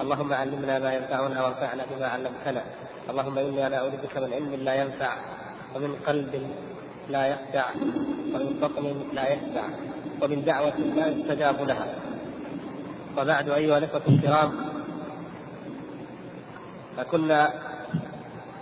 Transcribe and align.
اللهم 0.00 0.32
علمنا 0.32 0.78
ما 0.78 0.90
ينفعنا 0.94 1.38
وانفعنا 1.44 1.82
بما 1.90 2.06
علمتنا. 2.06 2.62
اللهم 3.10 3.38
أنا 3.38 3.76
أعوذ 3.78 3.94
بك 4.02 4.14
من 4.16 4.32
علم 4.32 4.52
لا 4.64 4.74
ينفع 4.74 5.12
ومن 5.74 5.92
قلب 6.06 6.32
لا 7.10 7.22
يخشع 7.26 7.66
ومن 8.34 8.50
بطن 8.62 8.84
لا 9.14 9.24
يشبع 9.32 9.64
ومن 10.22 10.44
دعوة 10.44 10.78
لا 10.96 11.06
يستجاب 11.08 11.56
لها. 11.62 11.86
وبعد 13.18 13.48
أيها 13.48 13.78
الأخوة 13.78 14.02
الكرام 14.08 14.50
فكنا 16.96 17.40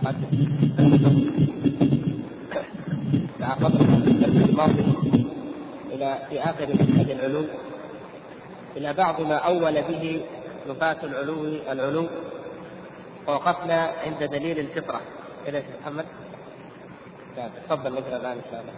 قد 0.05 0.17
تعرضنا 3.41 3.97
في 4.05 4.45
الماضي 4.51 4.85
إلى 5.93 6.19
في 6.29 6.41
آخر 6.41 6.67
منهج 6.81 7.11
العلو 7.11 7.45
إلى 8.77 8.93
بعض 8.93 9.21
ما 9.21 9.37
أول 9.37 9.73
به 9.83 10.21
نفاة 10.69 11.05
العلو 11.05 11.45
العلو 11.45 12.07
ووقفنا 13.29 13.93
عند 14.05 14.25
دليل 14.25 14.59
الفطرة. 14.59 15.01
كذا 15.47 15.59
يا 15.59 15.65
محمد 15.80 16.07
تفضل 17.69 17.92
نقرأ 17.92 18.17
الآن 18.17 18.37
إن 18.37 18.45
شاء 18.50 18.61
الله. 18.61 18.75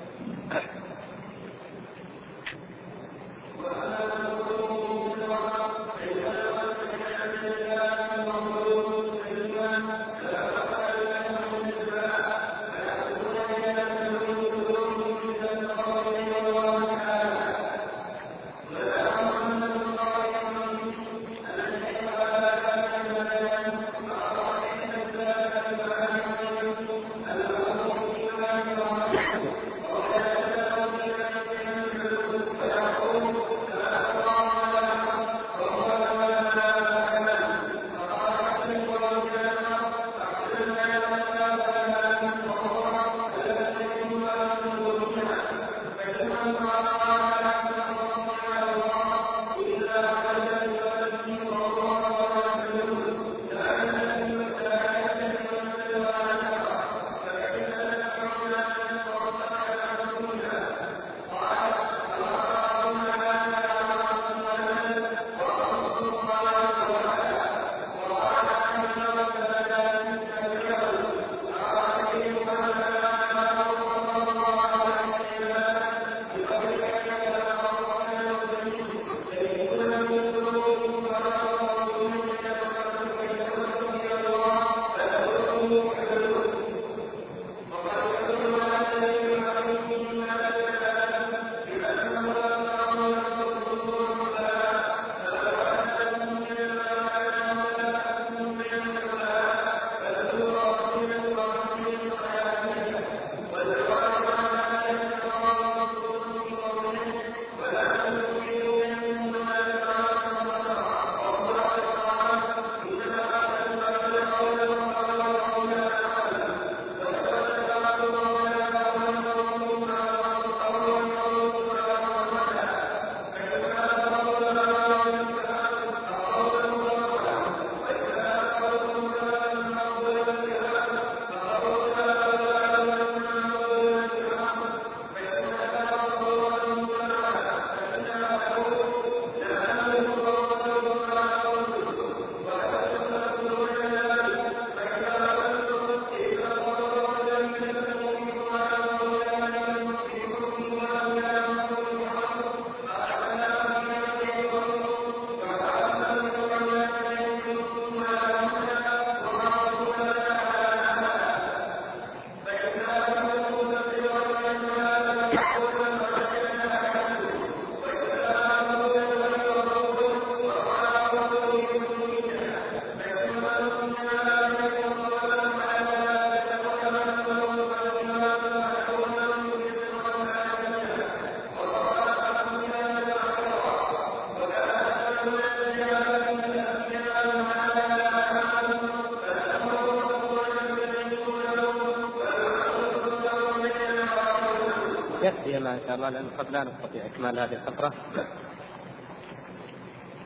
الله 195.95 196.09
لأنه 196.09 196.29
قد 196.39 196.51
لا 196.51 196.65
نستطيع 196.65 197.07
إكمال 197.07 197.39
هذه 197.39 197.53
الفقرة 197.53 197.93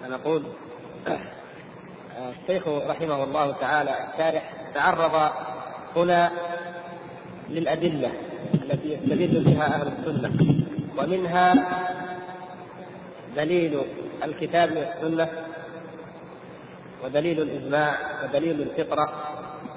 أنا 0.05 0.15
أقول 0.15 0.43
الشيخ 2.19 2.69
رحمه 2.69 3.25
الله 3.25 3.53
تعالى 3.53 3.91
الشارح 3.91 4.53
تعرض 4.75 5.31
هنا 5.97 6.31
للأدلة 7.49 8.13
التي 8.55 8.93
يستدل 8.93 9.45
بها 9.45 9.67
أهل 9.67 9.93
السنة 9.99 10.31
ومنها 10.99 11.55
دليل 13.37 13.83
الكتاب 14.25 14.77
والسنة 14.77 15.29
ودليل 17.05 17.41
الإجماع 17.41 17.95
ودليل 18.25 18.63
الفطرة 18.63 19.13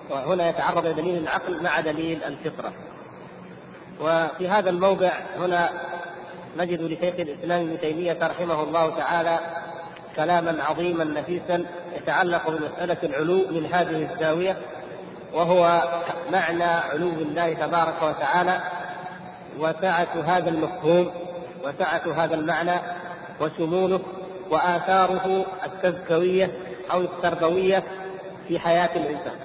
وهنا 0.09 0.49
يتعرض 0.49 0.85
إلى 0.85 0.93
دليل 0.93 1.17
العقل 1.17 1.63
مع 1.63 1.79
دليل 1.79 2.23
الفطرة. 2.23 2.73
وفي 4.01 4.48
هذا 4.48 4.69
الموضع 4.69 5.12
هنا 5.38 5.69
نجد 6.57 6.81
لشيخ 6.81 7.15
الإسلام 7.19 7.62
ابن 7.62 7.80
تيمية 7.80 8.18
رحمه 8.21 8.63
الله 8.63 8.98
تعالى 8.98 9.39
كلاما 10.15 10.63
عظيما 10.63 11.03
نفيسا 11.03 11.65
يتعلق 11.95 12.50
بمسألة 12.50 12.98
العلو 13.03 13.48
من 13.51 13.65
هذه 13.74 14.12
الزاوية 14.12 14.57
وهو 15.33 15.83
معنى 16.31 16.63
علو 16.63 17.09
الله 17.09 17.53
تبارك 17.53 18.01
وتعالى 18.01 18.59
وسعة 19.59 20.07
هذا 20.25 20.50
المفهوم 20.50 21.12
وسعة 21.63 22.24
هذا 22.24 22.36
المعنى 22.36 22.80
وشموله 23.42 24.00
وآثاره 24.50 25.45
التزكوية 25.65 26.51
أو 26.92 27.01
التربوية 27.01 27.83
في 28.48 28.59
حياة 28.59 28.89
الإنسان. 28.95 29.36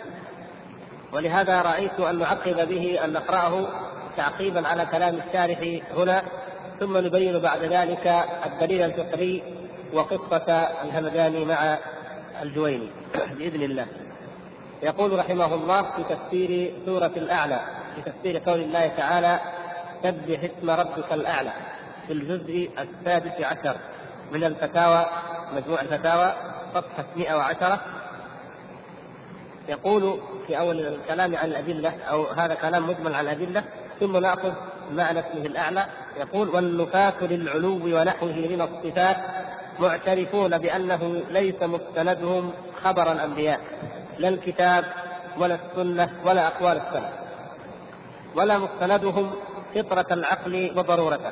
ولهذا 1.13 1.63
رأيت 1.63 2.01
أن 2.01 2.19
نعقب 2.19 2.69
به 2.69 3.05
أن 3.05 3.13
نقرأه 3.13 3.69
تعقيبا 4.17 4.69
على 4.69 4.87
كلام 4.87 5.19
الشارح 5.29 5.81
هنا 5.97 6.23
ثم 6.81 6.97
نبين 6.97 7.39
بعد 7.39 7.63
ذلك 7.63 8.25
الدليل 8.47 8.83
الفقهي 8.83 9.43
وقصة 9.93 10.53
الهمداني 10.85 11.45
مع 11.45 11.79
الجويني. 12.43 12.89
بإذن 13.39 13.63
الله. 13.63 13.87
يقول 14.83 15.19
رحمه 15.19 15.55
الله 15.55 15.83
في 15.83 16.05
تفسير 16.15 16.73
سورة 16.87 17.13
الأعلى 17.17 17.61
في 17.95 18.11
تفسير 18.11 18.43
قول 18.47 18.61
الله 18.61 18.87
تعالى 18.87 19.41
سبح 20.03 20.41
اسم 20.45 20.71
ربك 20.71 21.13
الأعلى 21.13 21.53
في 22.07 22.13
الجزء 22.13 22.71
السادس 22.79 23.41
عشر 23.41 23.77
من 24.33 24.45
الفتاوى 24.45 25.07
مجموع 25.57 25.81
الفتاوى 25.81 26.33
صفحة 26.75 27.05
110 27.17 27.81
يقول 29.69 30.21
في 30.47 30.59
أول 30.59 30.81
الكلام 30.81 31.37
عن 31.37 31.49
الأدلة 31.49 31.93
أو 32.11 32.27
هذا 32.27 32.55
كلام 32.55 32.89
مجمل 32.89 33.15
عن 33.15 33.25
الأدلة 33.25 33.65
ثم 34.01 34.17
نأخذ 34.17 34.53
معنى 34.93 35.21
اسمه 35.21 35.47
الأعلى. 35.47 35.87
يقول 36.17 36.49
والنفاة 36.49 37.25
للعلو 37.25 37.99
ونحوه 37.99 38.33
من 38.33 38.61
الصفات 38.61 39.17
معترفون 39.79 40.59
بأنه 40.59 41.23
ليس 41.31 41.63
مستندهم 41.63 42.53
خبر 42.83 43.13
الأنبياء 43.13 43.61
لا 44.19 44.29
الكتاب 44.29 44.85
ولا 45.39 45.55
السنة 45.55 46.11
ولا 46.25 46.47
أقوال 46.47 46.77
السلف 46.77 47.13
ولا 48.37 48.59
مستندهم 48.59 49.31
فطرة 49.75 50.07
العقل 50.11 50.73
وضرورته 50.77 51.31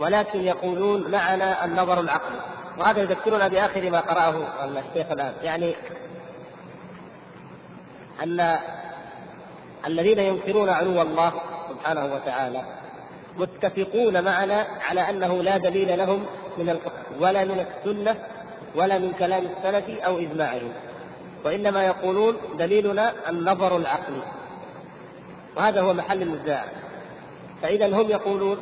ولكن 0.00 0.40
يقولون 0.40 1.10
معنا 1.10 1.64
النظر 1.64 2.00
العقلي. 2.00 2.40
وهذا 2.78 3.00
يذكرنا 3.00 3.48
بآخر 3.48 3.90
ما 3.90 4.00
قرأه 4.00 4.46
الشيخ 4.64 5.10
الآن. 5.10 5.32
يعني 5.42 5.74
أن 8.22 8.58
الذين 9.86 10.18
ينكرون 10.18 10.68
علو 10.68 11.02
الله 11.02 11.32
سبحانه 11.86 12.14
وتعالى 12.14 12.62
متفقون 13.36 14.24
معنا 14.24 14.66
على 14.88 15.10
أنه 15.10 15.42
لا 15.42 15.56
دليل 15.56 15.98
لهم 15.98 16.26
من 16.58 16.78
ولا 17.20 17.44
من 17.44 17.66
السنة 17.66 18.16
ولا 18.74 18.98
من 18.98 19.12
كلام 19.18 19.44
السلف 19.46 20.04
أو 20.04 20.18
إجماعهم. 20.18 20.72
وإنما 21.44 21.84
يقولون 21.84 22.36
دليلنا 22.58 23.12
النظر 23.28 23.76
العقلي. 23.76 24.22
وهذا 25.56 25.80
هو 25.80 25.94
محل 25.94 26.22
النزاع 26.22 26.64
فإذا 27.62 27.86
هم 27.86 28.10
يقولون 28.10 28.58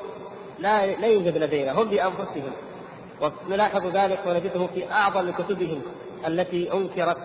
لا 0.59 0.87
لا 0.87 1.07
يوجد 1.07 1.39
لدينا. 1.39 1.73
هم 1.73 1.89
بأنفسهم. 1.89 2.53
ونلاحظ 3.21 3.87
ذلك 3.87 4.19
ونجده 4.27 4.67
في 4.67 4.93
أعظم 4.93 5.31
كتبهم 5.31 5.83
التي 6.27 6.73
أنكرت 6.73 7.19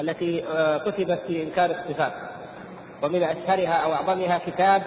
التي 0.00 0.44
آه، 0.44 0.78
كتبت 0.78 1.20
في 1.26 1.42
إنكار 1.42 1.70
الصفات. 1.70 2.12
ومن 3.02 3.22
أشهرها 3.22 3.72
أو 3.72 3.92
أعظمها 3.92 4.38
كتاب 4.38 4.82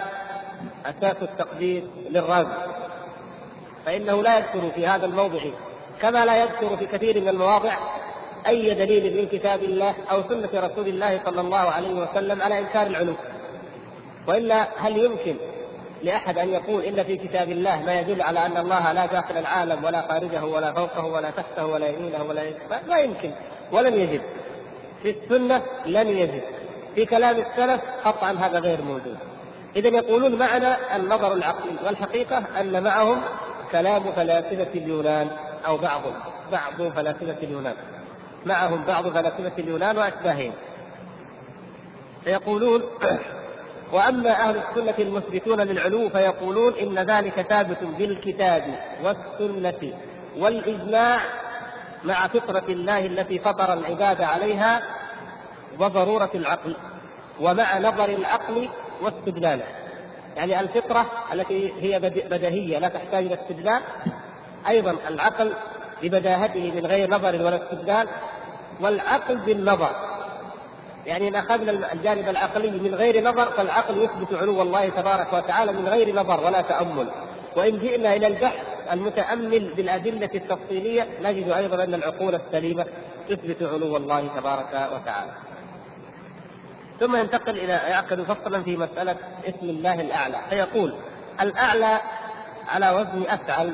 أساس 0.85 1.15
التقدير 1.21 1.83
للرازي 2.09 2.83
فإنه 3.85 4.23
لا 4.23 4.37
يذكر 4.37 4.71
في 4.75 4.87
هذا 4.87 5.05
الموضع 5.05 5.39
كما 6.01 6.25
لا 6.25 6.43
يذكر 6.43 6.77
في 6.77 6.85
كثير 6.85 7.21
من 7.21 7.27
المواضع 7.27 7.77
أي 8.47 8.73
دليل 8.73 9.17
من 9.17 9.27
كتاب 9.27 9.63
الله 9.63 9.95
أو 10.11 10.23
سنة 10.29 10.49
رسول 10.53 10.87
الله 10.87 11.21
صلى 11.25 11.41
الله 11.41 11.57
عليه 11.57 11.93
وسلم 11.93 12.41
على 12.41 12.59
إنكار 12.59 12.87
العلو. 12.87 13.13
وإلا 14.27 14.67
هل 14.77 14.97
يمكن 14.97 15.35
لأحد 16.03 16.37
أن 16.37 16.49
يقول 16.49 16.83
إن 16.83 17.03
في 17.03 17.17
كتاب 17.17 17.49
الله 17.49 17.83
ما 17.85 17.99
يدل 17.99 18.21
على 18.21 18.45
أن 18.45 18.57
الله 18.57 18.91
لا 18.91 19.05
داخل 19.05 19.37
العالم 19.37 19.83
ولا 19.83 20.01
خارجه 20.01 20.45
ولا 20.45 20.73
فوقه 20.73 21.05
ولا 21.05 21.29
تحته 21.29 21.65
ولا 21.65 21.87
يمينه 21.87 22.23
ولا 22.23 22.41
يمينه 22.41 22.81
ما 22.89 22.99
يمكن 22.99 23.31
ولم 23.71 23.93
يجد. 23.93 24.21
في 25.03 25.09
السنة 25.09 25.61
لم 25.85 26.09
يجد. 26.09 26.43
في 26.95 27.05
كلام 27.05 27.35
السلف 27.39 27.81
قطعا 28.05 28.31
هذا 28.31 28.59
غير 28.59 28.81
موجود. 28.81 29.17
إذا 29.75 29.87
يقولون 29.87 30.35
معنا 30.35 30.95
النظر 30.95 31.33
العقلي 31.33 31.75
والحقيقة 31.85 32.43
أن 32.61 32.83
معهم 32.83 33.21
كلام 33.71 34.11
فلاسفة 34.11 34.71
اليونان 34.75 35.27
أو 35.65 35.77
بعض 35.77 36.01
بعض 36.51 36.91
فلاسفة 36.91 37.37
اليونان. 37.43 37.75
معهم 38.45 38.83
بعض 38.87 39.07
فلاسفة 39.07 39.51
اليونان 39.59 39.97
وأشباههم. 39.97 40.51
فيقولون 42.23 42.81
وأما 43.93 44.31
أهل 44.31 44.57
السنة 44.57 44.95
المثبتون 44.99 45.61
للعلو 45.61 46.09
فيقولون 46.09 46.73
إن 46.73 46.99
ذلك 46.99 47.41
ثابت 47.41 47.83
بالكتاب 47.83 48.79
والسنة 49.03 49.93
والإجماع 50.37 51.19
مع 52.03 52.27
فطرة 52.27 52.63
الله 52.69 53.05
التي 53.05 53.39
فطر 53.39 53.73
العباد 53.73 54.21
عليها 54.21 54.81
وضرورة 55.79 56.29
العقل. 56.35 56.75
ومع 57.41 57.79
نظر 57.79 58.05
العقل 58.05 58.69
واستدلاله 59.03 59.63
يعني 60.35 60.59
الفطرة 60.59 61.05
التي 61.33 61.73
هي 61.81 61.99
بديهيه 62.29 62.79
لا 62.79 62.87
تحتاج 62.87 63.25
إلى 63.25 63.33
استدلال. 63.33 63.81
أيضا 64.67 64.95
العقل 65.09 65.53
ببداهته 66.03 66.71
من 66.75 66.85
غير 66.85 67.09
نظر 67.09 67.35
ولا 67.35 67.63
استدلال 67.63 68.07
والعقل 68.81 69.37
بالنظر. 69.37 69.89
يعني 71.05 71.27
إن 71.27 71.35
أخذنا 71.35 71.93
الجانب 71.93 72.29
العقلي 72.29 72.71
من 72.71 72.95
غير 72.95 73.23
نظر 73.23 73.51
فالعقل 73.51 74.03
يثبت 74.03 74.33
علو 74.33 74.61
الله 74.61 74.89
تبارك 74.89 75.33
وتعالى 75.33 75.73
من 75.73 75.87
غير 75.87 76.15
نظر 76.15 76.45
ولا 76.45 76.61
تأمل. 76.61 77.09
وإن 77.55 77.79
جئنا 77.79 78.15
إلى 78.15 78.27
البحث 78.27 78.65
المتأمل 78.91 79.73
بالأدلة 79.73 80.29
التفصيلية 80.35 81.07
نجد 81.21 81.49
أيضا 81.49 81.83
أن 81.83 81.93
العقول 81.93 82.35
السليمة 82.35 82.85
تثبت 83.29 83.63
علو 83.63 83.97
الله 83.97 84.27
تبارك 84.37 84.89
وتعالى. 84.93 85.31
ثم 87.03 87.15
ينتقل 87.15 87.57
إلى 87.57 87.73
يعقد 87.73 88.21
فصلا 88.21 88.63
في 88.63 88.77
مسألة 88.77 89.15
اسم 89.45 89.69
الله 89.69 90.01
الأعلى 90.01 90.37
فيقول 90.49 90.93
الأعلى 91.41 91.99
على 92.69 92.91
وزن 92.91 93.23
أفعل 93.29 93.73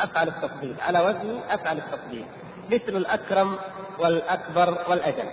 أفعل 0.00 0.28
التفضيل 0.28 0.76
على 0.86 1.00
وزن 1.00 1.40
أفعل 1.50 1.78
التفضيل 1.78 2.24
مثل 2.70 2.96
الأكرم 2.96 3.58
والأكبر 3.98 4.78
والأجل 4.88 5.24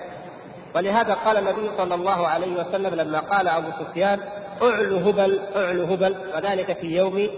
ولهذا 0.76 1.14
قال 1.14 1.38
النبي 1.38 1.72
صلى 1.78 1.96
الله 1.96 2.28
عليه 2.28 2.60
وسلم 2.60 2.96
لما 2.96 3.20
قال 3.20 3.48
أبو 3.48 3.68
سفيان 3.80 4.20
أعلو 4.62 4.98
هبل 4.98 5.40
أعلو 5.56 5.84
هبل 5.84 6.16
وذلك 6.36 6.78
في 6.78 6.88
يوم 6.88 7.30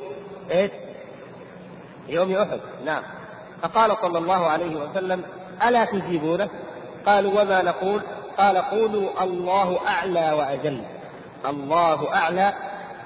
إيش؟ 0.51 0.71
يوم 2.07 2.35
أحد 2.35 2.59
نعم 2.85 3.03
فقال 3.61 3.97
صلى 4.01 4.17
الله 4.17 4.47
عليه 4.47 4.75
وسلم 4.75 5.23
ألا 5.67 5.85
تجيبونه؟ 5.85 6.49
قالوا 7.05 7.41
وما 7.41 7.61
نقول؟ 7.61 8.01
قال 8.37 8.57
قولوا 8.57 9.23
الله 9.23 9.87
أعلى 9.87 10.31
وأجل. 10.31 10.83
الله 11.45 12.15
أعلى 12.15 12.53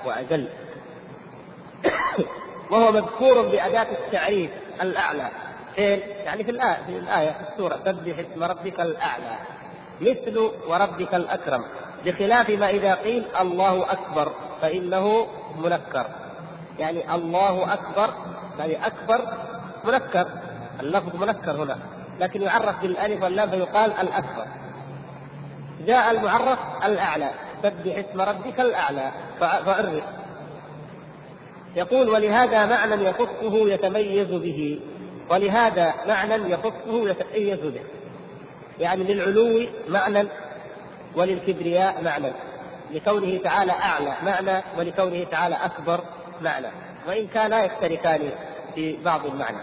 وأجل. 0.06 0.50
وهو 2.72 2.92
مذكور 2.92 3.42
بأداة 3.42 3.88
التعريف 3.92 4.52
الأعلى. 4.82 5.30
فين؟ 5.76 6.00
يعني 6.00 6.44
في 6.44 6.52
الآية 6.52 6.86
في 6.86 6.98
الآية 6.98 7.32
في 7.32 7.52
السورة. 7.52 7.80
سبح 7.86 8.20
اسم 8.20 8.44
ربك 8.44 8.80
الأعلى. 8.80 9.36
مثل 10.02 10.52
وربك 10.68 11.16
الأكرم. 11.16 11.66
بخلاف 12.06 12.50
ما 12.50 12.70
إذا 12.70 12.94
قيل 12.96 13.26
الله 13.42 13.92
أكبر 13.92 14.32
فإنه 14.62 15.28
منكر. 15.58 16.06
يعني 16.80 17.16
الله 17.16 17.74
أكبر 17.74 18.14
يعني 18.60 18.86
أكبر 18.88 19.22
منكر. 19.84 20.28
اللفظ 20.80 21.16
منكر 21.16 21.64
هنا. 21.64 21.78
لكن 22.20 22.42
يعرف 22.42 22.82
بالألف 22.82 23.24
واللام 23.24 23.50
فيقال 23.50 23.92
الأكبر. 23.92 24.46
جاء 25.86 26.12
المعرف 26.12 26.60
الأعلى. 26.86 27.32
سبح 27.64 27.98
اسم 27.98 28.22
ربك 28.22 28.60
الأعلى. 28.60 29.12
فعرف 29.40 30.04
يقول 31.76 32.10
ولهذا 32.10 32.66
معنى 32.66 33.06
يخصه 33.06 33.70
يتميز 33.70 34.28
به. 34.28 34.80
ولهذا 35.30 35.94
معنى 36.08 36.52
يخصه 36.52 37.10
يتميز 37.10 37.60
به. 37.60 37.82
يعني 38.80 39.04
للعلو 39.04 39.68
معنى 39.90 40.28
وللكبرياء 41.16 42.04
معنى. 42.04 42.32
لكونه 42.92 43.38
تعالى 43.38 43.72
أعلى 43.72 44.14
معنى 44.24 44.64
ولكونه 44.78 45.24
تعالى 45.24 45.56
أكبر 45.56 46.00
معنى. 46.42 46.68
وإن 47.08 47.28
كانا 47.28 47.66
يشتركان 47.66 48.32
في 48.76 48.98
بعض 49.04 49.26
المعنى. 49.26 49.58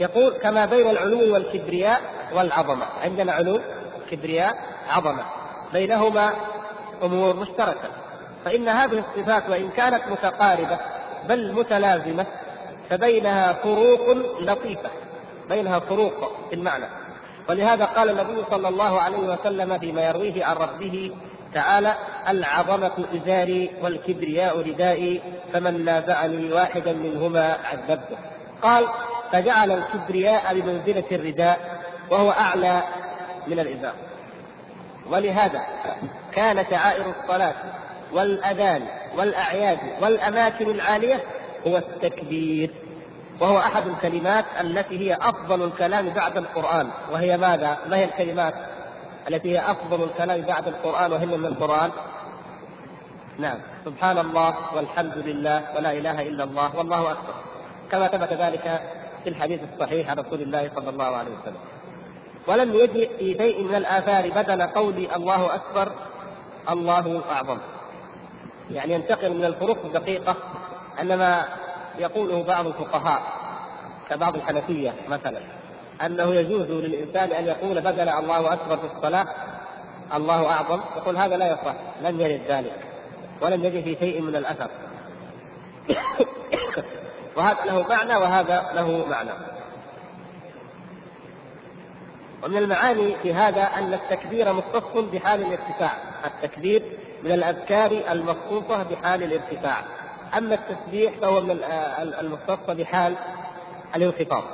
يقول 0.00 0.32
كما 0.32 0.64
بين 0.64 0.90
العلو 0.90 1.34
والكبرياء 1.34 2.00
والعظمة. 2.34 2.86
عندنا 3.02 3.32
علو 3.32 3.60
كبرياء 4.10 4.56
عظمة. 4.90 5.24
بينهما 5.72 6.32
أمور 7.02 7.36
مشتركة. 7.36 7.88
فإن 8.44 8.68
هذه 8.68 8.98
الصفات 8.98 9.50
وإن 9.50 9.70
كانت 9.70 10.02
متقاربة 10.08 10.78
بل 11.28 11.52
متلازمة 11.52 12.26
فبينها 12.90 13.52
فروق 13.52 14.16
لطيفة. 14.40 14.90
بينها 15.48 15.78
فروق 15.78 16.32
في 16.50 16.54
المعنى 16.54 16.84
ولهذا 17.48 17.84
قال 17.84 18.10
النبي 18.10 18.44
صلى 18.50 18.68
الله 18.68 19.00
عليه 19.00 19.18
وسلم 19.18 19.78
فيما 19.78 20.02
يرويه 20.08 20.44
عن 20.44 20.56
ربه 20.56 21.10
تعالى 21.54 21.94
العظمة 22.28 23.04
إزاري 23.14 23.70
والكبرياء 23.82 24.60
ردائي 24.60 25.20
فمن 25.52 25.84
نازعني 25.84 26.52
واحدا 26.52 26.92
منهما 26.92 27.56
عذبته. 27.64 28.16
قال 28.62 28.86
فجعل 29.32 29.70
الكبرياء 29.70 30.60
بمنزلة 30.60 31.04
الرداء 31.12 31.80
وهو 32.10 32.30
أعلى 32.30 32.82
من 33.46 33.58
الإزار. 33.58 33.94
ولهذا 35.10 35.66
كان 36.32 36.66
شعائر 36.70 37.10
الصلاة 37.10 37.54
والأذان 38.12 38.82
والأعياد 39.16 39.78
والأماكن 40.02 40.70
العالية 40.70 41.20
هو 41.66 41.76
التكبير 41.76 42.70
وهو 43.40 43.58
أحد 43.58 43.86
الكلمات 43.86 44.44
التي 44.60 44.98
هي 44.98 45.14
أفضل 45.14 45.64
الكلام 45.64 46.08
بعد 46.08 46.36
القرآن. 46.36 46.90
وهي 47.12 47.36
ماذا؟ 47.36 47.78
ما 47.86 47.96
هي 47.96 48.04
الكلمات 48.04 48.54
التي 49.28 49.58
هي 49.58 49.70
أفضل 49.70 50.04
الكلام 50.04 50.40
بعد 50.40 50.68
القرآن 50.68 51.12
وهي 51.12 51.26
من 51.26 51.46
القرآن؟ 51.46 51.90
نعم. 53.38 53.58
سبحان 53.84 54.18
الله 54.18 54.76
والحمد 54.76 55.18
لله 55.18 55.76
ولا 55.76 55.92
إله 55.92 56.22
إلا 56.22 56.44
الله 56.44 56.76
والله 56.76 57.12
أكبر. 57.12 57.34
كما 57.90 58.08
ثبت 58.08 58.32
ذلك 58.32 58.82
في 59.24 59.30
الحديث 59.30 59.60
الصحيح 59.72 60.10
عن 60.10 60.18
رسول 60.18 60.42
الله 60.42 60.70
صلى 60.74 60.90
الله 60.90 61.16
عليه 61.16 61.30
وسلم. 61.30 61.73
ولم 62.46 62.74
يجئ 62.74 63.18
في 63.18 63.34
شيء 63.38 63.62
من 63.62 63.74
الآثار 63.74 64.30
بدل 64.30 64.62
قول 64.62 65.08
الله 65.16 65.54
أكبر 65.54 65.92
الله 66.70 67.22
أعظم. 67.30 67.58
يعني 68.70 68.94
ينتقل 68.94 69.34
من 69.34 69.44
الفروق 69.44 69.78
الدقيقة 69.84 70.36
أن 71.00 71.18
ما 71.18 71.44
يقوله 71.98 72.42
بعض 72.42 72.66
الفقهاء 72.66 73.22
كبعض 74.10 74.34
الحنفية 74.34 74.94
مثلا 75.08 75.40
أنه 76.06 76.34
يجوز 76.34 76.70
للإنسان 76.70 77.32
أن 77.32 77.44
يقول 77.46 77.80
بدل 77.80 78.08
الله 78.08 78.52
أكبر 78.52 78.76
في 78.76 78.96
الصلاة 78.96 79.26
الله 80.14 80.50
أعظم 80.50 80.80
يقول 80.96 81.16
هذا 81.16 81.36
لا 81.36 81.52
يصح 81.52 81.74
لم 82.02 82.20
يرد 82.20 82.40
ذلك 82.48 82.80
ولم 83.40 83.64
يجد 83.64 83.84
في 83.84 83.96
شيء 84.00 84.20
من 84.20 84.36
الأثر. 84.36 84.70
وهذا 87.36 87.64
له 87.64 87.86
معنى 87.88 88.16
وهذا 88.16 88.70
له 88.74 89.06
معنى. 89.06 89.53
ومن 92.44 92.56
المعاني 92.56 93.14
في 93.22 93.34
هذا 93.34 93.62
أن 93.62 93.94
التكبير 93.94 94.52
مختص 94.52 94.96
بحال 95.12 95.40
الارتفاع 95.40 95.92
التكبير 96.24 96.82
من 97.22 97.32
الأذكار 97.32 97.90
المخصوصة 98.10 98.82
بحال 98.82 99.22
الارتفاع. 99.22 99.76
أما 100.38 100.54
التسبيح 100.54 101.18
فهو 101.18 101.40
من 101.40 101.58
المختص 102.20 102.70
بحال 102.70 103.14
الانخفاض. 103.96 104.44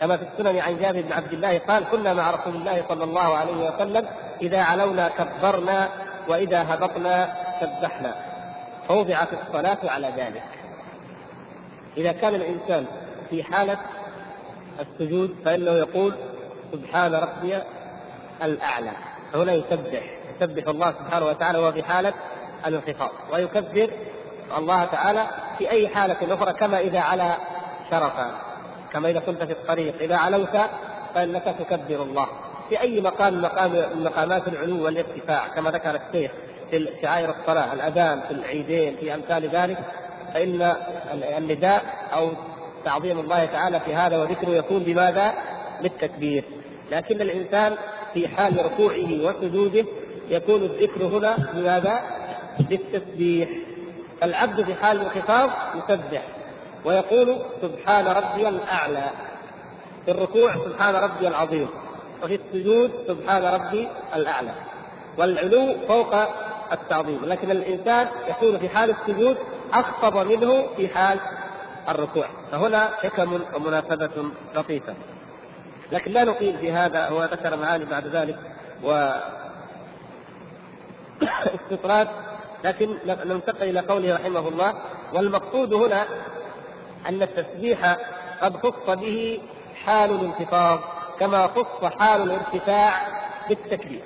كما 0.00 0.16
في 0.16 0.24
السنن 0.32 0.58
عن 0.58 0.80
جابر 0.80 1.00
بن 1.00 1.12
عبد 1.12 1.32
الله 1.32 1.58
قال 1.58 1.84
كنا 1.84 2.14
مع 2.14 2.30
رسول 2.30 2.56
الله 2.56 2.84
صلى 2.88 3.04
الله 3.04 3.36
عليه 3.36 3.70
وسلم 3.70 4.06
إذا 4.42 4.62
علونا 4.62 5.08
كبرنا 5.08 5.88
وإذا 6.28 6.74
هبطنا 6.74 7.34
سبحنا. 7.60 8.14
فوضعت 8.88 9.28
الصلاة 9.32 9.78
على 9.84 10.12
ذلك. 10.16 10.42
إذا 11.96 12.12
كان 12.12 12.34
الإنسان 12.34 12.86
في 13.30 13.42
حالة 13.42 13.78
السجود 14.80 15.36
فإنه 15.44 15.70
يقول 15.70 16.14
سبحان 16.72 17.14
ربي 17.14 17.58
الأعلى. 18.42 18.90
فهنا 19.32 19.52
يسبح. 19.52 20.02
يسبح 20.40 20.68
الله 20.68 20.92
سبحانه 20.92 21.26
وتعالى 21.26 21.58
وهو 21.58 21.72
في 21.72 21.82
حالة 21.82 22.12
الانخفاض. 22.66 23.10
ويكبر 23.32 23.90
الله 24.58 24.84
تعالى 24.84 25.26
في 25.58 25.70
أي 25.70 25.88
حالة 25.88 26.34
أخرى 26.34 26.52
كما 26.52 26.78
إذا 26.78 27.00
على 27.00 27.36
شرفا. 27.90 28.30
كما 28.92 29.10
إذا 29.10 29.20
كنت 29.20 29.42
في 29.42 29.52
الطريق. 29.52 29.94
إذا 30.00 30.16
علوت 30.16 30.58
فإنك 31.14 31.56
تكبر 31.58 32.02
الله. 32.02 32.28
في 32.68 32.80
أي 32.80 33.00
مقام 33.00 33.42
مقام 33.42 33.72
مقامات 34.04 34.48
العلو 34.48 34.84
والارتفاع 34.84 35.48
كما 35.48 35.70
ذكر 35.70 35.94
الشيخ 35.94 36.30
في 36.70 36.88
شعائر 37.02 37.34
الصلاة 37.40 37.72
الأذان 37.72 38.20
في 38.20 38.30
العيدين 38.30 38.96
في 38.96 39.14
أمثال 39.14 39.48
ذلك 39.48 39.78
فإن 40.34 40.76
النداء 41.38 41.82
أو 42.12 42.30
تعظيم 42.84 43.18
الله 43.18 43.44
تعالى 43.44 43.80
في 43.80 43.94
هذا 43.94 44.18
وذكره 44.18 44.50
يكون 44.50 44.78
بماذا؟ 44.78 45.34
بالتكبير. 45.82 46.44
لكن 46.92 47.20
الإنسان 47.20 47.76
في 48.14 48.28
حال 48.28 48.64
ركوعه 48.64 49.20
وسجوده 49.24 49.84
يكون 50.28 50.62
الذكر 50.62 51.04
هنا 51.04 51.36
بماذا؟ 51.54 52.00
بالتسبيح. 52.60 53.48
العبد 54.22 54.62
في 54.62 54.74
حال 54.74 55.00
الانخفاض 55.00 55.50
يسبح 55.76 56.22
ويقول 56.84 57.38
سبحان 57.62 58.06
ربي 58.06 58.48
الأعلى. 58.48 59.10
في 60.04 60.10
الركوع 60.10 60.54
سبحان 60.54 60.94
ربي 60.94 61.28
العظيم. 61.28 61.68
وفي 62.24 62.34
السجود 62.34 62.90
سبحان 63.08 63.44
ربي 63.44 63.88
الأعلى. 64.16 64.54
والعلو 65.18 65.74
فوق 65.88 66.14
التعظيم. 66.72 67.20
لكن 67.24 67.50
الإنسان 67.50 68.08
يكون 68.28 68.58
في 68.58 68.68
حال 68.68 68.90
السجود 68.90 69.36
أخفض 69.72 70.16
منه 70.26 70.66
في 70.76 70.88
حال 70.88 71.18
الركوع. 71.88 72.26
فهنا 72.52 72.90
حكم 73.02 73.40
ومناسبة 73.54 74.10
لطيفة. 74.54 74.94
لكن 75.92 76.12
لا 76.12 76.24
نقيل 76.24 76.58
في 76.58 76.72
هذا 76.72 77.08
هو 77.08 77.24
ذكر 77.24 77.56
معاني 77.56 77.84
بعد 77.84 78.06
ذلك 78.06 78.38
و 78.84 79.10
استطراد 81.62 82.08
لكن 82.64 82.96
ننتقل 83.06 83.68
إلى 83.68 83.80
قوله 83.80 84.14
رحمه 84.14 84.48
الله 84.48 84.74
والمقصود 85.12 85.72
هنا 85.72 86.06
أن 87.08 87.22
التسبيح 87.22 87.96
قد 88.42 88.56
خص 88.56 88.96
به 88.96 89.40
حال 89.84 90.10
الانخفاض 90.10 90.80
كما 91.20 91.46
خص 91.46 91.84
حال 91.84 92.22
الارتفاع 92.22 92.92
بالتكبير. 93.48 94.04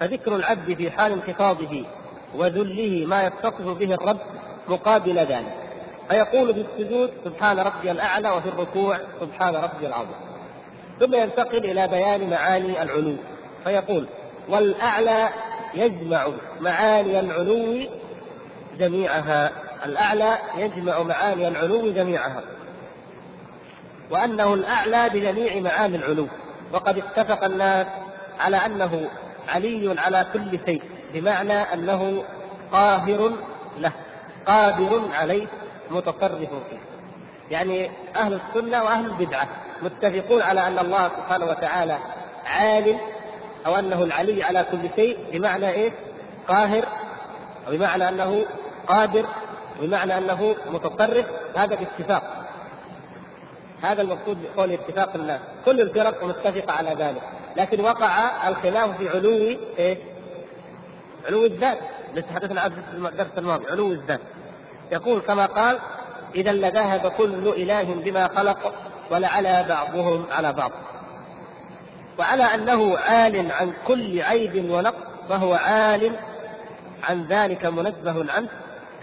فذكر 0.00 0.36
العبد 0.36 0.74
في 0.74 0.90
حال 0.90 1.12
انخفاضه 1.12 1.86
وذله 2.34 3.06
ما 3.06 3.22
يتصف 3.22 3.78
به 3.78 3.94
الرب 3.94 4.20
مقابل 4.68 5.18
ذلك. 5.18 5.54
فيقول 6.08 6.54
في 6.54 6.60
السجود 6.60 7.10
سبحان 7.24 7.58
ربي 7.58 7.90
الأعلى 7.90 8.30
وفي 8.30 8.48
الركوع 8.48 8.98
سبحان 9.20 9.54
ربي 9.54 9.86
العظيم. 9.86 10.29
ثم 11.00 11.14
ينتقل 11.14 11.64
إلى 11.64 11.88
بيان 11.88 12.30
معاني 12.30 12.82
العلو. 12.82 13.16
فيقول 13.64 14.06
والأعلى 14.48 15.28
يجمع 15.74 16.28
معاني 16.60 17.20
العلو 17.20 17.88
جميعها. 18.78 19.50
الأعلى 19.86 20.38
يجمع 20.56 21.02
معاني 21.02 21.48
العلو 21.48 21.92
جميعها. 21.92 22.42
وأنه 24.10 24.54
الأعلى 24.54 25.08
بجميع 25.08 25.60
معاني 25.60 25.96
العلو. 25.96 26.26
وقد 26.72 26.98
اتفق 26.98 27.44
الناس 27.44 27.86
على 28.40 28.56
أنه 28.56 29.08
علي 29.48 29.94
على 29.98 30.26
كل 30.32 30.58
شيء 30.66 30.82
بمعنى 31.14 31.52
أنه 31.52 32.24
قاهر 32.72 33.32
له 33.78 33.92
قادر 34.46 35.02
عليه 35.20 35.46
متصرف 35.90 36.50
فيه. 36.50 36.78
يعني 37.50 37.90
أهل 38.16 38.40
السنة 38.40 38.82
وأهل 38.82 39.06
البدعة. 39.06 39.48
متفقون 39.82 40.42
على 40.42 40.66
أن 40.66 40.78
الله 40.78 41.08
سبحانه 41.08 41.46
وتعالى 41.46 41.98
عالم 42.46 42.98
أو 43.66 43.76
أنه 43.76 44.02
العلي 44.02 44.42
على 44.42 44.66
كل 44.70 44.88
شيء 44.96 45.18
بمعنى 45.32 45.70
إيه؟ 45.70 45.92
قاهر 46.48 46.84
أو 47.68 47.72
بمعنى 47.72 48.08
أنه 48.08 48.44
قادر 48.86 49.26
بمعنى 49.80 50.18
أنه 50.18 50.56
متصرف 50.66 51.26
هذا 51.56 51.76
باتفاق. 51.76 52.46
هذا 53.82 54.02
المقصود 54.02 54.38
بقول 54.42 54.72
اتفاق 54.72 55.14
الناس. 55.14 55.40
كل 55.64 55.80
الفرق 55.80 56.24
متفقه 56.24 56.72
على 56.72 56.90
ذلك. 56.90 57.22
لكن 57.56 57.80
وقع 57.80 58.48
الخلاف 58.48 58.96
في 58.96 59.08
علو 59.08 59.56
إيه؟ 59.78 59.98
علو 61.26 61.44
الذات. 61.44 61.78
الذي 62.12 62.22
تحدثنا 62.22 62.60
عنه 62.60 62.74
في 62.74 62.96
الدرس 62.96 63.38
الماضي. 63.38 63.66
علو 63.70 63.92
الذات. 63.92 64.20
يقول 64.92 65.20
كما 65.20 65.46
قال 65.46 65.78
اذا 66.34 66.52
لذهب 66.52 67.12
كل 67.12 67.48
إله 67.48 67.94
بما 67.94 68.28
خلق 68.28 68.74
ولعلى 69.10 69.64
بعضهم 69.68 70.24
على 70.32 70.52
بعض. 70.52 70.70
وعلى 72.18 72.44
أنه 72.44 72.98
عال 72.98 73.52
عن 73.52 73.72
كل 73.86 74.22
عيب 74.22 74.70
ونقص 74.70 75.10
فهو 75.28 75.54
عال 75.54 76.12
عن 77.08 77.26
ذلك 77.26 77.66
منزه 77.66 78.32
عنه 78.32 78.48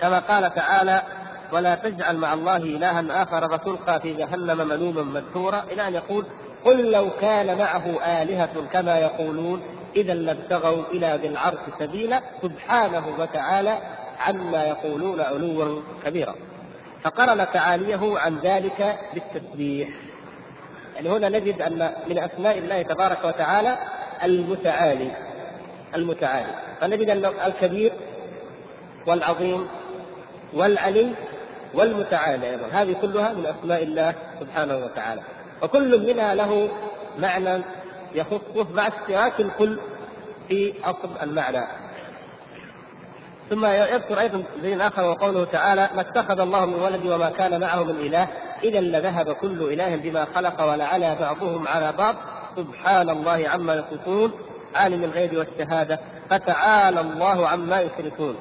كما 0.01 0.19
قال 0.19 0.53
تعالى 0.55 1.01
ولا 1.51 1.75
تجعل 1.75 2.17
مع 2.17 2.33
الله 2.33 2.57
إلها 2.57 3.23
آخر 3.23 3.57
فتلقى 3.57 3.99
في 3.99 4.13
جهنم 4.13 4.67
ملوما 4.67 5.01
مدحورا 5.01 5.63
إلى 5.71 5.87
أن 5.87 5.93
يقول 5.93 6.25
قل 6.65 6.91
لو 6.91 7.09
كان 7.21 7.57
معه 7.57 8.05
آلهة 8.21 8.67
كما 8.73 8.99
يقولون 8.99 9.61
إذا 9.95 10.13
لابتغوا 10.13 10.83
إلى 10.91 11.19
ذي 11.21 11.27
العرش 11.27 11.59
سبيلا 11.79 12.21
سبحانه 12.41 13.07
وتعالى 13.19 13.77
عما 14.27 14.63
يقولون 14.63 15.21
علوا 15.21 15.81
كبيرا. 16.05 16.35
فقرن 17.07 17.47
تعاليه 17.53 18.19
عن 18.19 18.39
ذلك 18.39 18.99
بالتسبيح. 19.13 19.89
يعني 20.95 21.09
هنا 21.09 21.29
نجد 21.29 21.61
أن 21.61 21.91
من 22.07 22.19
أسماء 22.19 22.57
الله 22.57 22.81
تبارك 22.81 23.25
وتعالى 23.25 23.77
المتعالي 24.23 25.11
المتعالي. 25.95 26.55
فنجد 26.81 27.09
أن 27.09 27.25
الكبير 27.25 27.91
والعظيم 29.05 29.67
والعلي 30.53 31.11
والمتعالي 31.73 32.49
أيضا. 32.49 32.67
هذه 32.71 32.95
كلها 33.01 33.33
من 33.33 33.45
أسماء 33.45 33.83
الله 33.83 34.13
سبحانه 34.39 34.77
وتعالى. 34.77 35.21
وكل 35.61 36.07
منها 36.13 36.35
له 36.35 36.69
معنى 37.17 37.63
يخصه 38.15 38.73
مع 38.73 38.87
اشتراك 38.87 39.39
الكل 39.39 39.79
في 40.47 40.73
أصل 40.83 41.09
المعنى. 41.23 41.67
ثم 43.49 43.65
يذكر 43.65 44.19
أيضا 44.19 44.43
دليل 44.61 44.81
آخر 44.81 45.03
وقوله 45.03 45.45
تعالى 45.45 45.89
ما 45.95 46.01
اتخذ 46.01 46.39
الله 46.39 46.65
من 46.65 46.73
ولد 46.73 47.05
وما 47.05 47.29
كان 47.29 47.61
معه 47.61 47.83
من 47.83 47.95
إله 47.95 48.27
اذا 48.63 48.79
لذهب 48.79 49.31
كل 49.31 49.61
إله 49.73 49.95
بما 49.95 50.25
خلق 50.35 50.63
ولعلى 50.63 51.15
بعضهم 51.19 51.67
على 51.67 51.91
بعض. 51.97 52.15
سبحان 52.55 53.09
الله 53.09 53.49
عما 53.49 53.73
يصفون 53.75 54.31
عالم 54.75 55.03
الغيب 55.03 55.37
والشهادة. 55.37 55.99
فتعالى 56.29 57.01
الله 57.01 57.47
عما 57.47 57.81
يشركون. 57.81 58.35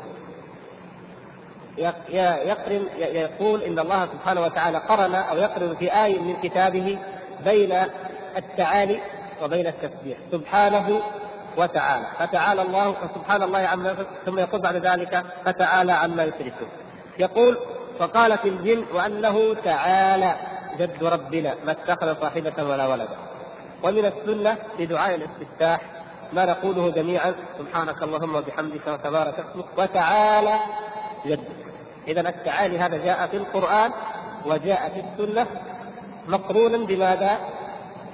يقرن 1.78 2.86
يقول 2.98 3.62
إن 3.62 3.78
الله 3.78 4.06
سبحانه 4.06 4.40
وتعالى 4.40 4.78
قرن 4.78 5.14
أو 5.14 5.36
يقرن 5.36 5.74
في 5.74 6.04
آية 6.04 6.18
من 6.18 6.36
كتابه 6.42 6.98
بين 7.44 7.82
التعالي 8.36 9.00
وبين 9.42 9.66
التسبيح. 9.66 10.18
سبحانه 10.32 11.00
وتعالى. 11.56 12.06
فتعالى 12.18 12.62
الله 12.62 12.96
سبحان 13.14 13.42
الله 13.42 13.58
عما 13.58 13.96
ثم 14.26 14.38
يقول 14.38 14.60
بعد 14.60 14.76
ذلك 14.76 15.24
فتعالى 15.44 15.92
عما 15.92 16.24
يشركون. 16.24 16.68
يقول 17.18 17.58
فقالت 17.98 18.44
الجن 18.44 18.84
وأنه 18.94 19.54
تعالى 19.54 20.36
جد 20.78 21.04
ربنا 21.04 21.54
ما 21.64 21.72
اتخذ 21.72 22.20
صاحبة 22.20 22.64
ولا 22.64 22.86
ولدا. 22.86 23.16
ومن 23.82 24.04
السنة 24.04 24.56
لدعاء 24.78 25.14
الاستفتاح 25.14 25.80
ما 26.32 26.44
نقوله 26.44 26.90
جميعا 26.90 27.34
سبحانك 27.58 28.02
اللهم 28.02 28.34
وبحمدك 28.34 28.86
وتبارك 28.86 29.34
اسمك 29.38 29.78
وتعالى 29.78 30.58
جدك. 31.26 31.56
اذا 32.08 32.28
التعالي 32.28 32.78
هذا 32.78 32.96
جاء 32.96 33.26
في 33.26 33.36
القرآن 33.36 33.90
وجاء 34.46 34.88
في 34.88 35.24
السنة 35.24 35.46
مقرونا 36.28 36.86
بماذا؟ 36.86 37.38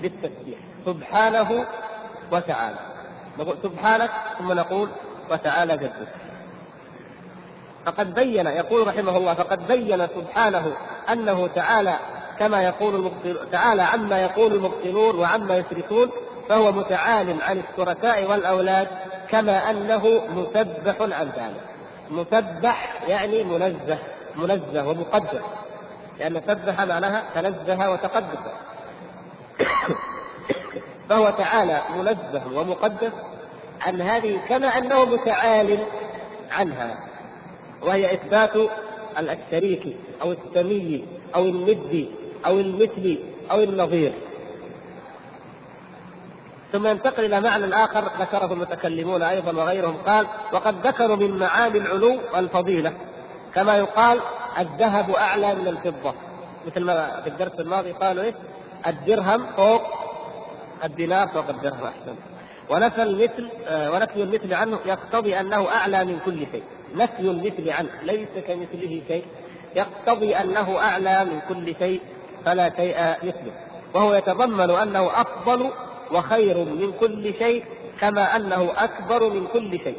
بالتسبيح. 0.03 0.59
سبحانه 0.87 1.65
وتعالى. 2.33 2.92
نقول 3.39 3.57
سبحانك 3.63 4.11
ثم 4.39 4.53
نقول 4.53 4.89
وتعالى 5.31 5.77
جدك. 5.77 6.09
فقد 7.87 8.15
بين 8.15 8.47
يقول 8.47 8.87
رحمه 8.87 9.17
الله 9.17 9.35
فقد 9.35 9.67
بين 9.69 10.07
سبحانه 10.07 10.73
أنه 11.13 11.47
تعالى 11.47 11.95
كما 12.39 12.63
يقول 12.63 13.13
تعالى 13.53 13.83
عما 13.83 14.21
يقول 14.23 14.55
المبطلون 14.55 15.19
وعما 15.19 15.57
يشركون 15.57 16.11
فهو 16.49 16.73
متعال 16.73 17.43
عن 17.43 17.63
الشركاء 17.71 18.31
والأولاد 18.31 18.89
كما 19.29 19.71
أنه 19.71 20.23
مسبح 20.29 21.01
عن 21.01 21.27
ذلك. 21.27 21.73
مسبح 22.11 23.03
يعني 23.09 23.45
منزه 23.45 23.99
منزه 24.37 24.89
ومقدس 24.89 25.41
لأن 26.19 26.43
سبح 26.47 26.81
معناها 26.81 27.23
تنزه 27.35 27.91
وتقدس 27.91 28.39
فهو 31.09 31.31
تعالى 31.31 31.83
منزه 31.97 32.43
ومقدس 32.55 33.13
عن 33.81 34.01
هذه 34.01 34.41
كما 34.49 34.67
أنه 34.67 35.05
متعال 35.05 35.79
عنها 36.51 36.97
وهي 37.83 38.15
إثبات 38.15 38.51
الشريك 39.19 39.97
أو 40.23 40.33
السمي 40.33 41.05
أو 41.35 41.45
الند 41.45 42.09
أو 42.47 42.61
المثل 42.61 43.19
أو 43.51 43.61
النظير. 43.61 44.13
ثم 46.73 46.87
ينتقل 46.87 47.25
إلى 47.25 47.41
معنى 47.41 47.75
آخر 47.75 48.05
ذكره 48.21 48.53
المتكلمون 48.53 49.23
أيضا 49.23 49.53
وغيرهم 49.53 49.97
قال 49.97 50.27
وقد 50.53 50.87
ذكروا 50.87 51.17
من 51.17 51.39
معاني 51.39 51.79
العلو 51.79 52.19
والفضيلة 52.35 52.93
كما 53.55 53.77
يقال 53.77 54.21
الذهب 54.59 55.11
أعلى 55.11 55.55
من 55.55 55.69
الفضة. 55.69 56.15
مثل 56.67 56.85
ما 56.85 57.21
في 57.21 57.29
الدرس 57.29 57.61
الماضي 57.61 57.93
قالوا 57.93 58.23
إيه؟ 58.23 58.35
الدرهم 58.87 59.47
فوق 59.57 59.83
الدينار 60.85 61.29
فوق 61.29 61.49
الدرهم 61.49 61.85
أحسن. 61.85 62.15
ونفى 62.71 63.03
المثل 63.03 63.49
آه 63.67 63.91
ونفي 63.91 64.23
المثل 64.23 64.55
عنه 64.55 64.79
يقتضي 64.87 65.41
أنه 65.41 65.69
أعلى 65.69 66.05
من 66.05 66.19
كل 66.25 66.39
شيء. 66.53 66.63
نفي 66.97 67.21
المثل 67.21 67.71
عنه 67.71 67.91
ليس 68.03 68.29
كمثله 68.47 69.03
شيء. 69.09 69.25
يقتضي 69.77 70.37
أنه 70.37 70.79
أعلى 70.79 71.25
من 71.25 71.41
كل 71.49 71.75
شيء 71.79 72.01
فلا 72.45 72.77
شيء 72.77 72.97
مثله. 73.23 73.53
وهو 73.95 74.15
يتضمن 74.15 74.71
أنه 74.71 75.21
أفضل 75.21 75.71
وخير 76.13 76.59
من 76.59 76.93
كل 77.01 77.35
شيء 77.35 77.65
كما 78.01 78.37
أنه 78.37 78.73
أكبر 78.77 79.31
من 79.31 79.47
كل 79.47 79.79
شيء. 79.79 79.97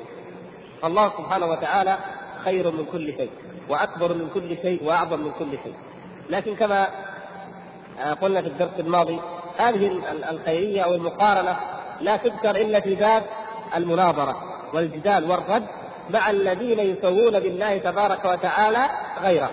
الله 0.84 1.10
سبحانه 1.10 1.46
وتعالى 1.46 1.98
خير 2.44 2.72
من 2.72 2.86
كل 2.92 3.14
شيء 3.18 3.30
وأكبر 3.70 4.14
من 4.14 4.30
كل 4.34 4.58
شيء 4.62 4.84
وأعظم 4.84 5.20
من 5.20 5.32
كل 5.40 5.52
شيء. 5.64 5.74
لكن 6.30 6.56
كما 6.56 6.88
قلنا 8.22 8.42
في 8.42 8.48
الدرس 8.48 8.80
الماضي 8.80 9.20
هذه 9.58 10.02
الخيرية 10.30 10.82
أو 10.82 10.94
المقارنة 10.94 11.56
لا 12.02 12.18
تذكر 12.18 12.56
إلا 12.56 12.80
في 12.80 12.96
باب 12.96 13.24
المناظرة 13.76 14.36
والجدال 14.74 15.32
والرد 15.32 15.64
مع 16.10 16.30
الذين 16.30 16.80
يسوون 16.80 17.40
بالله 17.40 17.78
تبارك 17.78 18.26
وتعالى 18.26 18.86
غيره. 19.22 19.50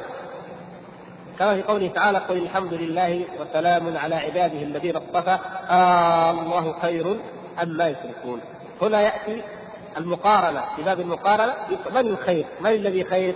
كما 1.38 1.54
في 1.54 1.62
قوله 1.62 1.88
تعالى 1.88 2.18
قل 2.18 2.36
الحمد 2.36 2.74
لله 2.74 3.24
وسلام 3.40 3.96
على 3.96 4.14
عباده 4.14 4.62
الذين 4.62 4.96
اصطفى. 4.96 5.38
آه 5.70 6.30
الله 6.30 6.74
خير 6.82 7.16
أما 7.62 7.88
يشركون. 7.88 8.40
هنا 8.82 9.00
يأتي 9.00 9.42
المقارنة. 9.96 10.64
في 10.76 10.82
باب 10.82 11.00
المقارنة 11.00 11.54
من 11.90 12.06
الخير؟ 12.06 12.46
من 12.60 12.70
الذي 12.70 13.04
خير؟ 13.04 13.34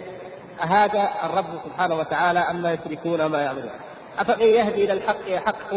هذا 0.59 1.09
الرب 1.25 1.61
سبحانه 1.65 1.95
وتعالى 1.95 2.39
أما 2.39 2.73
يشركون 2.73 3.27
ما 3.27 3.43
يعملون. 3.43 3.71
أفمن 4.19 4.47
يهدي 4.47 4.85
إلى 4.85 4.93
الحق 4.93 5.17
يحق 5.27 5.75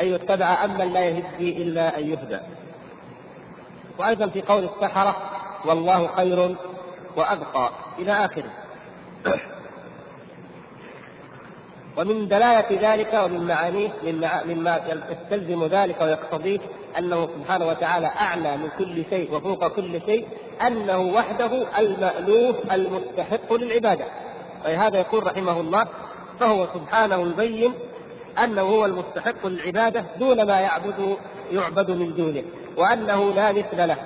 أن 0.00 0.06
يتبع 0.08 0.64
أما 0.64 0.84
لا 0.84 1.00
يهدي 1.00 1.62
إلا 1.62 1.98
أن 1.98 2.10
يهدى. 2.10 2.38
وأيضا 3.98 4.26
في 4.26 4.42
قول 4.42 4.64
السحرة 4.64 5.16
والله 5.66 6.06
خير 6.06 6.56
وأبقى. 7.16 7.70
إلى 7.98 8.12
آخره. 8.12 8.50
ومن 11.96 12.28
دلالة 12.28 12.92
ذلك 12.92 13.14
ومن 13.24 13.46
معانيه 13.46 13.92
مما 14.46 14.80
يستلزم 15.10 15.64
ذلك 15.64 16.00
ويقتضيه 16.00 16.58
أنه 16.98 17.26
سبحانه 17.26 17.66
وتعالى 17.66 18.06
أعلى 18.06 18.56
من 18.56 18.68
كل 18.78 19.04
شيء 19.10 19.34
وفوق 19.34 19.68
كل 19.68 20.00
شيء 20.06 20.28
أنه 20.66 20.98
وحده 20.98 21.78
المألوف 21.78 22.56
المستحق 22.72 23.52
للعبادة. 23.52 24.04
ولهذا 24.64 24.98
يقول 24.98 25.26
رحمه 25.26 25.60
الله 25.60 25.86
فهو 26.40 26.66
سبحانه 26.74 27.16
يبين 27.16 27.74
أنه 28.44 28.62
هو 28.62 28.84
المستحق 28.84 29.46
للعبادة 29.46 30.04
دون 30.18 30.46
ما 30.46 30.60
يعبد 30.60 31.16
يعبد 31.52 31.90
من 31.90 32.14
دونه 32.14 32.42
وأنه 32.76 33.32
لا 33.32 33.52
مثل 33.52 33.88
له 33.88 33.96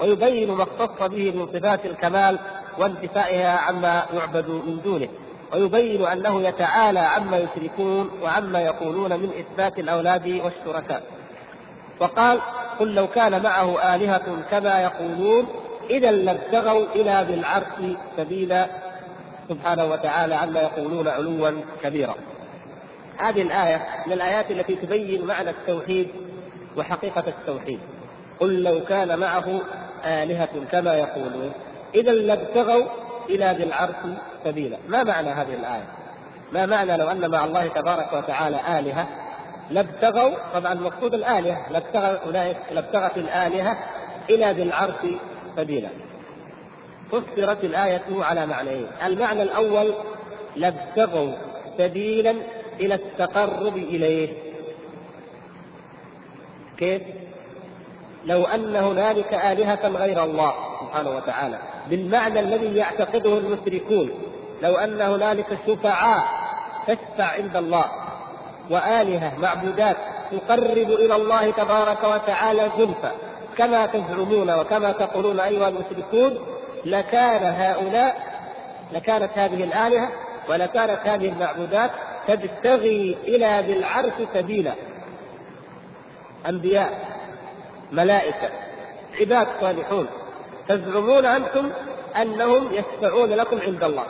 ويبين 0.00 0.50
ما 0.50 0.62
اختص 0.62 1.02
به 1.02 1.32
من 1.32 1.46
صفات 1.46 1.86
الكمال 1.86 2.38
وانتفائها 2.78 3.58
عما 3.58 4.02
يعبد 4.14 4.48
من 4.48 4.80
دونه 4.84 5.08
ويبين 5.52 6.06
أنه 6.06 6.42
يتعالى 6.42 6.98
عما 6.98 7.36
يشركون 7.38 8.10
وعما 8.22 8.60
يقولون 8.60 9.20
من 9.20 9.30
إثبات 9.38 9.78
الأولاد 9.78 10.28
والشركاء 10.28 11.02
وقال 12.00 12.40
قل 12.80 12.94
لو 12.94 13.06
كان 13.06 13.42
معه 13.42 13.94
آلهة 13.94 14.42
كما 14.50 14.82
يقولون 14.82 15.46
إذا 15.90 16.10
لابتغوا 16.10 16.86
إلى 16.94 17.24
ذي 17.28 17.34
العرش 17.34 17.96
سبيلا 18.16 18.66
سبحانه 19.48 19.84
وتعالى 19.84 20.34
عما 20.34 20.60
يقولون 20.60 21.08
علوا 21.08 21.50
كبيرا. 21.82 22.14
هذه 23.18 23.42
الآية 23.42 23.86
من 24.06 24.12
الآيات 24.12 24.50
التي 24.50 24.74
تبين 24.74 25.26
معنى 25.26 25.50
التوحيد 25.50 26.08
وحقيقة 26.76 27.24
التوحيد. 27.26 27.80
قل 28.40 28.62
لو 28.62 28.84
كان 28.84 29.18
معه 29.18 29.60
آلهة 30.04 30.48
كما 30.72 30.94
يقولون. 30.94 31.52
إذا 31.94 32.12
لابتغوا 32.12 32.84
إلى 33.30 33.54
ذي 33.58 33.64
العرش 33.64 33.96
سبيلا. 34.44 34.78
ما 34.88 35.04
معنى 35.04 35.28
هذه 35.28 35.54
الآية؟ 35.54 35.84
ما 36.52 36.66
معنى 36.66 36.96
لو 36.96 37.08
أن 37.08 37.30
مع 37.30 37.44
الله 37.44 37.68
تبارك 37.68 38.12
وتعالى 38.12 38.78
آلهة؟ 38.78 39.08
لابتغوا 39.70 40.34
طبعا 40.54 40.72
المقصود 40.72 41.14
الآلهة. 41.14 41.72
لابتغى 41.72 42.20
أولئك 42.26 42.56
لابتغت 42.72 43.16
الآلهة 43.16 43.78
إلى 44.30 44.52
ذي 44.52 44.62
العرش 44.62 45.06
سبيلا. 45.56 45.88
فسرت 47.12 47.64
الآية 47.64 48.02
على 48.10 48.46
معنيين. 48.46 48.86
المعنى 49.06 49.42
الأول 49.42 49.94
لابتغوا 50.56 51.32
سبيلا 51.78 52.34
إلى 52.80 52.94
التقرب 52.94 53.76
إليه 53.76 54.28
كيف؟ 56.78 57.02
لو 58.24 58.44
أن 58.44 58.76
هنالك 58.76 59.34
آلهة 59.34 59.88
غير 59.88 60.24
الله 60.24 60.54
سبحانه 60.80 61.10
وتعالى 61.10 61.58
بالمعنى 61.90 62.40
الذي 62.40 62.76
يعتقده 62.76 63.38
المشركون 63.38 64.10
لو 64.62 64.74
أن 64.74 65.00
هنالك 65.00 65.58
شفعاء 65.66 66.24
تشفع 66.86 67.24
عند 67.24 67.56
الله 67.56 67.84
وآلهة 68.70 69.32
معبودات 69.38 69.96
تقرب 70.32 70.90
إلى 70.90 71.16
الله 71.16 71.50
تبارك 71.50 72.04
وتعالى 72.04 72.70
زلفى 72.78 73.10
كما 73.58 73.86
تزعمون 73.86 74.50
وكما 74.50 74.92
تقولون 74.92 75.40
أيها 75.40 75.68
المشركون 75.68 76.38
لكان 76.84 77.42
هؤلاء 77.42 78.34
لكانت 78.92 79.30
هذه 79.34 79.64
الآلهة 79.64 80.08
ولكانت 80.48 81.00
هذه 81.04 81.28
المعبودات 81.28 81.90
تبتغي 82.28 83.16
إلى 83.24 83.64
ذي 83.66 83.78
العرش 83.78 84.12
سبيلا. 84.34 84.74
أنبياء 86.48 86.90
ملائكة 87.92 88.50
عباد 89.20 89.46
صالحون. 89.60 90.06
تزعمون 90.68 91.26
أنتم 91.26 91.70
أنهم 92.16 92.68
يشفعون 92.72 93.30
لكم 93.30 93.60
عند 93.60 93.84
الله. 93.84 94.04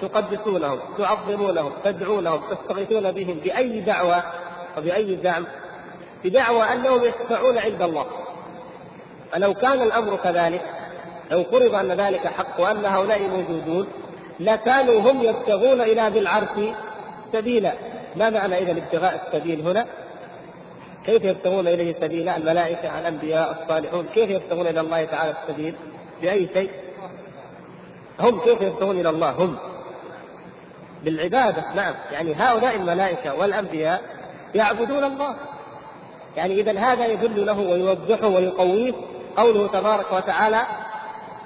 تقدسونهم 0.00 0.78
تعظمونهم 0.98 1.72
تدعونهم 1.84 2.40
تستغيثون 2.50 3.12
بهم 3.12 3.34
بأي 3.34 3.80
دعوة 3.80 4.22
وبأي 4.78 5.18
زعم. 5.22 5.44
بدعوى 6.24 6.62
أنهم 6.62 7.04
يشفعون 7.04 7.58
عند 7.58 7.82
الله. 7.82 8.06
فلو 9.32 9.54
كان 9.54 9.82
الأمر 9.82 10.16
كذلك 10.16 10.62
لو 11.30 11.44
فرض 11.44 11.74
أن 11.74 11.92
ذلك 11.92 12.26
حق 12.26 12.60
وأن 12.60 12.84
هؤلاء 12.84 13.22
موجودون 13.22 13.86
لكانوا 14.40 15.00
هم 15.00 15.22
يبتغون 15.22 15.80
إلى 15.80 16.08
ذي 16.08 16.18
العرش 16.18 16.74
سبيلا 17.32 17.72
ما 18.16 18.30
معنى 18.30 18.58
إذا 18.58 18.72
ابتغاء 18.72 19.26
السبيل 19.26 19.60
هنا؟ 19.60 19.86
كيف 21.06 21.24
يبتغون 21.24 21.68
إليه 21.68 21.94
سبيلا 22.00 22.36
الملائكة 22.36 22.98
الأنبياء 22.98 23.62
الصالحون 23.62 24.06
كيف 24.14 24.30
يبتغون 24.30 24.66
إلى 24.66 24.80
الله 24.80 25.04
تعالى 25.04 25.34
السبيل؟ 25.42 25.74
بأي 26.22 26.48
شيء؟ 26.54 26.70
هم 28.20 28.40
كيف 28.40 28.60
يبتغون 28.60 29.00
إلى 29.00 29.08
الله؟ 29.08 29.30
هم. 29.30 29.56
بالعبادة 31.04 31.64
نعم. 31.74 31.94
يعني 32.12 32.34
هؤلاء 32.34 32.76
الملائكة 32.76 33.34
والأنبياء 33.34 34.02
يعبدون 34.54 35.04
الله. 35.04 35.36
يعني 36.36 36.60
اذا 36.60 36.78
هذا 36.78 37.06
يدل 37.06 37.46
له 37.46 37.60
ويوضحه 37.60 38.26
ويقويه 38.26 38.92
قوله 39.36 39.66
تبارك 39.66 40.12
وتعالى 40.12 40.60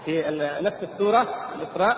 في 0.04 0.24
نفس 0.62 0.76
السورة 0.82 1.26
الإسراء 1.54 1.96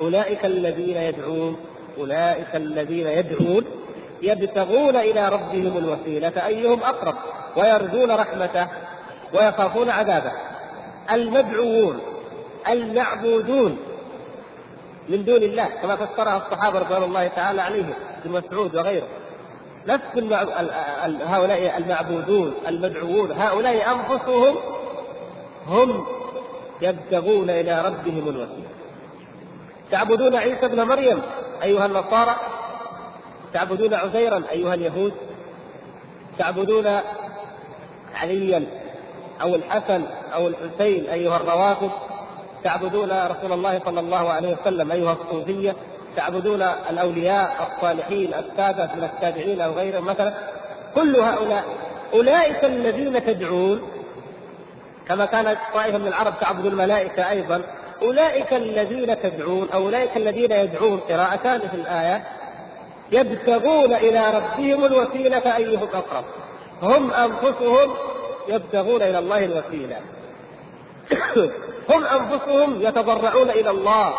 أولئك 0.00 0.44
الذين 0.44 0.96
يدعون 0.96 1.56
أولئك 1.98 2.56
الذين 2.56 3.06
يدعون 3.06 3.64
يبتغون 4.22 4.96
إلى 4.96 5.28
ربهم 5.28 5.78
الوسيلة 5.78 6.46
أيهم 6.46 6.82
أقرب 6.82 7.14
ويرجون 7.56 8.10
رحمته 8.10 8.66
ويخافون 9.34 9.90
عذابه. 9.90 10.32
المدعوون 11.12 12.00
المعبودون 12.68 13.78
من 15.08 15.24
دون 15.24 15.42
الله 15.42 15.68
كما 15.82 15.96
فسرها 15.96 16.36
الصحابة 16.36 16.78
رضوان 16.78 17.02
الله 17.02 17.26
تعالى 17.26 17.62
عليهم 17.62 17.94
ابن 18.24 18.32
مسعود 18.32 18.76
وغيره. 18.76 19.08
نفس 19.86 20.18
هؤلاء 21.26 21.78
المعبودون 21.78 22.54
المدعوون 22.68 23.32
هؤلاء 23.32 23.74
أنفسهم 23.74 24.56
هم 25.66 26.06
يبتغون 26.82 27.50
إلى 27.50 27.82
ربهم 27.82 28.28
الوسيلة. 28.28 28.68
تعبدون 29.90 30.36
عيسى 30.36 30.66
ابن 30.66 30.82
مريم؟ 30.82 31.22
أيها 31.62 31.86
النصارى 31.86 32.36
تعبدون 33.54 33.94
عزيرا 33.94 34.42
أيها 34.52 34.74
اليهود 34.74 35.12
تعبدون 36.38 37.00
عليا 38.14 38.66
أو 39.42 39.54
الحسن 39.54 40.04
أو 40.34 40.48
الحسين 40.48 41.06
أيها 41.10 41.36
الروافض 41.36 41.90
تعبدون 42.64 43.10
رسول 43.26 43.52
الله 43.52 43.80
صلى 43.84 44.00
الله 44.00 44.32
عليه 44.32 44.56
وسلم 44.60 44.92
أيها 44.92 45.12
الصوفية 45.12 45.76
تعبدون 46.16 46.62
الأولياء 46.62 47.68
الصالحين 47.68 48.34
السادة 48.34 48.90
من 48.96 49.04
التابعين 49.04 49.60
أو 49.60 49.72
غيرهم. 49.72 50.06
مثلا 50.06 50.34
كل 50.94 51.16
هؤلاء 51.16 51.64
أولئك 52.14 52.64
الذين 52.64 53.24
تدعون 53.26 53.82
كما 55.08 55.26
كانت 55.26 55.58
طائفه 55.74 55.98
من 55.98 56.06
العرب 56.06 56.34
تعبد 56.40 56.66
الملائكة 56.66 57.30
أيضا 57.30 57.62
أولئك 58.02 58.52
الذين 58.52 59.20
تدعون 59.20 59.68
أو 59.70 59.82
أولئك 59.82 60.16
الذين 60.16 60.52
يدعون 60.52 60.98
قراءتان 60.98 61.60
في 61.68 61.74
الآية 61.74 62.24
يبتغون 63.12 63.94
إلى 63.94 64.30
ربهم 64.30 64.84
الوسيلة 64.84 65.56
ايهم 65.56 65.88
أقرب. 65.94 66.24
هم 66.82 67.10
أنفسهم 67.10 67.94
يبتغون 68.48 69.02
إلى 69.02 69.18
الله 69.18 69.44
الوسيلة. 69.44 69.96
هم 71.90 72.04
أنفسهم 72.04 72.82
يتضرعون 72.82 73.50
إلى 73.50 73.70
الله. 73.70 74.14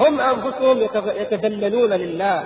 هم 0.00 0.20
أنفسهم 0.20 0.78
يتذللون 1.06 1.90
لله. 1.90 2.44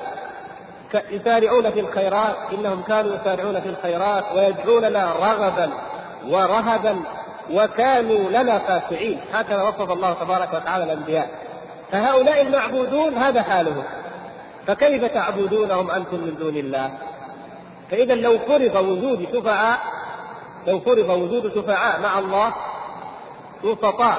يسارعون 1.11 1.71
في 1.71 1.81
الخيرات 1.81 2.37
إنهم 2.53 2.83
كانوا 2.83 3.15
يسارعون 3.15 3.61
في 3.61 3.69
الخيرات 3.69 4.25
ويدعوننا 4.37 5.13
رغبا 5.13 5.71
ورهبا 6.29 6.97
وكانوا 7.51 8.31
لنا 8.31 8.59
خاشعين 8.69 9.21
هكذا 9.33 9.63
وصف 9.63 9.91
الله 9.91 10.13
تبارك 10.13 10.55
وتعالى 10.55 10.85
الأنبياء. 10.85 11.29
فهؤلاء 11.93 12.43
المعبودون 12.43 13.15
هذا 13.15 13.43
حالهم. 13.43 13.85
فكيف 14.67 15.05
تعبدونهم 15.05 15.91
أنتم 15.91 16.17
من 16.17 16.37
دون 16.39 16.57
الله؟ 16.57 16.91
فإذا 17.91 18.15
لو 18.15 18.39
فرض 18.39 18.77
وجود 18.77 19.27
شفعاء 19.33 19.79
لو 20.67 20.81
فرض 20.81 21.09
وجود 21.09 21.55
شفعاء 21.55 22.01
مع 22.01 22.19
الله 22.19 22.55
وسطاء 23.65 24.19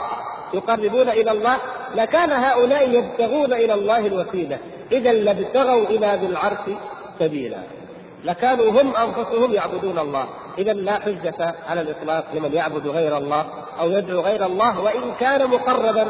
يقربون 0.54 1.10
إلى 1.10 1.32
الله 1.32 1.58
لكان 1.96 2.32
هؤلاء 2.32 2.90
يبتغون 2.90 3.54
إلى 3.54 3.74
الله 3.74 4.08
الوسيلة. 4.08 4.58
إذا 4.92 5.14
لابتغوا 5.14 5.86
إلى 5.86 6.20
ذي 6.22 6.26
العرش 6.26 6.70
سبيلا. 7.20 7.58
لكانوا 8.24 8.82
هم 8.82 8.96
أنفسهم 8.96 9.54
يعبدون 9.54 10.00
الله. 10.00 10.26
اذا 10.58 10.74
لا 10.74 11.00
حجة 11.00 11.56
على 11.70 11.82
الإطلاق 11.82 12.26
لمن 12.34 12.54
يعبد 12.54 12.88
غير 12.88 13.18
الله 13.18 13.46
أو 13.80 13.90
يدعو 13.92 14.22
غير 14.22 14.46
الله 14.46 14.80
وإن 14.80 15.14
كان 15.20 15.50
مقربا 15.50 16.08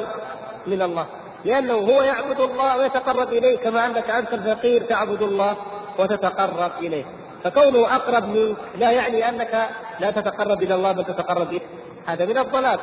من 0.68 0.82
الله. 0.82 1.06
لأنه 1.46 1.74
هو 1.74 2.02
يعبد 2.02 2.39
الله 2.39 2.78
ويتقرب 2.78 3.34
إليه 3.34 3.58
كما 3.58 3.86
أنك 3.86 4.10
أنت 4.10 4.34
الفقير 4.34 4.84
تعبد 4.84 5.22
الله 5.22 5.56
وتتقرب 6.00 6.72
إليه. 6.80 7.06
فكونه 7.44 7.96
أقرب 7.96 8.30
منك 8.30 8.58
لا 8.78 8.91
يعني 8.91 9.30
أنك 9.30 9.70
لا 10.00 10.12
تتقرب 10.12 10.63
إلى 10.63 10.76
الله 10.76 10.91
بل 10.91 11.04
تتقرب 11.04 11.50
إليه. 11.50 11.62
هذا 12.06 12.26
من 12.26 12.38
الضلال. 12.38 12.80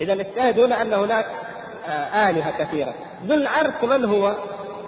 إذا 0.00 0.12
الشاهد 0.12 0.60
هنا 0.60 0.82
أن 0.82 0.92
هناك 0.92 1.26
آه، 1.86 2.30
آلهة 2.30 2.64
كثيرة. 2.64 2.94
ذو 3.26 3.34
العرش 3.34 3.84
من 3.84 4.04
هو؟ 4.04 4.34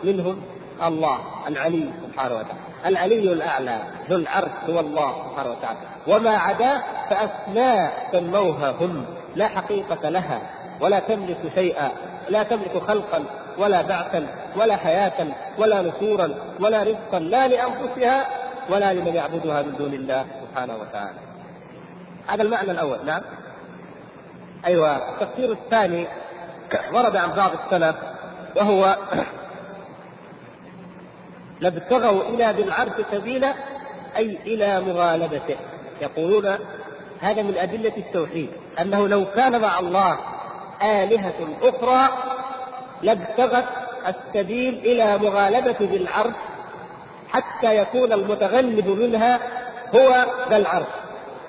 منهم 0.04 0.42
الله 0.83 1.18
العلي 1.48 1.90
سبحانه 2.02 2.35
وتعالى. 2.35 2.73
العلي 2.87 3.33
الأعلى 3.33 3.79
ذو 4.11 4.16
العرش 4.16 4.51
هو 4.70 4.81
الله 4.81 5.31
سبحانه 5.31 5.51
وتعالى. 5.51 5.79
وما 6.07 6.37
عداه 6.37 6.83
فأسماء 7.11 8.09
سموها 8.12 8.70
هم 8.70 9.05
لا 9.37 9.49
حقيقة 9.49 10.09
لها 10.09 10.40
ولا 10.81 11.01
تملك 11.01 11.38
شيئا 11.55 11.90
لا 12.29 12.42
تملك 12.42 12.83
خلقا 12.88 13.25
ولا 13.59 13.83
بعثا 13.83 14.27
ولا 14.57 14.77
حياة 14.77 15.27
ولا 15.59 15.83
نشورا 15.83 16.35
ولا 16.61 16.83
رزقا 16.83 17.18
لا 17.18 17.49
لأنفسها 17.49 18.27
ولا 18.70 18.92
لمن 18.92 19.14
يعبدها 19.14 19.62
من 19.62 19.75
دون 19.79 19.94
الله 19.94 20.25
سبحانه 20.42 20.77
وتعالى. 20.77 21.18
هذا 22.27 22.42
المعنى 22.42 22.70
الأول 22.70 22.99
نعم. 23.07 23.23
أيوة 24.66 24.97
التفسير 24.97 25.53
الثاني 25.53 26.07
ورد 26.92 27.16
عن 27.16 27.33
بعض 27.33 27.51
السلف 27.64 27.97
وهو 28.57 28.97
لابتغوا 31.64 32.22
إلى 32.22 32.53
ذي 32.57 32.62
العرش 32.62 32.92
سبيلا 33.12 33.55
أي 34.16 34.38
إلى 34.46 34.81
مغالبته. 34.81 35.57
يقولون 36.00 36.59
هذا 37.20 37.42
من 37.42 37.59
أدلة 37.59 37.92
التوحيد 37.96 38.50
أنه 38.81 39.09
لو 39.09 39.24
كان 39.37 39.61
مع 39.61 39.79
الله 39.79 40.18
آلهة 40.83 41.48
أخرى 41.62 42.09
لابتغت 43.03 43.64
السبيل 44.09 44.74
إلى 44.74 45.18
مغالبة 45.18 45.77
ذي 45.81 45.96
العرش 45.96 46.35
حتى 47.33 47.77
يكون 47.77 48.12
المتغلب 48.12 48.88
منها 48.88 49.40
هو 49.94 50.27
ذا 50.50 50.57
العرش 50.57 50.87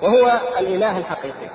وهو 0.02 0.40
الإله 0.58 0.98
الحقيقي. 0.98 1.48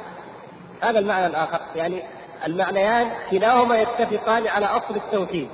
هذا 0.82 1.00
المعنى 1.00 1.28
الآخر 1.28 1.60
يعني 1.76 2.04
المعنيان 2.48 3.10
كلاهما 3.32 3.78
يتفقان 3.82 4.48
على 4.48 4.66
أصل 4.66 4.96
التوحيد. 4.96 5.50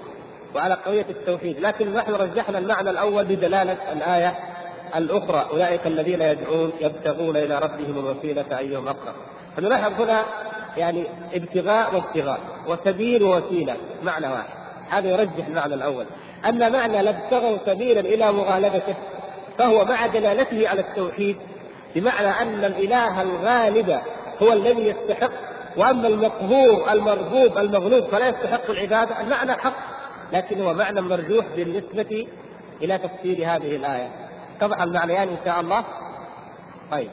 وعلى 0.58 0.74
قضية 0.74 1.06
التوحيد. 1.10 1.60
لكن 1.60 1.94
نحن 1.94 2.12
رجحنا 2.12 2.58
المعنى 2.58 2.90
الأول 2.90 3.26
بدلالة 3.26 3.78
الآية 3.94 4.34
الأخرى. 4.96 5.48
أولئك 5.52 5.88
الذين 5.88 6.22
يدعون 6.22 6.72
يبتغون 6.82 7.38
إلى 7.38 7.60
ربهم 7.60 8.00
الوسيلة 8.00 8.60
أيهم 8.60 8.88
أقرب. 8.88 9.14
فنلاحظ 9.58 10.02
هنا 10.02 10.26
يعني 10.78 11.04
ابتغاء 11.34 11.96
وابتغاء 11.96 12.40
وسبيل 12.68 13.24
ووسيلة 13.24 13.76
معنى 14.04 14.28
واحد. 14.28 14.50
هذا 14.90 15.10
يرجح 15.10 15.48
المعنى 15.48 15.74
الأول. 15.74 16.06
أما 16.50 16.70
معنى 16.70 17.02
لابتغوا 17.02 17.58
سبيلا 17.66 18.00
إلى 18.00 18.32
مغالبته 18.32 18.96
فهو 19.58 19.86
مع 19.86 20.06
دلالته 20.06 20.70
على 20.70 20.82
التوحيد 20.82 21.38
بمعنى 21.96 22.28
أن 22.28 22.66
الإله 22.66 23.22
الغالب 23.22 24.00
هو 24.44 24.54
الذي 24.54 24.82
يستحق 24.88 25.32
وأما 25.78 26.08
المقهور 26.08 26.92
المرغوب 26.92 27.58
المغلوب 27.58 28.04
فلا 28.04 28.28
يستحق 28.28 28.70
العبادة. 28.70 29.22
المعنى 29.22 29.52
حق. 29.52 29.97
لكن 30.34 30.62
هو 30.62 30.74
معنى 30.74 31.02
مرجوح 31.02 31.46
بالنسبة 31.56 32.28
إلى 32.82 32.98
تفسير 32.98 33.38
هذه 33.38 33.76
الآية. 33.76 34.12
اتضح 34.58 34.82
المعنيان 34.82 35.28
إن 35.28 35.38
شاء 35.46 35.60
الله؟ 35.60 35.84
طيب. 36.92 37.10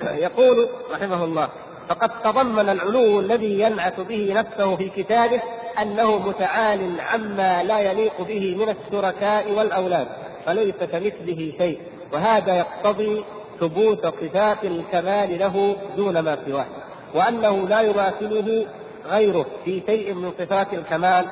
يقول 0.26 0.68
رحمه 0.92 1.24
الله 1.24 1.48
فقد 1.88 2.22
تضمن 2.22 2.68
العلو 2.68 3.20
الذي 3.20 3.60
ينعت 3.60 4.00
به 4.00 4.32
نفسه 4.34 4.76
في 4.76 4.88
كتابه 4.88 5.40
أنه 5.82 6.18
متعال 6.18 7.00
عما 7.00 7.62
لا 7.62 7.78
يليق 7.78 8.22
به 8.22 8.56
من 8.56 8.68
الشركاء 8.68 9.52
والأولاد 9.52 10.06
فليس 10.46 10.74
كمثله 10.74 11.52
شيء 11.58 11.78
وهذا 12.12 12.54
يقتضي 12.54 13.24
ثبوت 13.60 14.06
صفات 14.06 14.64
الكمال 14.64 15.38
له 15.38 15.76
دون 15.96 16.18
ما 16.18 16.38
سواه 16.46 16.66
وأنه 17.14 17.68
لا 17.68 17.80
يماثله 17.80 18.66
غيره 19.06 19.46
في 19.64 19.82
شيء 19.86 20.14
من 20.14 20.32
صفات 20.38 20.72
الكمال 20.72 21.26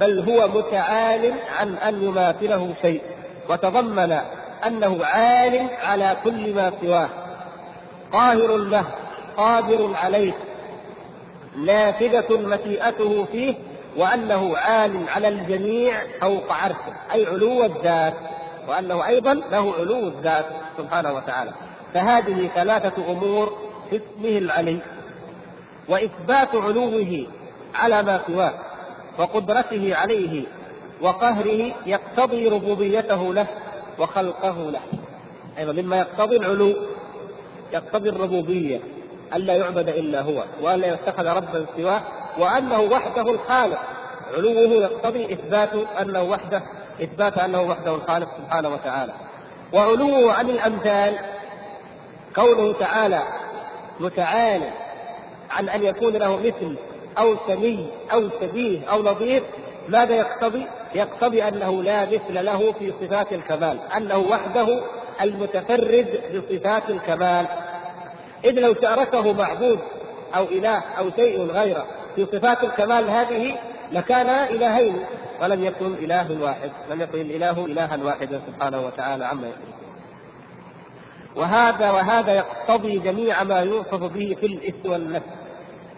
بل 0.00 0.30
هو 0.30 0.48
متعال 0.48 1.34
عن 1.58 1.74
أن 1.74 2.02
يماثله 2.02 2.74
شيء 2.82 3.02
وتضمن 3.48 4.18
أنه 4.66 5.04
عال 5.04 5.68
على 5.82 6.16
كل 6.24 6.54
ما 6.54 6.72
سواه. 6.80 7.08
قاهر 8.12 8.56
له 8.56 8.84
قادر 9.36 9.90
عليه. 9.94 10.32
نافذة 11.56 12.38
مشيئته 12.38 13.24
فيه 13.24 13.54
وأنه 13.96 14.56
عال 14.56 15.08
على 15.08 15.28
الجميع 15.28 15.94
فوق 16.20 16.52
عرشه. 16.52 16.94
أي 17.12 17.26
علو 17.26 17.64
الذات 17.64 18.14
وأنه 18.68 19.06
أيضا 19.06 19.34
له 19.34 19.74
علو 19.74 20.08
الذات 20.08 20.46
سبحانه 20.78 21.12
وتعالى. 21.12 21.50
فهذه 21.94 22.50
ثلاثة 22.54 23.12
أمور 23.12 23.58
في 23.90 23.96
اسمه 23.96 24.38
العلي. 24.38 24.78
وإثبات 25.88 26.54
علوه 26.54 27.26
على 27.74 28.02
ما 28.02 28.20
سواه 28.26 28.54
وقدرته 29.18 29.96
عليه 29.96 30.44
وقهره 31.00 31.74
يقتضي 31.86 32.48
ربوبيته 32.48 33.34
له 33.34 33.46
وخلقه 33.98 34.70
له. 34.70 34.80
أيضا 35.58 35.82
مما 35.82 35.96
يقتضي 35.96 36.36
العلو 36.36 36.74
يقتضي 37.72 38.08
الربوبية 38.08 38.80
ألا 39.34 39.56
يعبد 39.56 39.88
إلا 39.88 40.20
هو 40.20 40.44
وألا 40.62 40.86
يتخذ 40.94 41.26
ربا 41.26 41.66
سواه 41.76 42.02
وأنه 42.38 42.80
وحده 42.80 43.30
الخالق. 43.30 43.78
علوه 44.34 44.82
يقتضي 44.82 45.32
إثبات 45.32 45.70
أنه 46.00 46.22
وحده 46.22 46.62
إثبات 47.02 47.38
أنه 47.38 47.62
وحده 47.62 47.94
الخالق 47.94 48.28
سبحانه 48.38 48.68
وتعالى. 48.68 49.12
وعلوه 49.72 50.32
عن 50.32 50.50
الأمثال 50.50 51.18
كونه 52.34 52.72
تعالى 52.72 53.22
متعالي 54.00 54.70
عن 55.52 55.68
أن 55.68 55.82
يكون 55.82 56.12
له 56.12 56.36
مثل 56.36 56.76
أو 57.18 57.36
سمي 57.46 57.86
أو 58.12 58.28
شبيه 58.40 58.90
أو 58.90 59.02
نظير 59.02 59.42
ماذا 59.88 60.14
يقتضي؟ 60.14 60.66
يقتضي 60.94 61.48
أنه 61.48 61.82
لا 61.82 62.04
مثل 62.06 62.44
له 62.44 62.72
في 62.72 62.92
صفات 63.00 63.32
الكمال 63.32 63.78
أنه 63.96 64.18
وحده 64.18 64.80
المتفرد 65.20 66.20
بصفات 66.34 66.90
الكمال. 66.90 67.46
إذ 68.44 68.60
لو 68.60 68.74
شاركه 68.74 69.32
معبود 69.32 69.78
أو 70.36 70.44
إله 70.44 70.78
أو 70.98 71.10
شيء 71.16 71.42
غيره 71.46 71.86
في 72.16 72.26
صفات 72.26 72.64
الكمال 72.64 73.10
هذه 73.10 73.58
لكان 73.92 74.28
إلهين 74.28 75.04
ولم 75.42 75.64
يكن 75.64 75.94
إله 75.94 76.42
واحد 76.42 76.70
لم 76.90 77.00
يكن 77.00 77.20
الإله 77.20 77.64
إلها 77.64 78.04
واحدا 78.04 78.40
سبحانه 78.46 78.86
وتعالى 78.86 79.24
عما 79.24 79.48
يشركون. 79.48 79.72
وهذا 81.36 81.90
وهذا 81.90 82.32
يقتضي 82.32 82.98
جميع 82.98 83.42
ما 83.42 83.60
يوصف 83.60 83.94
به 83.94 84.36
في 84.40 84.46
الاسم 84.46 84.90
والنفس. 84.92 85.41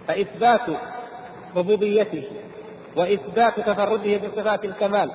فإثبات 0.09 0.61
ربوبيته 1.57 2.25
وإثبات 2.97 3.61
تفرده 3.61 4.17
بصفات 4.17 4.65
الكمال 4.65 5.11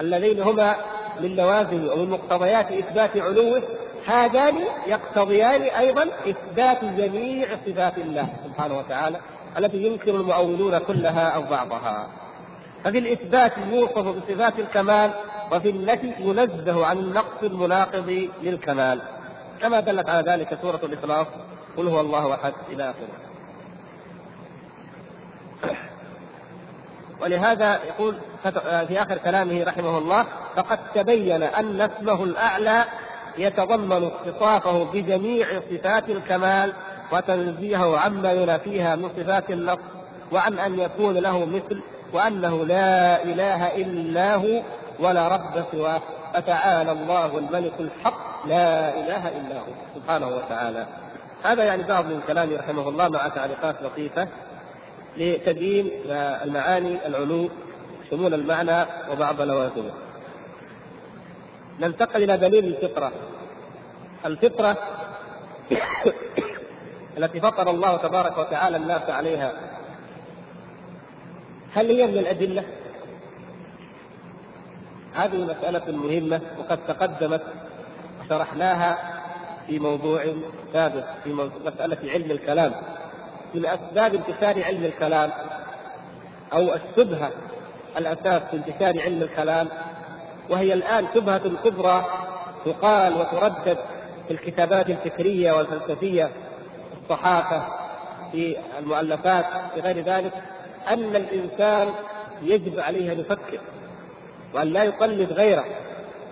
اللذين 0.00 0.42
هما 0.42 0.76
من 1.20 1.36
لوازم 1.36 1.88
ومن 1.88 2.10
مقتضيات 2.10 2.72
إثبات 2.72 3.16
علوه 3.16 3.62
هذان 4.06 4.54
يقتضيان 4.86 5.62
أيضا 5.62 6.02
إثبات 6.02 6.84
جميع 6.84 7.48
صفات 7.66 7.98
الله 7.98 8.28
سبحانه 8.44 8.78
وتعالى 8.78 9.20
التي 9.58 9.86
ينكر 9.86 10.10
المؤولون 10.14 10.78
كلها 10.78 11.28
أو 11.28 11.42
بعضها. 11.42 12.08
ففي 12.84 12.98
الإثبات 12.98 13.52
يوصف 13.72 13.98
بصفات 13.98 14.58
الكمال 14.58 15.10
وفي 15.52 15.70
النفي 15.70 16.12
ينزه 16.18 16.86
عن 16.86 16.98
النقص 16.98 17.42
المناقض 17.42 18.28
للكمال. 18.42 19.02
كما 19.60 19.80
دلت 19.80 20.08
على 20.08 20.30
ذلك 20.30 20.58
سورة 20.62 20.80
الإخلاص 20.82 21.26
قل 21.76 21.88
هو 21.88 22.00
الله 22.00 22.34
أحد 22.34 22.52
إلى 22.70 22.82
آخره. 22.90 23.31
ولهذا 27.22 27.80
يقول 27.84 28.14
في 28.88 29.02
آخر 29.02 29.18
كلامه 29.18 29.64
رحمه 29.64 29.98
الله 29.98 30.26
فقد 30.56 30.78
تبين 30.94 31.42
أن 31.42 31.80
اسمه 31.80 32.24
الأعلى 32.24 32.84
يتضمن 33.38 34.10
اتصافه 34.26 34.84
بجميع 34.84 35.46
صفات 35.70 36.08
الكمال 36.08 36.72
وتنزيهه 37.12 37.98
عما 37.98 38.32
ينافيها 38.32 38.96
من 38.96 39.08
صفات 39.16 39.50
النقص 39.50 39.82
وعن 40.32 40.58
أن 40.58 40.78
يكون 40.78 41.14
له 41.14 41.46
مثل 41.46 41.82
وأنه 42.12 42.64
لا 42.64 43.22
إله 43.22 43.76
إلا 43.76 44.34
هو 44.34 44.62
ولا 45.00 45.28
رب 45.28 45.64
سواه. 45.72 46.00
فتعالى 46.34 46.92
الله 46.92 47.38
الملك 47.38 47.72
الحق 47.80 48.46
لا 48.46 48.94
إله 48.94 49.28
إلا 49.28 49.58
هو 49.60 49.72
سبحانه 49.94 50.28
وتعالى. 50.28 50.86
هذا 51.44 51.64
يعني 51.64 51.82
بعض 51.82 52.04
من 52.04 52.20
كلامه 52.26 52.56
رحمه 52.56 52.88
الله 52.88 53.08
مع 53.08 53.28
تعليقات 53.28 53.82
لطيفة. 53.82 54.28
لتبيين 55.16 55.90
المعاني 56.44 57.06
العلو 57.06 57.50
شمول 58.10 58.34
المعنى 58.34 58.86
وبعض 59.10 59.40
لوازمه. 59.40 59.90
ننتقل 61.80 62.22
إلى 62.22 62.36
دليل 62.36 62.64
الفطرة. 62.64 63.12
الفطرة 64.26 64.76
التي 67.18 67.40
فطر 67.40 67.70
الله 67.70 67.96
تبارك 67.96 68.38
وتعالى 68.38 68.76
الناس 68.76 69.10
عليها. 69.10 69.52
هل 71.72 71.90
هي 71.90 72.06
من 72.06 72.18
الأدلة؟ 72.18 72.64
هذه 75.14 75.44
مسألة 75.44 75.96
مهمة 75.96 76.40
وقد 76.58 76.78
تقدمت 76.88 77.42
وشرحناها 78.20 78.98
في 79.66 79.78
موضوع 79.78 80.24
سابق 80.72 81.04
في 81.24 81.32
مسألة 81.64 82.12
علم 82.12 82.30
الكلام. 82.30 82.72
من 83.54 83.66
أسباب 83.66 84.14
انتشار 84.14 84.64
علم 84.64 84.84
الكلام 84.84 85.30
أو 86.52 86.74
الشبهة 86.74 87.30
الأساس 87.96 88.42
في 88.42 88.56
انتشار 88.56 89.02
علم 89.02 89.22
الكلام 89.22 89.68
وهي 90.50 90.72
الآن 90.72 91.06
شبهة 91.14 91.62
كبرى 91.64 92.04
تقال 92.64 93.14
وتردد 93.14 93.78
في 94.28 94.30
الكتابات 94.34 94.90
الفكرية 94.90 95.52
والفلسفية 95.52 96.24
في 96.24 97.02
الصحافة 97.02 97.62
في 98.32 98.56
المؤلفات 98.78 99.44
في 99.74 99.80
غير 99.80 100.00
ذلك 100.00 100.32
أن 100.88 101.16
الإنسان 101.16 101.88
يجب 102.42 102.80
عليه 102.80 103.12
أن 103.12 103.20
يفكر 103.20 103.60
وأن 104.54 104.72
لا 104.72 104.82
يقلد 104.82 105.32
غيره 105.32 105.64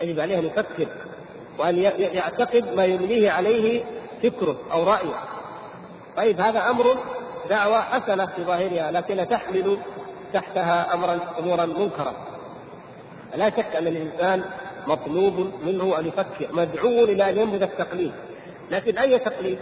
يجب 0.02 0.20
عليه 0.20 0.38
أن 0.38 0.46
يفكر 0.46 0.86
وأن 1.58 1.78
يعتقد 1.98 2.74
ما 2.76 2.84
يمليه 2.84 3.30
عليه 3.30 3.84
فكره 4.22 4.56
أو 4.72 4.84
رأيه. 4.84 5.39
طيب 6.20 6.40
هذا 6.40 6.70
أمر 6.70 6.96
دعوة 7.50 7.80
حسنة 7.80 8.26
في 8.26 8.44
ظاهرها 8.44 8.90
لكن 8.90 9.28
تحمل 9.28 9.78
تحتها 10.32 10.94
أمرا 10.94 11.18
أمورا 11.38 11.66
منكرة. 11.66 12.14
لا 13.34 13.50
شك 13.50 13.76
أن 13.76 13.86
الإنسان 13.86 14.44
مطلوب 14.86 15.52
منه 15.66 15.98
أن 15.98 16.06
يفكر 16.06 16.48
مدعو 16.52 17.04
إلى 17.04 17.30
أن 17.30 17.38
ينبذ 17.38 17.62
التقليد. 17.62 18.12
لكن 18.70 18.98
أي 18.98 19.18
تقليد؟ 19.18 19.58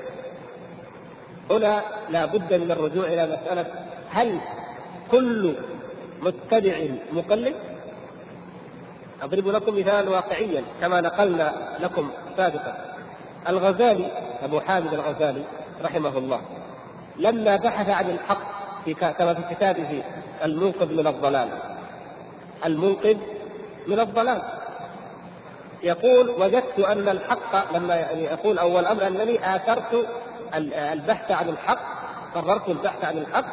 هنا 1.51 1.83
لا 2.11 2.27
بد 2.27 2.55
من 2.55 2.71
الرجوع 2.71 3.07
إلى 3.07 3.27
مسألة 3.27 3.66
هل 4.11 4.40
كل 5.11 5.55
متبع 6.23 6.88
مقلد؟ 7.12 7.55
أضرب 9.23 9.49
لكم 9.49 9.79
مثالا 9.79 10.11
واقعيا 10.11 10.62
كما 10.81 11.01
نقلنا 11.01 11.53
لكم 11.81 12.11
سابقا. 12.37 12.94
الغزالي 13.49 14.07
أبو 14.42 14.61
حامد 14.61 14.94
الغزالي 14.94 15.42
رحمه 15.82 16.18
الله 16.18 16.40
لما 17.18 17.56
بحث 17.56 17.88
عن 17.88 18.10
الحق 18.10 18.58
في 18.84 18.94
كما 18.94 19.34
في 19.34 19.54
كتابه 19.54 20.02
المنقذ 20.44 20.92
من 20.92 21.06
الضلال. 21.06 21.48
المنقذ 22.64 23.16
من 23.86 24.00
الضلال. 24.00 24.42
يقول 25.82 26.30
وجدت 26.30 26.78
أن 26.78 27.08
الحق 27.08 27.76
لما 27.76 27.94
يعني 27.94 28.24
يقول 28.24 28.58
أول 28.58 28.84
أمر 28.84 29.06
أنني 29.06 29.56
آثرت 29.56 30.08
البحث 30.92 31.30
عن 31.30 31.48
الحق 31.48 31.80
قررت 32.34 32.68
البحث 32.68 33.04
عن 33.04 33.18
الحق 33.18 33.46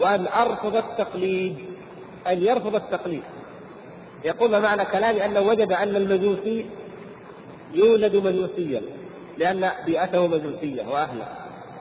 وأن 0.00 0.26
أرفض 0.26 0.76
التقليد 0.76 1.56
أن 2.26 2.42
يرفض 2.42 2.74
التقليد. 2.74 3.22
يقول 4.24 4.62
معنى 4.62 4.84
كلامي 4.84 5.24
أنه 5.24 5.40
وجد 5.40 5.72
أن 5.72 5.96
المجوسي 5.96 6.66
يولد 7.74 8.16
مجوسيا 8.16 8.82
لأن 9.38 9.70
بيئته 9.86 10.26
مجوسية 10.26 10.82
وأهله. 10.88 11.28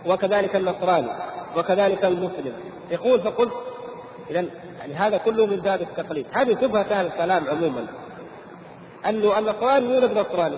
وكذلك 0.05 0.55
النصراني 0.55 1.09
وكذلك 1.57 2.05
المسلم. 2.05 2.53
يقول 2.91 3.19
فقلت 3.19 3.53
اذا 4.29 4.45
يعني 4.79 4.93
هذا 4.93 5.17
كله 5.17 5.45
من 5.45 5.55
باب 5.55 5.81
التقليد. 5.81 6.25
هذه 6.31 6.57
شبهه 6.61 6.83
كان 6.83 7.05
الكلام 7.05 7.47
عموما. 7.47 7.87
أنه 9.05 9.39
النصراني 9.39 9.93
يولد 9.93 10.17
نصراني. 10.17 10.57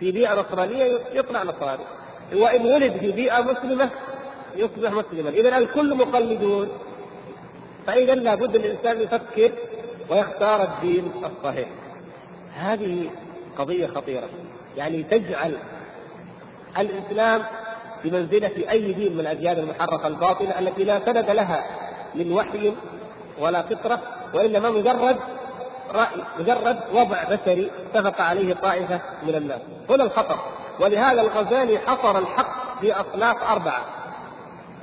في 0.00 0.12
بيئة 0.12 0.40
نصرانية 0.40 0.98
يطلع 1.12 1.42
نصراني. 1.42 1.82
وإن 2.32 2.66
ولد 2.66 2.92
في 2.92 3.12
بيئة 3.12 3.40
مسلمة 3.42 3.90
يصبح 4.56 4.90
مسلما. 4.90 5.30
اذا 5.30 5.58
الكل 5.58 5.94
مقلدون. 5.94 6.68
فإذا 7.86 8.14
لابد 8.14 8.56
الإنسان 8.56 9.00
يفكر 9.00 9.52
ويختار 10.10 10.62
الدين 10.62 11.12
الصحيح. 11.24 11.68
هذه 12.54 13.10
قضية 13.58 13.86
خطيرة. 13.86 14.28
يعني 14.76 15.02
تجعل 15.02 15.56
الإسلام 16.78 17.42
بمنزلة 18.04 18.70
أي 18.70 18.92
دين 18.92 19.12
من 19.12 19.20
الأديان 19.20 19.58
المحرفة 19.58 20.06
الباطلة 20.06 20.58
التي 20.58 20.84
لا 20.84 21.00
سند 21.06 21.30
لها 21.30 21.66
من 22.14 22.32
وحي 22.32 22.72
ولا 23.40 23.62
فطرة 23.62 24.00
وإنما 24.34 24.70
مجرد 24.70 25.16
رأي 25.94 26.22
مجرد 26.38 26.78
وضع 26.92 27.24
بشري 27.24 27.70
اتفق 27.94 28.20
عليه 28.20 28.54
طائفة 28.54 29.00
من 29.22 29.34
الناس. 29.34 29.60
هنا 29.90 30.04
الخطر 30.04 30.38
ولهذا 30.80 31.20
الغزالي 31.20 31.78
حصر 31.78 32.18
الحق 32.18 32.80
في 32.80 32.92
اصناف 32.92 33.42
أربعة. 33.42 33.84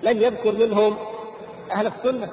لم 0.03 0.21
يذكر 0.21 0.51
منهم 0.51 0.97
أهل 1.71 1.87
السنة 1.87 2.29